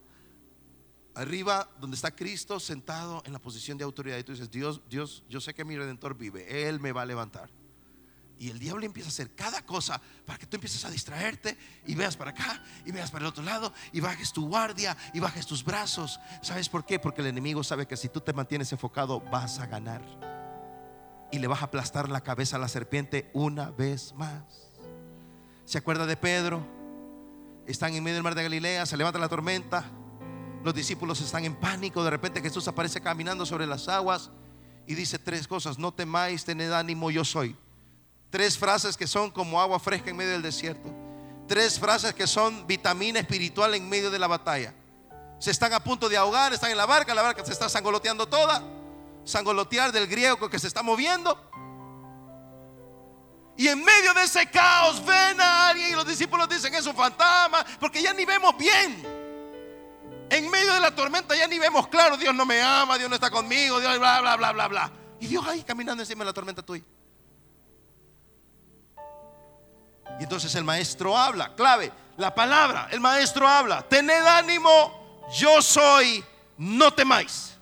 arriba 1.14 1.68
donde 1.80 1.96
está 1.96 2.10
Cristo 2.10 2.60
sentado 2.60 3.22
en 3.26 3.32
la 3.32 3.38
posición 3.38 3.76
de 3.76 3.84
autoridad 3.84 4.18
y 4.18 4.24
tú 4.24 4.32
dices, 4.32 4.50
Dios, 4.50 4.82
Dios, 4.88 5.24
yo 5.28 5.40
sé 5.40 5.54
que 5.54 5.64
mi 5.64 5.76
redentor 5.76 6.16
vive, 6.16 6.68
Él 6.68 6.80
me 6.80 6.92
va 6.92 7.02
a 7.02 7.06
levantar. 7.06 7.50
Y 8.38 8.50
el 8.50 8.60
diablo 8.60 8.86
empieza 8.86 9.08
a 9.08 9.10
hacer 9.10 9.34
cada 9.34 9.62
cosa 9.66 10.00
para 10.24 10.38
que 10.38 10.46
tú 10.46 10.56
empieces 10.56 10.84
a 10.84 10.90
distraerte 10.90 11.58
y 11.86 11.96
veas 11.96 12.16
para 12.16 12.30
acá 12.30 12.62
y 12.84 12.92
veas 12.92 13.10
para 13.10 13.24
el 13.24 13.28
otro 13.28 13.42
lado 13.42 13.72
y 13.92 14.00
bajes 14.00 14.32
tu 14.32 14.46
guardia 14.46 14.96
y 15.12 15.18
bajes 15.18 15.44
tus 15.44 15.64
brazos. 15.64 16.20
¿Sabes 16.40 16.68
por 16.68 16.86
qué? 16.86 17.00
Porque 17.00 17.20
el 17.20 17.26
enemigo 17.26 17.64
sabe 17.64 17.86
que 17.86 17.96
si 17.96 18.08
tú 18.08 18.20
te 18.20 18.32
mantienes 18.32 18.70
enfocado 18.70 19.20
vas 19.20 19.58
a 19.58 19.66
ganar. 19.66 20.02
Y 21.32 21.40
le 21.40 21.48
vas 21.48 21.62
a 21.62 21.64
aplastar 21.64 22.08
la 22.08 22.20
cabeza 22.20 22.56
a 22.56 22.60
la 22.60 22.68
serpiente 22.68 23.28
una 23.34 23.70
vez 23.70 24.14
más. 24.14 24.70
¿Se 25.64 25.78
acuerda 25.78 26.06
de 26.06 26.16
Pedro? 26.16 26.64
Están 27.66 27.92
en 27.94 28.04
medio 28.04 28.14
del 28.14 28.22
mar 28.22 28.36
de 28.36 28.44
Galilea, 28.44 28.86
se 28.86 28.96
levanta 28.96 29.18
la 29.18 29.28
tormenta 29.28 29.90
los 30.68 30.74
discípulos 30.74 31.18
están 31.22 31.46
en 31.46 31.56
pánico. 31.56 32.04
De 32.04 32.10
repente 32.10 32.42
Jesús 32.42 32.68
aparece 32.68 33.00
caminando 33.00 33.46
sobre 33.46 33.66
las 33.66 33.88
aguas 33.88 34.28
y 34.86 34.94
dice 34.94 35.18
tres 35.18 35.48
cosas. 35.48 35.78
No 35.78 35.94
temáis, 35.94 36.44
tened 36.44 36.70
ánimo, 36.72 37.10
yo 37.10 37.24
soy. 37.24 37.56
Tres 38.28 38.58
frases 38.58 38.94
que 38.94 39.06
son 39.06 39.30
como 39.30 39.62
agua 39.62 39.80
fresca 39.80 40.10
en 40.10 40.18
medio 40.18 40.32
del 40.32 40.42
desierto. 40.42 40.90
Tres 41.46 41.80
frases 41.80 42.12
que 42.12 42.26
son 42.26 42.66
vitamina 42.66 43.18
espiritual 43.18 43.74
en 43.76 43.88
medio 43.88 44.10
de 44.10 44.18
la 44.18 44.26
batalla. 44.26 44.74
Se 45.38 45.52
están 45.52 45.72
a 45.72 45.82
punto 45.82 46.06
de 46.06 46.18
ahogar, 46.18 46.52
están 46.52 46.70
en 46.70 46.76
la 46.76 46.84
barca, 46.84 47.14
la 47.14 47.22
barca 47.22 47.42
se 47.46 47.52
está 47.52 47.70
sangoloteando 47.70 48.26
toda. 48.26 48.62
Sangolotear 49.24 49.90
del 49.90 50.06
griego 50.06 50.50
que 50.50 50.58
se 50.58 50.66
está 50.66 50.82
moviendo. 50.82 51.34
Y 53.56 53.68
en 53.68 53.82
medio 53.82 54.12
de 54.12 54.24
ese 54.24 54.50
caos 54.50 55.02
ven 55.02 55.40
a 55.40 55.70
alguien 55.70 55.92
y 55.92 55.94
los 55.94 56.06
discípulos 56.06 56.46
dicen 56.46 56.74
es 56.74 56.84
un 56.84 56.94
fantasma 56.94 57.64
porque 57.80 58.02
ya 58.02 58.12
ni 58.12 58.26
vemos 58.26 58.54
bien. 58.58 59.17
En 60.30 60.50
medio 60.50 60.74
de 60.74 60.80
la 60.80 60.94
tormenta 60.94 61.34
ya 61.34 61.46
ni 61.46 61.58
vemos 61.58 61.88
claro, 61.88 62.16
Dios 62.16 62.34
no 62.34 62.44
me 62.44 62.60
ama, 62.62 62.98
Dios 62.98 63.08
no 63.08 63.14
está 63.14 63.30
conmigo, 63.30 63.80
Dios 63.80 63.98
bla, 63.98 64.20
bla, 64.20 64.36
bla, 64.36 64.52
bla, 64.52 64.68
bla. 64.68 64.92
Y 65.20 65.26
Dios 65.26 65.46
ahí 65.46 65.62
caminando 65.62 66.02
encima 66.02 66.20
de 66.20 66.26
la 66.26 66.32
tormenta 66.32 66.62
tuya. 66.62 66.84
Y 70.20 70.24
entonces 70.24 70.54
el 70.54 70.64
maestro 70.64 71.16
habla, 71.16 71.54
clave, 71.54 71.92
la 72.16 72.34
palabra, 72.34 72.88
el 72.90 73.00
maestro 73.00 73.46
habla, 73.48 73.82
tened 73.82 74.26
ánimo, 74.26 75.26
yo 75.32 75.62
soy, 75.62 76.24
no 76.56 76.92
temáis. 76.92 77.58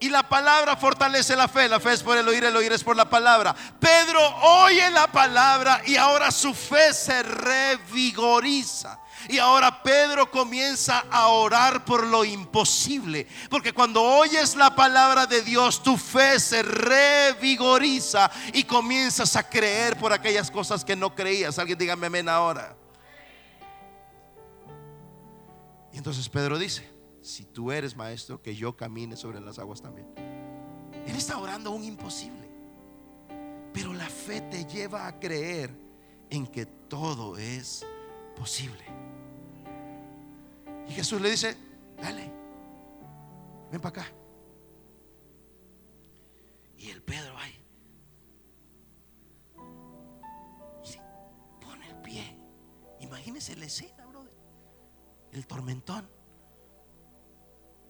Y 0.00 0.08
la 0.10 0.28
palabra 0.28 0.76
fortalece 0.76 1.34
la 1.34 1.48
fe. 1.48 1.68
La 1.68 1.80
fe 1.80 1.92
es 1.92 2.02
por 2.02 2.16
el 2.16 2.28
oír, 2.28 2.44
el 2.44 2.56
oír 2.56 2.72
es 2.72 2.84
por 2.84 2.96
la 2.96 3.10
palabra. 3.10 3.54
Pedro 3.80 4.20
oye 4.62 4.90
la 4.90 5.08
palabra 5.08 5.82
y 5.86 5.96
ahora 5.96 6.30
su 6.30 6.54
fe 6.54 6.94
se 6.94 7.22
revigoriza. 7.22 9.00
Y 9.28 9.38
ahora 9.38 9.82
Pedro 9.82 10.30
comienza 10.30 11.04
a 11.10 11.28
orar 11.28 11.84
por 11.84 12.06
lo 12.06 12.24
imposible. 12.24 13.26
Porque 13.50 13.72
cuando 13.72 14.02
oyes 14.02 14.56
la 14.56 14.74
palabra 14.74 15.26
de 15.26 15.42
Dios, 15.42 15.82
tu 15.82 15.96
fe 15.96 16.38
se 16.38 16.62
revigoriza 16.62 18.30
y 18.52 18.64
comienzas 18.64 19.36
a 19.36 19.48
creer 19.48 19.98
por 19.98 20.12
aquellas 20.12 20.50
cosas 20.50 20.84
que 20.84 20.96
no 20.96 21.14
creías. 21.14 21.58
Alguien 21.58 21.78
dígame 21.78 22.06
amén 22.06 22.28
ahora. 22.28 22.76
Y 25.92 25.98
entonces 25.98 26.28
Pedro 26.28 26.58
dice, 26.58 26.88
si 27.22 27.44
tú 27.44 27.72
eres 27.72 27.96
maestro, 27.96 28.40
que 28.40 28.54
yo 28.54 28.76
camine 28.76 29.16
sobre 29.16 29.40
las 29.40 29.58
aguas 29.58 29.82
también. 29.82 30.06
Él 31.06 31.16
está 31.16 31.38
orando 31.38 31.70
un 31.70 31.84
imposible. 31.84 32.48
Pero 33.72 33.92
la 33.94 34.08
fe 34.08 34.40
te 34.42 34.64
lleva 34.64 35.06
a 35.06 35.18
creer 35.18 35.74
en 36.30 36.46
que 36.46 36.66
todo 36.66 37.36
es 37.38 37.86
posible. 38.36 38.84
Y 40.88 40.92
Jesús 40.92 41.20
le 41.20 41.30
dice, 41.30 41.56
dale, 42.00 42.32
ven 43.70 43.80
para 43.80 44.00
acá. 44.00 44.12
Y 46.76 46.90
el 46.90 47.02
Pedro 47.02 47.36
ahí. 47.36 47.54
Pone 51.60 51.88
el 51.88 51.96
pie. 51.96 52.38
Imagínese 53.00 53.56
la 53.56 53.66
escena, 53.66 54.06
brother. 54.06 54.36
El 55.32 55.46
tormentón. 55.46 56.08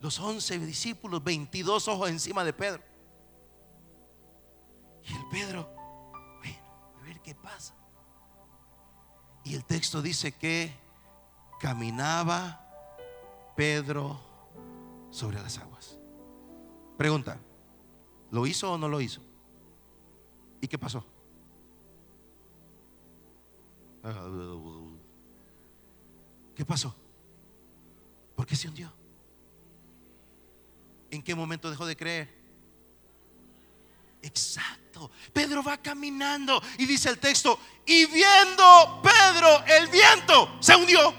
Los 0.00 0.18
once 0.18 0.58
discípulos, 0.58 1.22
22 1.22 1.88
ojos 1.88 2.08
encima 2.08 2.44
de 2.44 2.52
Pedro. 2.52 2.82
Y 5.04 5.12
el 5.12 5.28
Pedro, 5.30 5.70
bueno, 6.38 6.94
a 6.98 7.02
ver 7.02 7.20
qué 7.20 7.34
pasa. 7.34 7.74
Y 9.44 9.54
el 9.54 9.64
texto 9.64 10.02
dice 10.02 10.32
que 10.32 10.72
caminaba 11.60 12.67
Pedro 13.58 14.20
sobre 15.10 15.42
las 15.42 15.58
aguas. 15.58 15.98
Pregunta, 16.96 17.40
¿lo 18.30 18.46
hizo 18.46 18.70
o 18.70 18.78
no 18.78 18.88
lo 18.88 19.00
hizo? 19.00 19.20
¿Y 20.60 20.68
qué 20.68 20.78
pasó? 20.78 21.04
¿Qué 26.54 26.64
pasó? 26.64 26.94
¿Por 28.36 28.46
qué 28.46 28.54
se 28.54 28.68
hundió? 28.68 28.92
¿En 31.10 31.20
qué 31.20 31.34
momento 31.34 31.68
dejó 31.68 31.84
de 31.84 31.96
creer? 31.96 32.32
Exacto. 34.22 35.10
Pedro 35.32 35.64
va 35.64 35.78
caminando 35.78 36.62
y 36.78 36.86
dice 36.86 37.08
el 37.08 37.18
texto, 37.18 37.58
y 37.84 38.06
viendo 38.06 39.02
Pedro 39.02 39.64
el 39.66 39.88
viento, 39.88 40.48
se 40.60 40.76
hundió. 40.76 41.12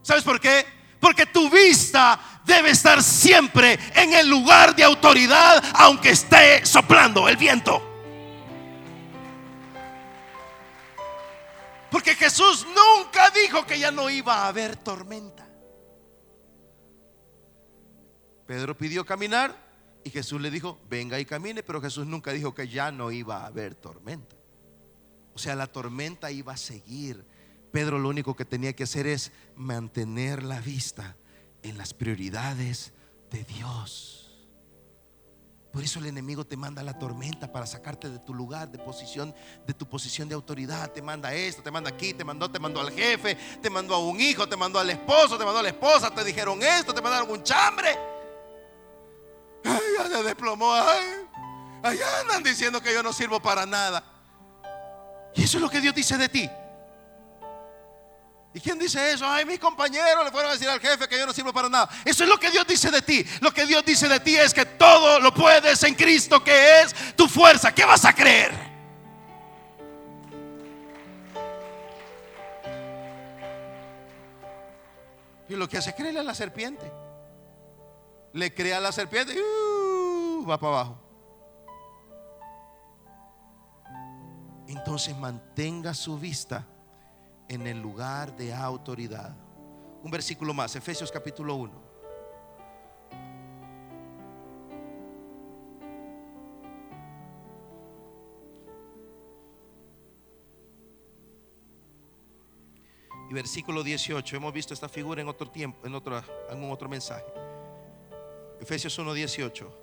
¿Sabes 0.00 0.24
por 0.24 0.40
qué? 0.40 0.79
Porque 1.00 1.26
tu 1.26 1.48
vista 1.50 2.20
debe 2.44 2.70
estar 2.70 3.02
siempre 3.02 3.78
en 3.94 4.12
el 4.12 4.28
lugar 4.28 4.76
de 4.76 4.84
autoridad, 4.84 5.64
aunque 5.74 6.10
esté 6.10 6.64
soplando 6.66 7.28
el 7.28 7.36
viento. 7.36 7.86
Porque 11.90 12.14
Jesús 12.14 12.66
nunca 12.66 13.30
dijo 13.30 13.66
que 13.66 13.78
ya 13.78 13.90
no 13.90 14.08
iba 14.10 14.44
a 14.44 14.48
haber 14.48 14.76
tormenta. 14.76 15.48
Pedro 18.46 18.76
pidió 18.76 19.04
caminar 19.04 19.56
y 20.04 20.10
Jesús 20.10 20.40
le 20.40 20.50
dijo, 20.50 20.78
venga 20.88 21.18
y 21.18 21.24
camine, 21.24 21.62
pero 21.62 21.80
Jesús 21.80 22.06
nunca 22.06 22.32
dijo 22.32 22.54
que 22.54 22.68
ya 22.68 22.92
no 22.92 23.10
iba 23.10 23.38
a 23.38 23.46
haber 23.46 23.74
tormenta. 23.74 24.36
O 25.34 25.38
sea, 25.38 25.54
la 25.54 25.66
tormenta 25.66 26.30
iba 26.30 26.52
a 26.52 26.56
seguir. 26.56 27.24
Pedro 27.72 27.98
lo 27.98 28.08
único 28.08 28.34
que 28.34 28.44
tenía 28.44 28.74
que 28.74 28.84
hacer 28.84 29.06
es 29.06 29.32
mantener 29.56 30.42
la 30.42 30.60
vista 30.60 31.16
en 31.62 31.78
las 31.78 31.94
prioridades 31.94 32.92
de 33.30 33.44
Dios. 33.44 34.20
Por 35.72 35.84
eso 35.84 36.00
el 36.00 36.06
enemigo 36.06 36.44
te 36.44 36.56
manda 36.56 36.82
la 36.82 36.98
tormenta 36.98 37.52
para 37.52 37.64
sacarte 37.64 38.10
de 38.10 38.18
tu 38.18 38.34
lugar 38.34 38.68
de 38.70 38.78
posición, 38.78 39.32
de 39.66 39.72
tu 39.72 39.88
posición 39.88 40.28
de 40.28 40.34
autoridad. 40.34 40.90
Te 40.90 41.00
manda 41.00 41.32
esto, 41.32 41.62
te 41.62 41.70
manda 41.70 41.90
aquí, 41.90 42.12
te 42.12 42.24
mandó, 42.24 42.50
te 42.50 42.58
mandó 42.58 42.80
al 42.80 42.90
jefe, 42.90 43.36
te 43.62 43.70
mandó 43.70 43.94
a 43.94 43.98
un 44.00 44.20
hijo, 44.20 44.48
te 44.48 44.56
mandó 44.56 44.80
al 44.80 44.90
esposo, 44.90 45.38
te 45.38 45.44
mandó 45.44 45.60
a 45.60 45.62
la 45.62 45.68
esposa, 45.68 46.12
te 46.12 46.24
dijeron 46.24 46.60
esto, 46.60 46.92
te 46.92 47.00
mandaron 47.00 47.30
un 47.30 47.44
chambre. 47.44 47.96
Ay, 49.64 49.80
ya 49.96 50.08
se 50.08 50.22
desplomó. 50.24 50.72
Ay, 50.74 51.28
allá 51.84 52.20
andan 52.22 52.42
diciendo 52.42 52.80
que 52.80 52.92
yo 52.92 53.04
no 53.04 53.12
sirvo 53.12 53.40
para 53.40 53.64
nada. 53.64 54.02
Y 55.36 55.44
eso 55.44 55.58
es 55.58 55.62
lo 55.62 55.70
que 55.70 55.80
Dios 55.80 55.94
dice 55.94 56.18
de 56.18 56.28
ti. 56.28 56.50
¿Y 58.52 58.58
quién 58.60 58.78
dice 58.78 59.12
eso? 59.12 59.24
Ay, 59.26 59.44
mis 59.44 59.60
compañeros 59.60 60.24
le 60.24 60.30
fueron 60.32 60.50
a 60.50 60.54
decir 60.54 60.68
al 60.68 60.80
jefe 60.80 61.06
que 61.06 61.16
yo 61.16 61.24
no 61.24 61.32
sirvo 61.32 61.52
para 61.52 61.68
nada. 61.68 61.88
Eso 62.04 62.24
es 62.24 62.28
lo 62.28 62.38
que 62.38 62.50
Dios 62.50 62.66
dice 62.66 62.90
de 62.90 63.00
ti. 63.00 63.24
Lo 63.40 63.52
que 63.52 63.64
Dios 63.64 63.84
dice 63.84 64.08
de 64.08 64.18
ti 64.18 64.36
es 64.36 64.52
que 64.52 64.66
todo 64.66 65.20
lo 65.20 65.32
puedes 65.32 65.80
en 65.84 65.94
Cristo, 65.94 66.42
que 66.42 66.80
es 66.80 67.14
tu 67.14 67.28
fuerza. 67.28 67.72
¿Qué 67.72 67.84
vas 67.84 68.04
a 68.04 68.12
creer? 68.12 68.70
Y 75.48 75.54
lo 75.54 75.68
que 75.68 75.78
hace 75.78 75.90
es 75.90 75.96
creerle 75.96 76.20
a 76.20 76.24
la 76.24 76.34
serpiente. 76.34 76.90
Le 78.32 78.52
crea 78.52 78.78
a 78.78 78.80
la 78.80 78.90
serpiente 78.90 79.32
y 79.32 79.38
uh, 79.38 80.44
va 80.44 80.58
para 80.58 80.74
abajo. 80.74 80.98
Entonces 84.66 85.16
mantenga 85.16 85.94
su 85.94 86.18
vista 86.18 86.66
en 87.50 87.66
el 87.66 87.82
lugar 87.82 88.36
de 88.36 88.54
autoridad. 88.54 89.36
Un 90.04 90.10
versículo 90.10 90.54
más, 90.54 90.76
Efesios 90.76 91.10
capítulo 91.10 91.56
1. 91.56 91.90
Y 103.28 103.34
versículo 103.34 103.82
18, 103.82 104.36
hemos 104.36 104.52
visto 104.52 104.72
esta 104.72 104.88
figura 104.88 105.20
en 105.20 105.28
otro 105.28 105.50
tiempo, 105.50 105.84
en 105.84 105.94
otro, 105.96 106.22
en 106.50 106.70
otro 106.70 106.88
mensaje. 106.88 107.26
Efesios 108.60 108.96
1, 108.96 109.12
18. 109.12 109.80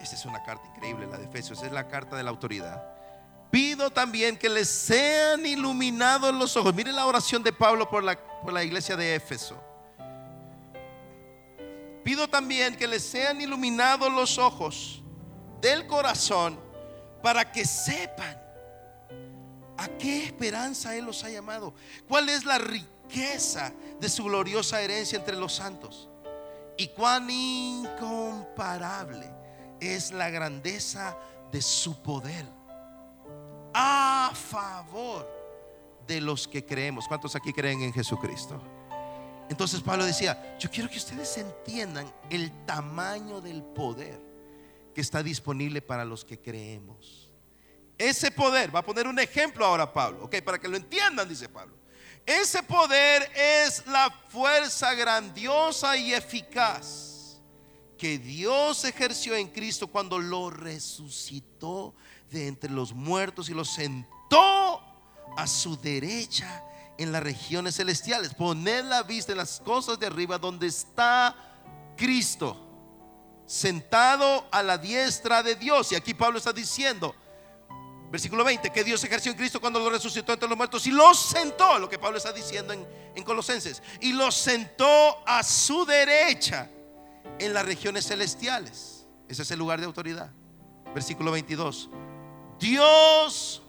Esta 0.00 0.14
es 0.14 0.24
una 0.24 0.44
carta 0.44 0.68
increíble, 0.68 1.08
la 1.08 1.18
de 1.18 1.24
Efesios, 1.24 1.60
es 1.64 1.72
la 1.72 1.88
carta 1.88 2.16
de 2.16 2.22
la 2.22 2.30
autoridad. 2.30 2.99
Pido 3.50 3.90
también 3.90 4.36
que 4.36 4.48
les 4.48 4.68
sean 4.68 5.44
iluminados 5.44 6.32
los 6.32 6.56
ojos. 6.56 6.72
Miren 6.72 6.94
la 6.94 7.06
oración 7.06 7.42
de 7.42 7.52
Pablo 7.52 7.90
por 7.90 8.04
la, 8.04 8.16
por 8.42 8.52
la 8.52 8.62
iglesia 8.62 8.96
de 8.96 9.16
Éfeso. 9.16 9.60
Pido 12.04 12.28
también 12.28 12.76
que 12.76 12.86
les 12.86 13.04
sean 13.04 13.40
iluminados 13.40 14.12
los 14.12 14.38
ojos 14.38 15.02
del 15.60 15.86
corazón 15.86 16.58
para 17.22 17.50
que 17.50 17.64
sepan 17.64 18.40
a 19.76 19.88
qué 19.98 20.26
esperanza 20.26 20.94
Él 20.94 21.06
los 21.06 21.24
ha 21.24 21.30
llamado. 21.30 21.74
¿Cuál 22.08 22.28
es 22.28 22.44
la 22.44 22.58
riqueza 22.58 23.72
de 23.98 24.08
su 24.08 24.24
gloriosa 24.24 24.80
herencia 24.80 25.18
entre 25.18 25.36
los 25.36 25.54
santos? 25.54 26.08
Y 26.76 26.88
cuán 26.88 27.28
incomparable 27.28 29.28
es 29.80 30.12
la 30.12 30.30
grandeza 30.30 31.16
de 31.50 31.60
su 31.60 32.00
poder 32.00 32.59
a 33.74 34.32
favor 34.34 35.28
de 36.06 36.20
los 36.20 36.48
que 36.48 36.64
creemos. 36.64 37.06
¿Cuántos 37.06 37.36
aquí 37.36 37.52
creen 37.52 37.82
en 37.82 37.92
Jesucristo? 37.92 38.60
Entonces 39.48 39.80
Pablo 39.80 40.04
decía, 40.04 40.56
yo 40.58 40.70
quiero 40.70 40.88
que 40.88 40.98
ustedes 40.98 41.36
entiendan 41.38 42.12
el 42.30 42.64
tamaño 42.66 43.40
del 43.40 43.62
poder 43.62 44.20
que 44.94 45.00
está 45.00 45.22
disponible 45.22 45.82
para 45.82 46.04
los 46.04 46.24
que 46.24 46.38
creemos. 46.38 47.32
Ese 47.98 48.30
poder, 48.30 48.74
va 48.74 48.80
a 48.80 48.84
poner 48.84 49.06
un 49.06 49.18
ejemplo 49.18 49.66
ahora 49.66 49.92
Pablo, 49.92 50.24
ok, 50.24 50.40
para 50.42 50.58
que 50.58 50.68
lo 50.68 50.76
entiendan, 50.76 51.28
dice 51.28 51.48
Pablo. 51.48 51.76
Ese 52.24 52.62
poder 52.62 53.30
es 53.34 53.84
la 53.86 54.10
fuerza 54.28 54.94
grandiosa 54.94 55.96
y 55.96 56.14
eficaz 56.14 57.40
que 57.98 58.18
Dios 58.18 58.84
ejerció 58.84 59.34
en 59.34 59.48
Cristo 59.48 59.88
cuando 59.88 60.18
lo 60.18 60.48
resucitó 60.48 61.94
de 62.30 62.46
entre 62.46 62.70
los 62.70 62.92
muertos 62.92 63.48
y 63.48 63.54
lo 63.54 63.64
sentó 63.64 64.80
a 65.36 65.46
su 65.46 65.76
derecha 65.80 66.64
en 66.98 67.12
las 67.12 67.22
regiones 67.22 67.76
celestiales. 67.76 68.34
Poned 68.34 68.84
la 68.84 69.02
vista 69.02 69.32
en 69.32 69.38
las 69.38 69.60
cosas 69.60 69.98
de 69.98 70.06
arriba 70.06 70.38
donde 70.38 70.66
está 70.66 71.34
Cristo, 71.96 72.56
sentado 73.46 74.46
a 74.50 74.62
la 74.62 74.78
diestra 74.78 75.42
de 75.42 75.54
Dios. 75.54 75.92
Y 75.92 75.94
aquí 75.94 76.14
Pablo 76.14 76.38
está 76.38 76.52
diciendo, 76.52 77.14
versículo 78.10 78.44
20, 78.44 78.70
que 78.70 78.84
Dios 78.84 79.02
ejerció 79.02 79.32
en 79.32 79.38
Cristo 79.38 79.60
cuando 79.60 79.78
lo 79.78 79.90
resucitó 79.90 80.32
entre 80.32 80.48
los 80.48 80.56
muertos 80.56 80.86
y 80.86 80.90
lo 80.90 81.14
sentó, 81.14 81.78
lo 81.78 81.88
que 81.88 81.98
Pablo 81.98 82.18
está 82.18 82.32
diciendo 82.32 82.72
en, 82.72 82.86
en 83.14 83.24
Colosenses, 83.24 83.82
y 84.00 84.12
lo 84.12 84.30
sentó 84.30 85.26
a 85.26 85.42
su 85.42 85.84
derecha 85.84 86.68
en 87.38 87.54
las 87.54 87.64
regiones 87.64 88.06
celestiales. 88.06 89.06
Ese 89.28 89.42
es 89.42 89.50
el 89.50 89.58
lugar 89.58 89.80
de 89.80 89.86
autoridad. 89.86 90.30
Versículo 90.94 91.30
22. 91.30 91.88
Dios, 92.60 93.62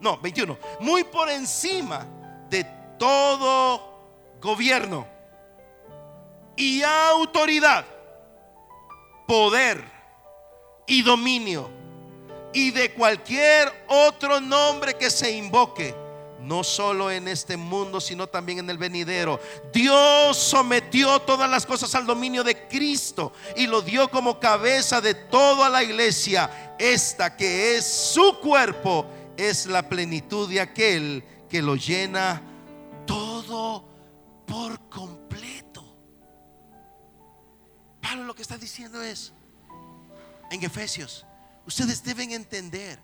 no, 0.00 0.18
21, 0.18 0.58
muy 0.80 1.04
por 1.04 1.30
encima 1.30 2.04
de 2.50 2.64
todo 2.98 3.80
gobierno 4.40 5.06
y 6.56 6.82
autoridad, 6.82 7.84
poder 9.26 9.84
y 10.86 11.02
dominio 11.02 11.70
y 12.52 12.72
de 12.72 12.92
cualquier 12.92 13.84
otro 13.88 14.40
nombre 14.40 14.94
que 14.94 15.08
se 15.08 15.30
invoque 15.30 15.94
no 16.42 16.64
solo 16.64 17.10
en 17.10 17.28
este 17.28 17.56
mundo, 17.56 18.00
sino 18.00 18.26
también 18.26 18.58
en 18.58 18.70
el 18.70 18.78
venidero. 18.78 19.40
Dios 19.72 20.36
sometió 20.36 21.20
todas 21.20 21.48
las 21.48 21.64
cosas 21.64 21.94
al 21.94 22.06
dominio 22.06 22.44
de 22.44 22.66
Cristo 22.68 23.32
y 23.56 23.66
lo 23.66 23.82
dio 23.82 24.10
como 24.10 24.38
cabeza 24.38 25.00
de 25.00 25.14
toda 25.14 25.68
la 25.68 25.82
iglesia. 25.82 26.76
Esta 26.78 27.36
que 27.36 27.76
es 27.76 27.86
su 27.86 28.38
cuerpo 28.40 29.06
es 29.36 29.66
la 29.66 29.88
plenitud 29.88 30.48
de 30.48 30.60
aquel 30.60 31.24
que 31.48 31.62
lo 31.62 31.76
llena 31.76 32.42
todo 33.06 33.84
por 34.46 34.88
completo. 34.88 35.84
Pablo 38.00 38.24
lo 38.24 38.34
que 38.34 38.42
está 38.42 38.58
diciendo 38.58 39.00
es, 39.02 39.32
en 40.50 40.62
Efesios, 40.62 41.24
ustedes 41.66 42.02
deben 42.02 42.32
entender 42.32 42.98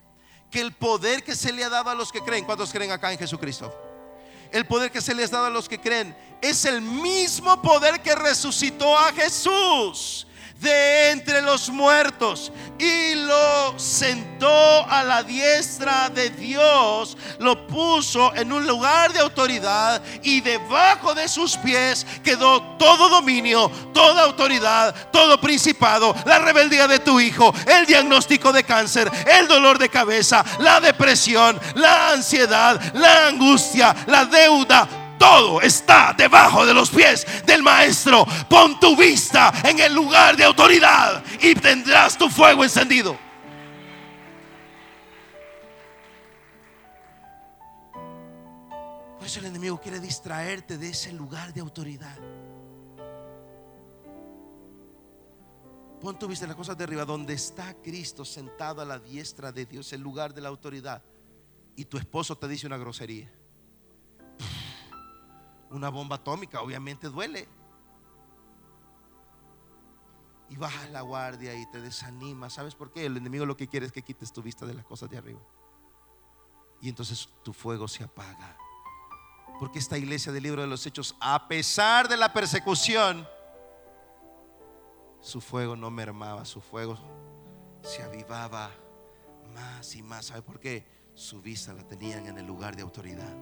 que 0.49 0.59
el 0.61 0.73
poder 0.73 1.23
que 1.23 1.35
se 1.35 1.51
le 1.51 1.63
ha 1.63 1.69
dado 1.69 1.89
a 1.89 1.95
los 1.95 2.11
que 2.11 2.21
creen, 2.21 2.45
¿cuántos 2.45 2.71
creen 2.71 2.91
acá 2.91 3.11
en 3.11 3.19
Jesucristo? 3.19 3.73
El 4.51 4.65
poder 4.65 4.91
que 4.91 5.01
se 5.01 5.13
les 5.13 5.29
ha 5.29 5.37
dado 5.37 5.45
a 5.45 5.51
los 5.51 5.69
que 5.69 5.79
creen 5.79 6.15
es 6.41 6.65
el 6.65 6.81
mismo 6.81 7.61
poder 7.61 8.01
que 8.01 8.15
resucitó 8.15 8.97
a 8.97 9.11
Jesús 9.13 10.25
de 10.59 11.11
entre 11.11 11.41
los 11.41 11.69
muertos 11.69 12.51
y 12.77 13.15
lo 13.15 13.77
sentó 13.77 14.85
a 14.89 15.03
la 15.03 15.23
diestra 15.23 16.09
de 16.09 16.29
Dios, 16.29 17.17
lo 17.39 17.67
puso 17.67 18.33
en 18.35 18.51
un 18.51 18.67
lugar 18.67 19.13
de 19.13 19.19
autoridad 19.19 20.01
y 20.21 20.41
debajo 20.41 21.13
de 21.13 21.27
sus 21.27 21.55
pies 21.57 22.05
quedó 22.23 22.61
todo 22.77 23.09
dominio, 23.09 23.69
toda 23.93 24.23
autoridad, 24.23 24.93
todo 25.11 25.39
principado, 25.39 26.15
la 26.25 26.39
rebeldía 26.39 26.87
de 26.87 26.99
tu 26.99 27.19
hijo, 27.19 27.53
el 27.65 27.85
diagnóstico 27.85 28.51
de 28.51 28.63
cáncer, 28.63 29.09
el 29.39 29.47
dolor 29.47 29.77
de 29.77 29.89
cabeza, 29.89 30.43
la 30.59 30.79
depresión, 30.81 31.59
la 31.75 32.11
ansiedad, 32.11 32.79
la 32.93 33.27
angustia, 33.27 33.95
la 34.07 34.25
deuda, 34.25 34.87
todo 35.19 35.61
está 35.61 36.15
debajo 36.17 36.65
de 36.65 36.73
los 36.73 36.89
pies 36.89 37.27
del 37.45 37.61
maestro. 37.61 38.25
Pon 38.49 38.79
tu 38.79 38.95
vista 38.95 39.53
en 39.63 39.79
el 39.79 39.93
lugar 39.93 40.35
de 40.35 40.45
autoridad 40.45 41.23
y 41.41 41.53
tendrás 41.53 42.17
tu 42.17 42.29
fuego 42.29 42.63
encendido. 42.63 43.15
Por 49.17 49.27
eso 49.27 49.39
el 49.41 49.45
enemigo 49.45 49.79
quiere 49.79 49.99
distraerte 49.99 50.77
de 50.77 50.89
ese 50.89 51.13
lugar 51.13 51.53
de 51.53 51.61
autoridad. 51.61 52.17
Pon 56.01 56.17
tu 56.17 56.27
vista 56.27 56.45
en 56.45 56.49
las 56.49 56.55
cosas 56.55 56.77
de 56.77 56.85
arriba, 56.85 57.03
donde 57.03 57.33
está 57.33 57.73
Cristo 57.73 58.23
sentado 58.23 58.81
a 58.81 58.85
la 58.85 58.97
diestra 58.97 59.51
de 59.51 59.65
Dios, 59.65 59.91
el 59.91 59.99
lugar 59.99 60.33
de 60.33 60.39
la 60.39 60.47
autoridad. 60.47 61.03
Y 61.75 61.85
tu 61.85 61.97
esposo 61.97 62.37
te 62.37 62.47
dice 62.47 62.65
una 62.65 62.77
grosería 62.77 63.29
una 65.71 65.89
bomba 65.89 66.17
atómica, 66.17 66.61
obviamente 66.61 67.09
duele. 67.09 67.47
Y 70.49 70.55
bajas 70.55 70.89
la 70.89 71.01
guardia 71.01 71.53
y 71.53 71.69
te 71.69 71.79
desanima. 71.79 72.49
¿Sabes 72.49 72.73
por 72.73 72.91
qué? 72.91 73.05
El 73.05 73.17
enemigo 73.17 73.45
lo 73.45 73.55
que 73.55 73.67
quiere 73.67 73.85
es 73.85 73.91
que 73.91 74.01
quites 74.01 74.33
tu 74.33 74.41
vista 74.41 74.65
de 74.65 74.73
las 74.73 74.85
cosas 74.85 75.09
de 75.09 75.17
arriba. 75.17 75.39
Y 76.81 76.89
entonces 76.89 77.29
tu 77.43 77.53
fuego 77.53 77.87
se 77.87 78.03
apaga. 78.03 78.57
Porque 79.59 79.77
esta 79.77 79.97
iglesia 79.97 80.31
del 80.31 80.43
libro 80.43 80.61
de 80.61 80.67
los 80.67 80.85
hechos, 80.85 81.15
a 81.19 81.47
pesar 81.47 82.07
de 82.07 82.17
la 82.17 82.33
persecución, 82.33 83.27
su 85.21 85.41
fuego 85.41 85.75
no 85.75 85.91
mermaba, 85.91 86.45
su 86.45 86.61
fuego 86.61 86.97
se 87.83 88.01
avivaba 88.01 88.71
más 89.53 89.95
y 89.95 90.01
más. 90.01 90.27
¿Sabe 90.27 90.41
por 90.41 90.59
qué? 90.59 90.85
Su 91.13 91.41
vista 91.41 91.73
la 91.73 91.85
tenían 91.85 92.25
en 92.27 92.37
el 92.37 92.47
lugar 92.47 92.75
de 92.75 92.81
autoridad. 92.81 93.35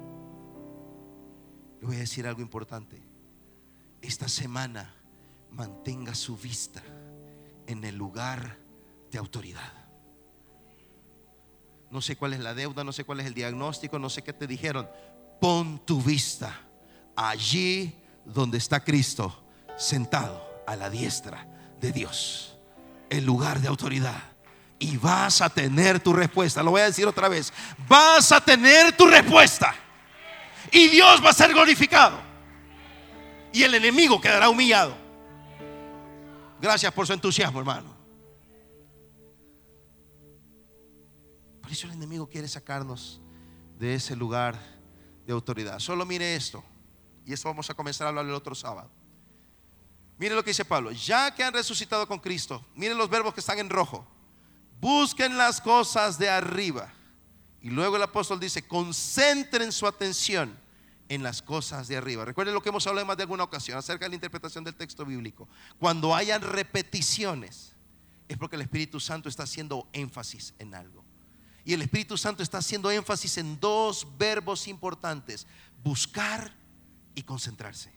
Le 1.80 1.88
voy 1.88 1.96
a 1.98 2.00
decir 2.00 2.28
algo 2.28 2.42
importante. 2.42 3.02
Esta 4.02 4.28
semana 4.28 4.94
mantenga 5.52 6.16
su 6.16 6.38
vista 6.38 6.82
en 7.66 7.84
el 7.84 7.96
lugar 7.96 8.58
de 9.12 9.18
autoridad. 9.18 9.74
No 11.90 12.02
sé 12.02 12.16
cuál 12.16 12.34
es 12.34 12.40
la 12.40 12.54
deuda, 12.54 12.84
no 12.84 12.92
sé 12.92 13.04
cuál 13.04 13.22
es 13.22 13.28
el 13.28 13.34
diagnóstico, 13.34 13.98
no 13.98 14.10
sé 14.10 14.24
qué 14.24 14.34
te 14.34 14.48
dijeron. 14.48 14.88
Pon 15.40 15.80
tu 15.86 16.02
vista 16.02 16.54
allí 17.16 17.96
donde 18.26 18.58
está 18.58 18.84
Cristo 18.84 19.44
sentado 19.78 20.46
a 20.66 20.76
la 20.76 20.90
diestra 20.90 21.48
de 21.80 21.92
Dios, 21.92 22.58
el 23.10 23.26
lugar 23.26 23.62
de 23.62 23.68
autoridad. 23.68 24.22
Y 24.80 24.98
vas 24.98 25.42
a 25.42 25.50
tener 25.50 26.00
tu 26.00 26.14
respuesta. 26.14 26.62
Lo 26.62 26.72
voy 26.72 26.82
a 26.82 26.86
decir 26.86 27.08
otra 27.08 27.30
vez. 27.30 27.52
Vas 27.88 28.32
a 28.32 28.42
tener 28.42 28.96
tu 28.96 29.08
respuesta 29.08 29.74
y 30.72 30.88
Dios 30.90 31.24
va 31.24 31.30
a 31.30 31.34
ser 31.34 31.52
glorificado. 31.52 32.20
Y 33.54 33.64
el 33.64 33.74
enemigo 33.76 34.20
quedará 34.20 34.50
humillado. 34.50 34.96
Gracias 36.62 36.92
por 36.92 37.08
su 37.08 37.14
entusiasmo, 37.14 37.60
hermano. 37.60 37.96
Por 41.62 41.72
eso 41.72 41.88
el 41.88 41.94
enemigo 41.94 42.28
quiere 42.28 42.48
sacarnos 42.48 43.22
de 43.78 43.96
ese 43.96 44.16
lugar 44.16 44.58
de 45.26 45.34
autoridad. 45.34 45.80
Solo 45.80 46.06
mire 46.06 46.36
esto. 46.36 46.64
Y 47.26 47.34
esto 47.34 47.50
vamos 47.50 47.70
a 47.70 47.74
comenzar 47.74 48.08
a 48.08 48.10
hablar 48.10 48.26
el 48.26 48.34
otro 48.34 48.56
sábado. 48.56 48.90
Mire 50.18 50.34
lo 50.34 50.44
que 50.44 50.52
dice 50.52 50.66
Pablo. 50.66 50.92
Ya 50.92 51.34
que 51.36 51.44
han 51.44 51.54
resucitado 51.54 52.08
con 52.08 52.20
Cristo, 52.20 52.66
miren 52.74 52.98
los 52.98 53.10
verbos 53.10 53.34
que 53.34 53.42
están 53.42 53.60
en 53.60 53.70
rojo. 53.70 54.08
Busquen 54.80 55.38
las 55.38 55.60
cosas 55.60 56.18
de 56.18 56.30
arriba 56.30 56.94
y 57.62 57.70
luego 57.70 57.96
el 57.96 58.04
apóstol 58.04 58.40
dice, 58.40 58.68
concentren 58.68 59.72
su 59.72 59.88
atención 59.88 60.58
en 61.10 61.24
las 61.24 61.42
cosas 61.42 61.88
de 61.88 61.98
arriba. 61.98 62.26
Recuerden 62.26 62.54
lo 62.54 62.62
que 62.62 62.70
hemos 62.70 62.86
hablado 62.88 63.08
más 63.08 63.18
de 63.18 63.24
alguna 63.24 63.44
ocasión 63.44 63.78
acerca 63.78 64.06
de 64.06 64.10
la 64.10 64.16
interpretación 64.16 64.64
del 64.64 64.76
texto 64.76 65.06
bíblico. 65.06 65.48
Cuando 65.80 66.16
hayan 66.16 66.42
repeticiones, 66.42 67.74
es 68.28 68.38
porque 68.38 68.56
el 68.58 68.62
Espíritu 68.62 69.00
Santo 69.00 69.30
está 69.30 69.44
haciendo 69.44 69.88
énfasis 69.94 70.54
en 70.60 70.76
algo. 70.76 71.04
Y 71.64 71.74
el 71.74 71.82
Espíritu 71.82 72.18
Santo 72.18 72.44
está 72.44 72.60
haciendo 72.60 72.92
énfasis 72.92 73.38
en 73.38 73.60
dos 73.60 74.08
verbos 74.18 74.68
importantes, 74.68 75.48
buscar 75.84 76.56
y 77.16 77.24
concentrarse. 77.24 77.92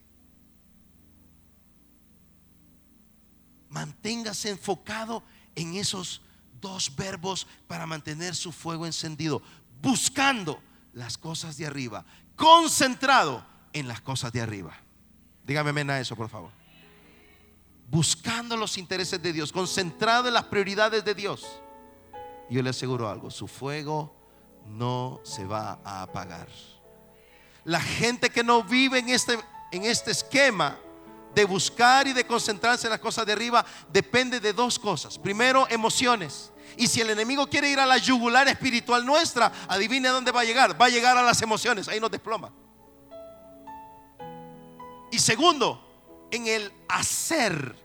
Manténgase 3.69 4.51
enfocado 4.51 5.23
en 5.55 5.75
esos 5.77 6.23
dos 6.61 6.95
verbos 6.95 7.47
para 7.67 7.87
mantener 7.87 8.35
su 8.35 8.53
fuego 8.53 8.87
encendido, 8.87 9.43
buscando 9.81 10.61
las 10.93 11.17
cosas 11.17 11.57
de 11.57 11.67
arriba, 11.67 12.05
concentrado 12.37 13.45
en 13.73 13.89
las 13.89 14.01
cosas 14.01 14.33
de 14.33 14.41
arriba. 14.41 14.77
Dígame 15.45 15.71
amén 15.71 15.91
a 15.91 16.01
eso, 16.01 16.17
por 16.17 16.29
favor. 16.29 16.51
Buscando 17.89 18.57
los 18.57 18.79
intereses 18.79 19.21
de 19.21 19.33
Dios, 19.33 19.53
concentrado 19.53 20.29
en 20.29 20.35
las 20.35 20.45
prioridades 20.45 21.05
de 21.05 21.15
Dios. 21.15 21.61
Yo 22.49 22.63
le 22.63 22.71
aseguro 22.71 23.09
algo, 23.09 23.31
su 23.31 23.49
fuego 23.49 24.17
no 24.67 25.21
se 25.25 25.45
va 25.45 25.81
a 25.85 26.03
apagar. 26.03 26.49
La 27.65 27.81
gente 27.81 28.31
que 28.31 28.43
no 28.43 28.63
vive 28.63 28.99
en 28.99 29.09
este, 29.09 29.39
en 29.73 29.85
este 29.85 30.11
esquema 30.11 30.79
de 31.35 31.45
buscar 31.45 32.07
y 32.07 32.13
de 32.13 32.27
concentrarse 32.27 32.87
en 32.87 32.91
las 32.91 33.01
cosas 33.01 33.27
de 33.27 33.33
arriba 33.33 33.65
depende 33.93 34.41
de 34.41 34.53
dos 34.53 34.79
cosas. 34.79 35.19
Primero, 35.19 35.67
emociones. 35.71 36.53
Y 36.77 36.87
si 36.87 37.01
el 37.01 37.11
enemigo 37.11 37.47
quiere 37.49 37.69
ir 37.69 37.79
a 37.79 37.87
la 37.87 37.99
yugular 37.99 38.49
espiritual 38.49 39.05
nuestra, 39.05 39.53
adivine 39.69 40.09
a 40.09 40.13
dónde 40.13 40.33
va 40.33 40.41
a 40.41 40.45
llegar. 40.45 40.81
Va 40.81 40.87
a 40.87 40.91
llegar 40.91 41.17
a 41.17 41.23
las 41.23 41.43
emociones, 41.43 41.89
ahí 41.89 42.01
nos 42.01 42.11
desploma. 42.11 42.53
Y 45.11 45.19
segundo, 45.19 46.29
en 46.31 46.47
el 46.47 46.73
hacer. 46.89 47.77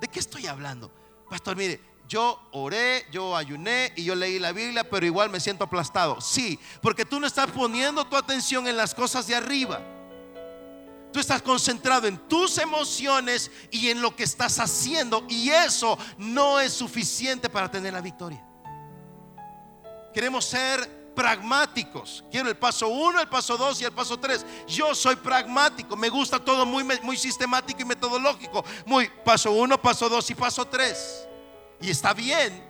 ¿De 0.00 0.08
qué 0.08 0.20
estoy 0.20 0.46
hablando? 0.46 0.92
Pastor, 1.28 1.56
mire, 1.56 1.80
yo 2.06 2.40
oré, 2.52 3.06
yo 3.10 3.36
ayuné 3.36 3.92
y 3.96 4.04
yo 4.04 4.14
leí 4.14 4.38
la 4.38 4.52
Biblia, 4.52 4.88
pero 4.88 5.06
igual 5.06 5.30
me 5.30 5.40
siento 5.40 5.64
aplastado. 5.64 6.20
Sí, 6.20 6.58
porque 6.80 7.04
tú 7.04 7.18
no 7.18 7.26
estás 7.26 7.50
poniendo 7.50 8.04
tu 8.04 8.16
atención 8.16 8.68
en 8.68 8.76
las 8.76 8.94
cosas 8.94 9.26
de 9.26 9.34
arriba. 9.34 9.80
Tú 11.14 11.20
estás 11.20 11.42
concentrado 11.42 12.08
en 12.08 12.18
tus 12.28 12.58
emociones 12.58 13.48
y 13.70 13.88
en 13.88 14.02
lo 14.02 14.16
que 14.16 14.24
estás 14.24 14.58
haciendo 14.58 15.24
y 15.28 15.48
eso 15.48 15.96
no 16.18 16.58
es 16.58 16.72
suficiente 16.72 17.48
para 17.48 17.70
tener 17.70 17.92
la 17.92 18.00
victoria. 18.00 18.44
Queremos 20.12 20.44
ser 20.44 21.12
pragmáticos. 21.14 22.24
Quiero 22.32 22.48
el 22.48 22.56
paso 22.56 22.88
1, 22.88 23.20
el 23.20 23.28
paso 23.28 23.56
2 23.56 23.80
y 23.82 23.84
el 23.84 23.92
paso 23.92 24.18
3. 24.18 24.44
Yo 24.66 24.92
soy 24.92 25.14
pragmático. 25.14 25.94
Me 25.94 26.08
gusta 26.08 26.40
todo 26.40 26.66
muy, 26.66 26.82
muy 27.02 27.16
sistemático 27.16 27.82
y 27.82 27.84
metodológico. 27.84 28.64
Muy 28.84 29.08
paso 29.24 29.52
1, 29.52 29.80
paso 29.80 30.08
2 30.08 30.30
y 30.30 30.34
paso 30.34 30.64
3. 30.66 31.28
Y 31.80 31.90
está 31.90 32.12
bien. 32.12 32.60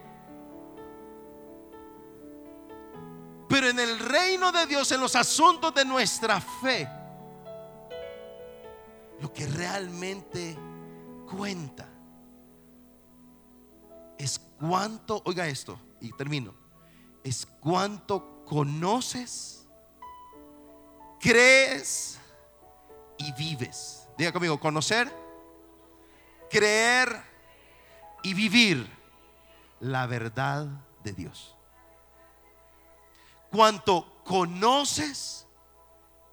Pero 3.48 3.70
en 3.70 3.80
el 3.80 3.98
reino 4.00 4.52
de 4.52 4.66
Dios, 4.66 4.92
en 4.92 5.00
los 5.00 5.16
asuntos 5.16 5.72
de 5.72 5.86
nuestra 5.86 6.42
fe, 6.42 6.86
lo 9.24 9.32
que 9.32 9.46
realmente 9.46 10.54
cuenta 11.34 11.88
es 14.18 14.38
cuánto, 14.60 15.22
oiga 15.24 15.46
esto, 15.46 15.80
y 15.98 16.12
termino, 16.12 16.54
es 17.22 17.46
cuánto 17.46 18.44
conoces, 18.44 19.66
crees 21.18 22.20
y 23.16 23.32
vives. 23.32 24.06
Diga 24.18 24.30
conmigo, 24.30 24.60
conocer, 24.60 25.10
creer 26.50 27.18
y 28.22 28.34
vivir 28.34 28.86
la 29.80 30.06
verdad 30.06 30.66
de 31.02 31.14
Dios. 31.14 31.56
Cuanto 33.50 34.22
conoces, 34.22 35.46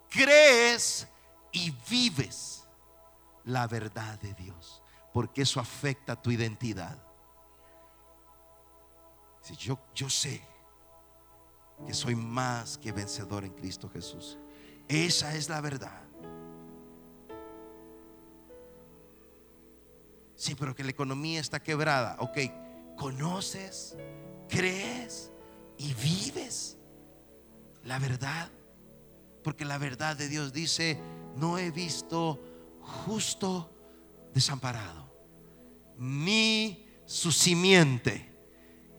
crees 0.10 1.08
y 1.54 1.72
vives 1.90 2.61
la 3.44 3.68
verdad 3.68 4.20
de 4.20 4.34
Dios, 4.34 4.82
porque 5.14 5.42
eso 5.42 5.60
afecta 5.60 6.22
tu 6.22 6.32
identidad. 6.32 6.98
Si 9.42 9.56
yo, 9.56 9.80
yo 9.96 10.10
sé 10.10 10.42
que 11.86 11.94
soy 11.94 12.16
más 12.16 12.78
que 12.78 12.92
vencedor 12.92 13.44
en 13.44 13.54
Cristo 13.54 13.90
Jesús, 13.90 14.38
esa 14.88 15.36
es 15.36 15.50
la 15.50 15.62
verdad. 15.62 16.02
Sí, 20.36 20.56
pero 20.56 20.76
que 20.76 20.84
la 20.84 20.90
economía 20.90 21.40
está 21.40 21.62
quebrada. 21.62 22.18
Ok, 22.20 22.38
conoces, 22.98 23.96
crees 24.50 25.32
y 25.78 25.94
vives 25.94 26.78
la 27.84 28.00
verdad. 28.00 28.50
Porque 29.44 29.66
la 29.66 29.78
verdad 29.78 30.16
de 30.16 30.28
Dios 30.28 30.52
dice, 30.52 31.00
no 31.36 31.58
he 31.58 31.72
visto 31.72 32.40
justo 33.06 33.74
desamparado, 34.34 35.14
ni 35.98 36.88
su 37.06 37.32
simiente 37.32 38.36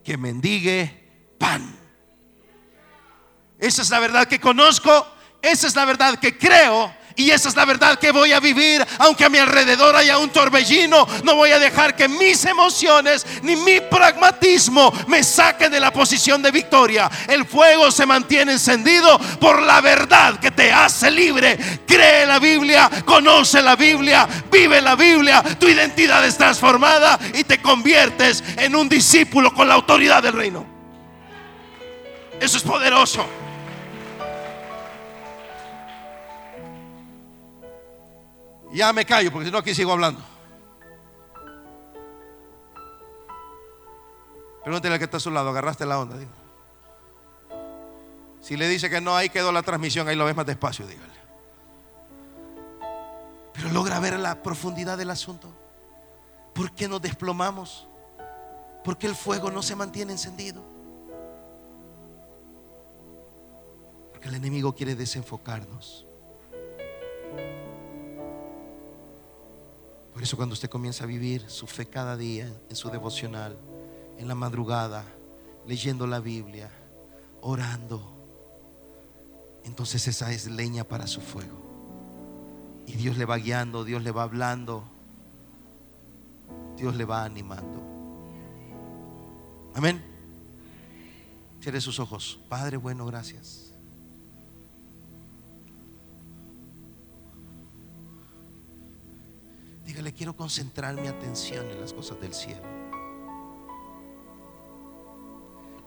que 0.04 0.16
mendigue 0.16 1.34
pan. 1.38 1.78
Esa 3.58 3.82
es 3.82 3.90
la 3.90 4.00
verdad 4.00 4.26
que 4.26 4.40
conozco, 4.40 5.06
esa 5.40 5.66
es 5.66 5.76
la 5.76 5.84
verdad 5.84 6.18
que 6.18 6.36
creo 6.36 6.92
y 7.16 7.30
esa 7.30 7.48
es 7.48 7.56
la 7.56 7.64
verdad 7.64 7.98
que 7.98 8.10
voy 8.10 8.32
a 8.32 8.40
vivir, 8.40 8.84
aunque 8.98 9.24
a 9.24 9.28
mi 9.28 9.38
alrededor 9.38 9.96
haya 9.96 10.18
un 10.18 10.30
torbellino, 10.30 11.06
no 11.24 11.36
voy 11.36 11.50
a 11.50 11.58
dejar 11.58 11.94
que 11.94 12.08
mis 12.08 12.44
emociones 12.44 13.26
ni 13.42 13.56
mi 13.56 13.80
pragmatismo 13.80 14.92
me 15.08 15.22
saquen 15.22 15.72
de 15.72 15.80
la 15.80 15.92
posición 15.92 16.42
de 16.42 16.50
victoria. 16.50 17.10
El 17.28 17.44
fuego 17.44 17.90
se 17.90 18.06
mantiene 18.06 18.52
encendido 18.52 19.18
por 19.40 19.62
la 19.62 19.80
verdad 19.80 20.38
que 20.38 20.50
te 20.50 20.72
hace 20.72 21.10
libre. 21.10 21.58
Cree 21.86 22.26
la 22.26 22.38
Biblia, 22.38 22.90
conoce 23.04 23.62
la 23.62 23.76
Biblia, 23.76 24.28
vive 24.50 24.80
la 24.80 24.94
Biblia, 24.94 25.42
tu 25.58 25.68
identidad 25.68 26.24
es 26.24 26.36
transformada 26.36 27.18
y 27.34 27.44
te 27.44 27.60
conviertes 27.60 28.42
en 28.56 28.74
un 28.74 28.88
discípulo 28.88 29.52
con 29.52 29.68
la 29.68 29.74
autoridad 29.74 30.22
del 30.22 30.34
reino. 30.34 30.66
Eso 32.40 32.56
es 32.56 32.62
poderoso. 32.62 33.41
Ya 38.72 38.92
me 38.92 39.04
callo 39.04 39.30
porque 39.30 39.46
si 39.46 39.52
no 39.52 39.58
aquí 39.58 39.74
sigo 39.74 39.92
hablando. 39.92 40.22
Pregúntale 44.64 44.94
al 44.94 44.98
que 44.98 45.04
está 45.04 45.16
a 45.16 45.20
su 45.20 45.30
lado, 45.30 45.50
agarraste 45.50 45.84
la 45.84 45.98
onda. 45.98 46.16
Si 48.40 48.56
le 48.56 48.68
dice 48.68 48.88
que 48.88 49.00
no, 49.00 49.14
ahí 49.14 49.28
quedó 49.28 49.52
la 49.52 49.62
transmisión, 49.62 50.08
ahí 50.08 50.16
lo 50.16 50.24
ves 50.24 50.36
más 50.36 50.46
despacio, 50.46 50.86
dígale. 50.86 51.12
Pero 53.52 53.70
logra 53.70 54.00
ver 54.00 54.18
la 54.18 54.42
profundidad 54.42 54.96
del 54.96 55.10
asunto. 55.10 55.48
¿Por 56.54 56.72
qué 56.72 56.88
nos 56.88 57.02
desplomamos? 57.02 57.88
¿Por 58.84 58.98
qué 58.98 59.06
el 59.06 59.14
fuego 59.14 59.50
no 59.50 59.62
se 59.62 59.76
mantiene 59.76 60.12
encendido? 60.12 60.62
Porque 64.12 64.28
el 64.28 64.34
enemigo 64.34 64.74
quiere 64.74 64.94
desenfocarnos. 64.94 66.06
Por 70.12 70.22
eso 70.22 70.36
cuando 70.36 70.52
usted 70.52 70.68
comienza 70.68 71.04
a 71.04 71.06
vivir 71.06 71.48
su 71.48 71.66
fe 71.66 71.86
cada 71.86 72.16
día 72.16 72.52
en 72.68 72.76
su 72.76 72.90
devocional, 72.90 73.56
en 74.18 74.28
la 74.28 74.34
madrugada, 74.34 75.04
leyendo 75.66 76.06
la 76.06 76.20
Biblia, 76.20 76.70
orando, 77.40 78.12
entonces 79.64 80.06
esa 80.08 80.32
es 80.32 80.46
leña 80.46 80.84
para 80.84 81.06
su 81.06 81.20
fuego. 81.20 81.62
Y 82.86 82.92
Dios 82.92 83.16
le 83.16 83.24
va 83.24 83.36
guiando, 83.36 83.84
Dios 83.84 84.02
le 84.02 84.10
va 84.10 84.24
hablando, 84.24 84.84
Dios 86.76 86.94
le 86.96 87.04
va 87.04 87.24
animando. 87.24 87.80
Amén. 89.74 90.02
Cierre 91.60 91.80
sus 91.80 92.00
ojos. 92.00 92.40
Padre 92.48 92.76
bueno, 92.76 93.06
gracias. 93.06 93.71
Dígale, 99.84 100.12
quiero 100.12 100.36
concentrar 100.36 100.94
mi 100.94 101.08
atención 101.08 101.68
en 101.70 101.80
las 101.80 101.92
cosas 101.92 102.20
del 102.20 102.34
cielo. 102.34 102.62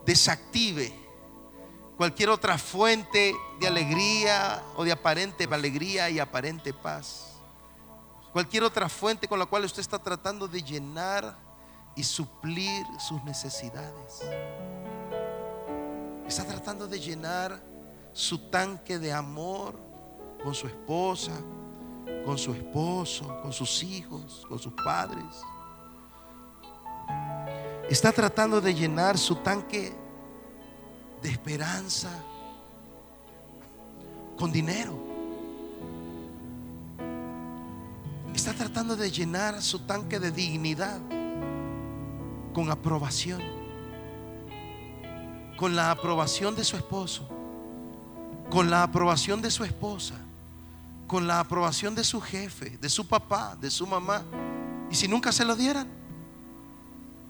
Desactive 0.06 0.94
cualquier 1.98 2.30
otra 2.30 2.58
fuente 2.58 3.34
de 3.60 3.68
alegría 3.68 4.62
o 4.76 4.84
de 4.84 4.92
aparente 4.92 5.46
alegría 5.46 6.10
y 6.10 6.20
aparente 6.20 6.74
paz. 6.74 7.32
Cualquier 8.34 8.64
otra 8.64 8.90
fuente 8.90 9.28
con 9.28 9.40
la 9.40 9.46
cual 9.46 9.64
usted 9.64 9.80
está 9.80 9.98
tratando 9.98 10.48
de 10.48 10.62
llenar 10.62 11.38
y 11.96 12.04
suplir 12.04 12.86
sus 13.00 13.24
necesidades. 13.24 14.22
Está 16.28 16.44
tratando 16.46 16.88
de 16.88 17.00
llenar 17.00 17.64
su 18.12 18.50
tanque 18.50 19.00
de 19.00 19.14
amor 19.14 19.80
con 20.44 20.54
su 20.54 20.68
esposa, 20.68 21.32
con 22.26 22.38
su 22.38 22.54
esposo, 22.54 23.40
con 23.42 23.54
sus 23.54 23.84
hijos, 23.84 24.46
con 24.50 24.60
sus 24.60 24.74
padres. 24.74 25.24
Está 27.90 28.12
tratando 28.12 28.60
de 28.60 28.74
llenar 28.74 29.18
su 29.18 29.36
tanque 29.38 29.94
de 31.22 31.30
esperanza 31.30 32.10
con 34.38 34.52
dinero. 34.52 34.98
Está 38.34 38.54
tratando 38.54 38.96
de 38.96 39.10
llenar 39.10 39.62
su 39.62 39.80
tanque 39.80 40.20
de 40.20 40.32
dignidad 40.32 41.00
con 42.54 42.72
aprobación. 42.72 43.42
Con 45.58 45.76
la 45.76 45.92
aprobación 45.92 46.56
de 46.56 46.64
su 46.64 46.76
esposo. 46.76 47.30
Con 48.50 48.70
la 48.70 48.84
aprobación 48.84 49.42
de 49.42 49.52
su 49.52 49.64
esposa 49.64 50.25
con 51.08 51.28
la 51.28 51.40
aprobación 51.40 51.96
de 51.96 52.04
su 52.04 52.20
jefe, 52.22 52.78
de 52.78 52.90
su 52.90 53.08
papá, 53.08 53.56
de 53.60 53.70
su 53.70 53.86
mamá. 53.86 54.24
Y 54.90 54.96
si 54.96 55.08
nunca 55.08 55.32
se 55.32 55.46
lo 55.46 55.56
dieran, 55.56 55.88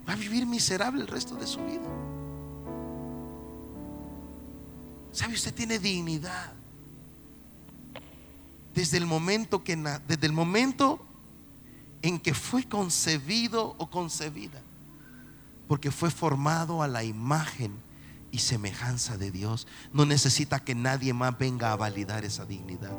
va 0.08 0.14
a 0.14 0.16
vivir 0.16 0.46
miserable 0.46 1.02
el 1.02 1.08
resto 1.08 1.36
de 1.36 1.48
su 1.48 1.60
vida. 1.60 1.88
¿Sabe? 5.12 5.34
Usted 5.34 5.54
tiene 5.54 5.80
dignidad. 5.80 6.54
Desde 8.74 8.98
el 8.98 9.06
momento 9.06 9.64
que 9.64 9.78
desde 10.08 10.28
el 10.28 10.34
momento 10.34 11.00
en 12.02 12.20
que 12.20 12.34
fue 12.34 12.66
concebido 12.66 13.76
o 13.78 13.90
concebida, 13.90 14.62
porque 15.68 15.92
fue 15.92 16.12
formado 16.12 16.84
a 16.84 16.88
la 16.88 17.04
imagen 17.04 17.74
y 18.32 18.40
semejanza 18.40 19.18
de 19.18 19.32
Dios, 19.32 19.66
no 19.94 20.06
necesita 20.06 20.60
que 20.60 20.76
nadie 20.76 21.14
más 21.14 21.38
venga 21.38 21.72
a 21.72 21.76
validar 21.78 22.26
esa 22.26 22.46
dignidad. 22.46 22.96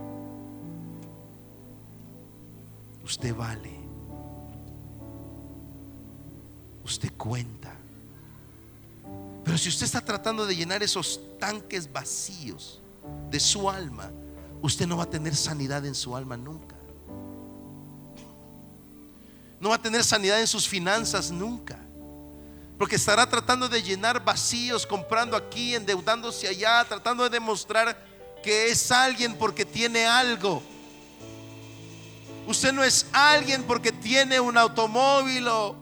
Usted 3.06 3.36
vale. 3.36 3.70
Usted 6.84 7.12
cuenta. 7.16 7.72
Pero 9.44 9.56
si 9.56 9.68
usted 9.68 9.86
está 9.86 10.00
tratando 10.00 10.44
de 10.44 10.56
llenar 10.56 10.82
esos 10.82 11.20
tanques 11.38 11.90
vacíos 11.92 12.80
de 13.30 13.38
su 13.38 13.70
alma, 13.70 14.10
usted 14.60 14.88
no 14.88 14.96
va 14.96 15.04
a 15.04 15.10
tener 15.10 15.36
sanidad 15.36 15.86
en 15.86 15.94
su 15.94 16.16
alma 16.16 16.36
nunca. 16.36 16.74
No 19.60 19.68
va 19.68 19.76
a 19.76 19.82
tener 19.82 20.02
sanidad 20.02 20.40
en 20.40 20.48
sus 20.48 20.68
finanzas 20.68 21.30
nunca. 21.30 21.78
Porque 22.76 22.96
estará 22.96 23.30
tratando 23.30 23.68
de 23.68 23.84
llenar 23.84 24.24
vacíos, 24.24 24.84
comprando 24.84 25.36
aquí, 25.36 25.76
endeudándose 25.76 26.48
allá, 26.48 26.84
tratando 26.88 27.22
de 27.22 27.30
demostrar 27.30 28.04
que 28.42 28.66
es 28.66 28.90
alguien 28.90 29.36
porque 29.36 29.64
tiene 29.64 30.06
algo. 30.06 30.60
Usted 32.46 32.72
no 32.72 32.84
es 32.84 33.06
alguien 33.12 33.64
porque 33.64 33.90
tiene 33.90 34.38
un 34.38 34.56
automóvil 34.56 35.48
o 35.48 35.76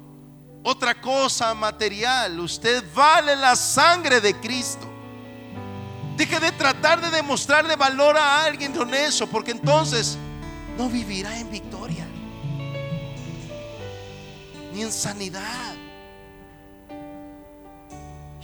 otra 0.62 0.98
cosa 0.98 1.52
material. 1.54 2.40
Usted 2.40 2.82
vale 2.94 3.36
la 3.36 3.54
sangre 3.54 4.20
de 4.20 4.34
Cristo. 4.40 4.90
Deje 6.16 6.40
de 6.40 6.52
tratar 6.52 7.00
de 7.00 7.10
demostrarle 7.10 7.76
valor 7.76 8.16
a 8.16 8.44
alguien 8.44 8.72
con 8.72 8.94
eso, 8.94 9.26
porque 9.26 9.50
entonces 9.50 10.16
no 10.78 10.88
vivirá 10.88 11.38
en 11.38 11.50
victoria, 11.50 12.06
ni 14.72 14.82
en 14.82 14.92
sanidad. 14.92 15.74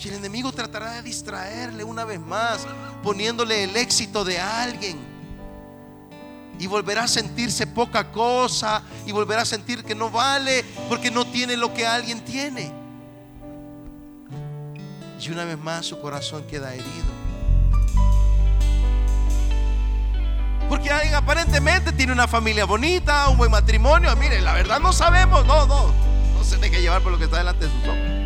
Y 0.03 0.09
el 0.09 0.15
enemigo 0.15 0.51
tratará 0.51 0.95
de 0.95 1.03
distraerle 1.03 1.85
una 1.85 2.05
vez 2.05 2.19
más, 2.19 2.67
poniéndole 3.03 3.65
el 3.65 3.77
éxito 3.77 4.25
de 4.25 4.41
alguien. 4.41 5.10
Y 6.61 6.69
volverá 6.69 7.05
a 7.05 7.09
sentirse 7.09 7.67
poca 7.67 8.13
cosa 8.13 8.83
y 9.07 9.11
volverá 9.11 9.43
a 9.43 9.45
sentir 9.45 9.83
que 9.83 9.97
no 9.97 10.11
vale 10.11 10.65
porque 10.89 11.11
no 11.11 11.27
tiene 11.27 11.57
lo 11.57 11.75
que 11.75 11.87
alguien 11.87 12.25
tiene. 12.25 12.73
Y 15.21 15.31
una 15.31 15.45
vez 15.45 15.59
más 15.59 15.87
su 15.87 16.01
corazón 16.01 16.45
queda 16.45 16.73
herido. 16.73 17.11
Porque 20.69 20.89
alguien 20.91 21.15
aparentemente 21.15 21.93
tiene 21.93 22.13
una 22.13 22.29
familia 22.29 22.65
bonita, 22.65 23.29
un 23.29 23.37
buen 23.37 23.51
matrimonio. 23.51 24.15
Mire, 24.17 24.41
la 24.41 24.55
verdad 24.55 24.79
no 24.79 24.93
sabemos. 24.93 25.45
No, 25.45 25.67
no. 25.67 25.93
No 26.39 26.45
se 26.45 26.59
deje 26.59 26.81
llevar 26.81 27.03
por 27.03 27.11
lo 27.11 27.19
que 27.19 27.25
está 27.25 27.39
delante 27.39 27.67
de 27.67 27.71
sus 27.73 27.89
ojos. 27.89 28.20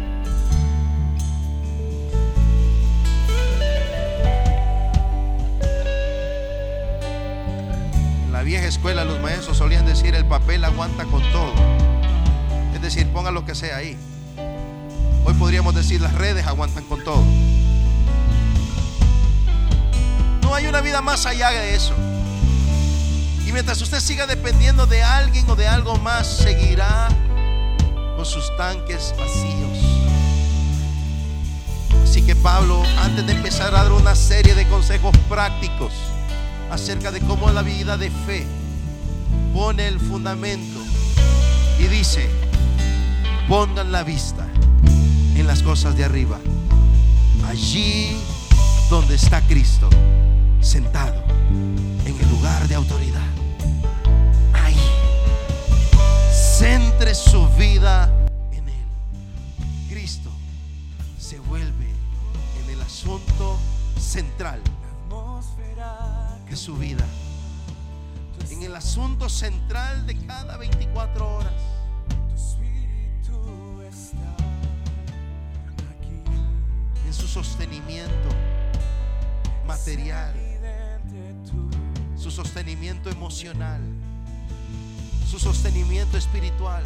Vieja 8.45 8.67
escuela 8.67 9.05
los 9.05 9.21
maestros 9.21 9.57
solían 9.57 9.87
decir 9.87 10.15
el 10.15 10.27
papel 10.27 10.65
aguanta 10.65 11.05
con 11.07 11.23
todo. 11.33 11.55
Es 12.75 12.83
decir, 12.83 13.09
ponga 13.09 13.31
lo 13.31 13.45
que 13.45 13.55
sea 13.55 13.79
ahí. 13.79 13.97
Hoy 15.25 15.35
podríamos 15.35 15.75
decir 15.75 16.01
las 16.01 16.13
redes 16.13 16.47
aguantan 16.47 16.85
con 16.85 17.03
todo. 17.03 17.25
No 20.43 20.55
hay 20.55 20.67
una 20.67 20.83
vida 20.83 21.01
más 21.01 21.25
allá 21.25 21.51
de 21.51 21.75
eso. 21.75 21.95
Y 23.47 23.53
mientras 23.53 23.81
usted 23.81 24.01
siga 24.01 24.27
dependiendo 24.27 24.87
de 24.87 25.03
alguien 25.03 25.49
o 25.49 25.57
de 25.57 25.67
algo 25.67 25.97
más, 25.97 26.27
seguirá 26.27 27.09
con 28.15 28.27
sus 28.27 28.55
tanques 28.59 29.15
vacíos. 29.19 29.79
Así 32.03 32.21
que 32.21 32.37
Pablo, 32.37 32.83
antes 33.03 33.27
de 33.27 33.33
empezar 33.33 33.75
a 33.75 33.85
dar 33.85 33.93
una 33.93 34.15
serie 34.15 34.55
de 34.55 34.69
consejos 34.69 35.17
prácticos 35.29 35.93
acerca 36.71 37.11
de 37.11 37.21
cómo 37.21 37.51
la 37.51 37.63
vida 37.63 37.97
de 37.97 38.11
fe 38.11 38.47
pone 39.53 39.87
el 39.87 40.01
fundamento 40.01 40.81
y 41.79 41.85
dice, 41.85 42.29
pongan 43.49 43.93
la 43.93 44.03
vista 44.03 44.47
en 45.37 45.47
las 45.47 45.63
cosas 45.63 45.97
de 45.97 46.05
arriba, 46.05 46.39
allí 47.47 48.17
donde 48.91 49.15
está 49.15 49.41
Cristo 49.43 49.89
sentado 50.61 51.23
en 52.05 52.19
el 52.19 52.31
lugar 52.31 52.67
de 52.69 52.75
autoridad. 52.75 53.23
Ahí, 54.53 54.77
centre 56.33 57.15
su 57.15 57.49
vida 57.51 58.13
en 58.53 58.69
Él. 58.69 58.87
Cristo 59.89 60.31
se 61.19 61.39
vuelve 61.41 61.89
en 62.63 62.71
el 62.71 62.83
asunto 62.83 63.59
central 63.99 64.61
su 66.57 66.77
vida. 66.77 67.05
En 68.51 68.63
el 68.63 68.77
asunto 68.77 69.29
central 69.29 70.07
de 70.07 70.17
cada 70.27 70.57
24 70.57 71.37
horas. 71.37 71.53
En 77.07 77.13
su 77.13 77.27
sostenimiento 77.27 78.29
material. 79.67 80.35
Su 82.17 82.31
sostenimiento 82.31 83.11
emocional. 83.11 83.81
Su 85.29 85.39
sostenimiento 85.39 86.17
espiritual. 86.17 86.83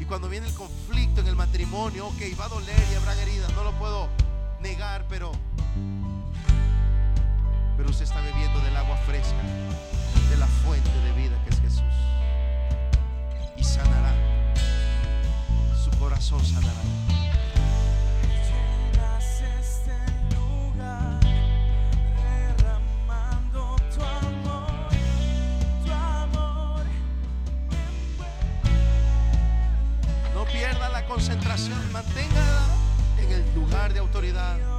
Y 0.00 0.04
cuando 0.04 0.28
viene 0.28 0.46
el 0.46 0.54
conflicto 0.54 1.20
en 1.20 1.26
el 1.26 1.36
matrimonio, 1.36 2.06
ok, 2.06 2.38
va 2.38 2.46
a 2.46 2.48
doler 2.48 2.86
y 2.92 2.94
habrá 2.94 3.14
heridas, 3.20 3.52
no 3.54 3.64
lo 3.64 3.72
puedo 3.78 4.08
negar, 4.60 5.06
pero 5.08 5.32
pero 7.78 7.90
usted 7.90 8.04
está 8.04 8.20
bebiendo 8.20 8.60
del 8.60 8.76
agua 8.76 8.96
fresca, 9.06 9.40
de 10.28 10.36
la 10.36 10.48
fuente 10.48 10.90
de 10.90 11.12
vida 11.12 11.40
que 11.44 11.50
es 11.50 11.60
Jesús. 11.60 11.84
Y 13.56 13.62
sanará. 13.62 14.12
Su 15.84 15.90
corazón 15.96 16.44
sanará. 16.44 16.82
Este 19.60 19.92
No 30.34 30.44
pierda 30.46 30.88
la 30.88 31.06
concentración, 31.06 31.92
manténgala 31.92 32.66
en 33.18 33.32
el 33.32 33.54
lugar 33.54 33.92
de 33.92 34.00
autoridad. 34.00 34.77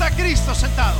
Está 0.00 0.16
Cristo 0.16 0.54
sentado. 0.54 0.96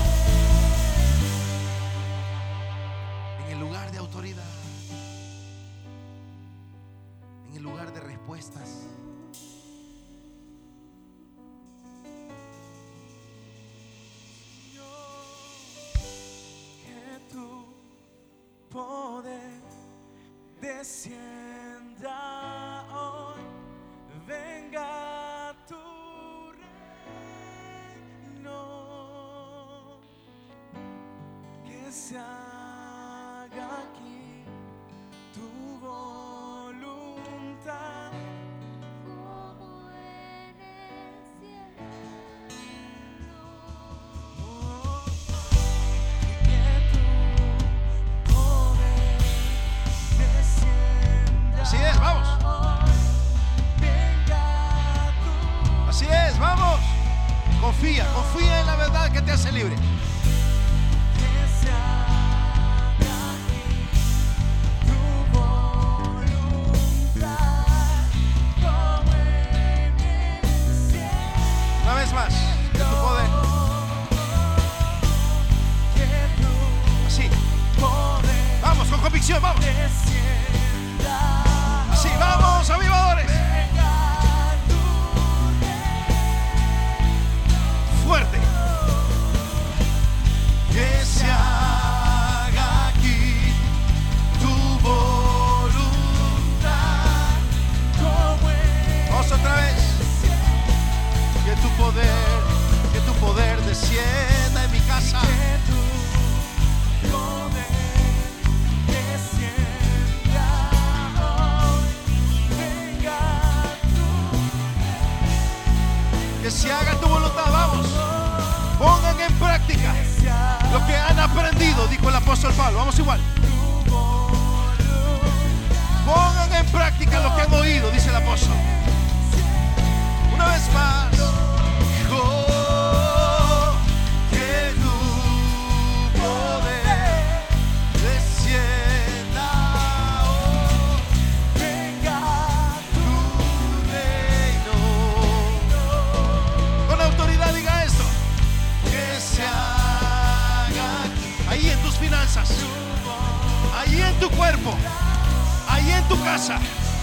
Casa. 156.41 156.59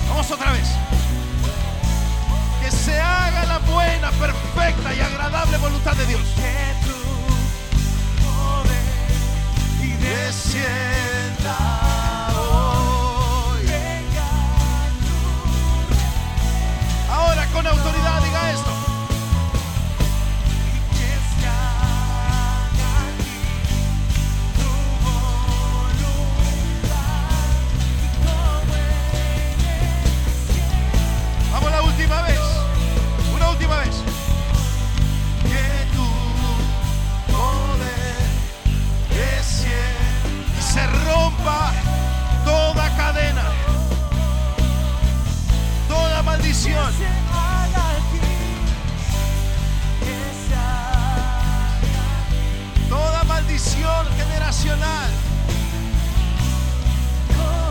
Vamos 0.09 0.31
otra 0.31 0.51
vez. 0.51 0.67
Que 2.61 2.71
se 2.71 2.99
haga 2.99 3.45
la 3.45 3.59
buena, 3.59 4.09
perfecta 4.11 4.95
y 4.95 4.99
agradable 4.99 5.57
voluntad 5.57 5.95
de 5.95 6.05
Dios. 6.07 6.21
que 6.35 6.73
tu 6.85 6.95
poder 8.25 8.81
y 9.83 9.93
Descienda 10.03 11.57
hoy. 12.39 13.67
Ahora 17.11 17.45
con 17.53 17.67
autoridad 17.67 18.23
diga 18.23 18.51
esto. 18.51 18.66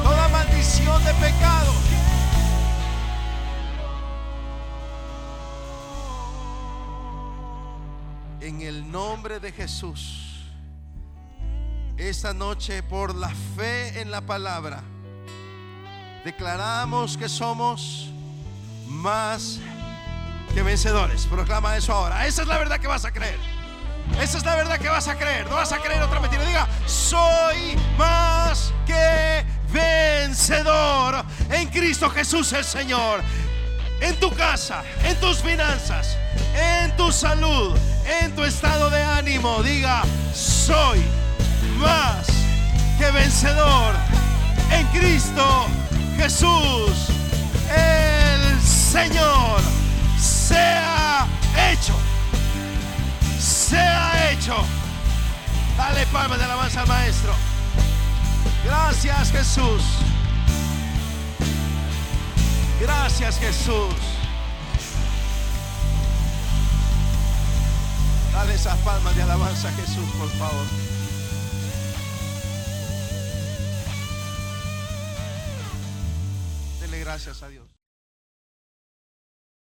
Toda 0.02 0.28
maldición 0.28 1.04
de 1.04 1.14
pecado. 1.14 1.72
En 8.40 8.60
el 8.60 8.90
nombre 8.90 9.40
de 9.40 9.52
Jesús, 9.52 10.44
esta 11.96 12.32
noche 12.32 12.82
por 12.82 13.14
la 13.14 13.30
fe 13.56 14.00
en 14.00 14.10
la 14.10 14.20
palabra, 14.20 14.82
declaramos 16.24 17.16
que 17.16 17.28
somos 17.28 18.10
más 18.86 19.58
que 20.54 20.62
vencedores. 20.62 21.26
Proclama 21.26 21.76
eso 21.76 21.92
ahora. 21.92 22.26
Esa 22.26 22.42
es 22.42 22.48
la 22.48 22.58
verdad 22.58 22.78
que 22.78 22.86
vas 22.86 23.04
a 23.04 23.12
creer. 23.12 23.55
Esa 24.20 24.38
es 24.38 24.44
la 24.44 24.56
verdad 24.56 24.78
que 24.78 24.88
vas 24.88 25.08
a 25.08 25.16
creer. 25.16 25.48
No 25.48 25.56
vas 25.56 25.72
a 25.72 25.78
creer 25.78 26.02
otra 26.02 26.20
mentira. 26.20 26.44
Diga, 26.44 26.66
soy 26.86 27.76
más 27.98 28.72
que 28.86 29.44
vencedor 29.72 31.24
en 31.50 31.68
Cristo 31.68 32.08
Jesús 32.10 32.52
el 32.52 32.64
Señor. 32.64 33.22
En 34.00 34.14
tu 34.16 34.30
casa, 34.30 34.82
en 35.04 35.16
tus 35.20 35.38
finanzas, 35.38 36.18
en 36.54 36.94
tu 36.96 37.10
salud, 37.10 37.76
en 38.20 38.34
tu 38.34 38.44
estado 38.44 38.90
de 38.90 39.02
ánimo. 39.02 39.62
Diga, 39.62 40.02
soy 40.34 41.02
más 41.78 42.26
que 42.98 43.10
vencedor 43.10 43.94
en 44.70 44.86
Cristo 44.88 45.66
Jesús 46.16 47.08
el 47.74 48.60
Señor. 48.60 49.60
Sea 50.18 51.26
hecho 51.70 51.94
sea 53.66 54.30
hecho. 54.30 54.56
Dale 55.76 56.06
palmas 56.06 56.38
de 56.38 56.44
alabanza 56.44 56.82
al 56.82 56.88
Maestro. 56.88 57.34
Gracias 58.64 59.32
Jesús. 59.32 59.82
Gracias 62.80 63.38
Jesús. 63.38 63.94
Dale 68.32 68.54
esas 68.54 68.78
palmas 68.78 69.16
de 69.16 69.22
alabanza 69.22 69.68
a 69.68 69.72
Jesús, 69.72 70.08
por 70.18 70.30
favor. 70.30 70.66
Dele 76.80 77.00
gracias 77.00 77.42
a 77.42 77.48
Dios. 77.48 77.65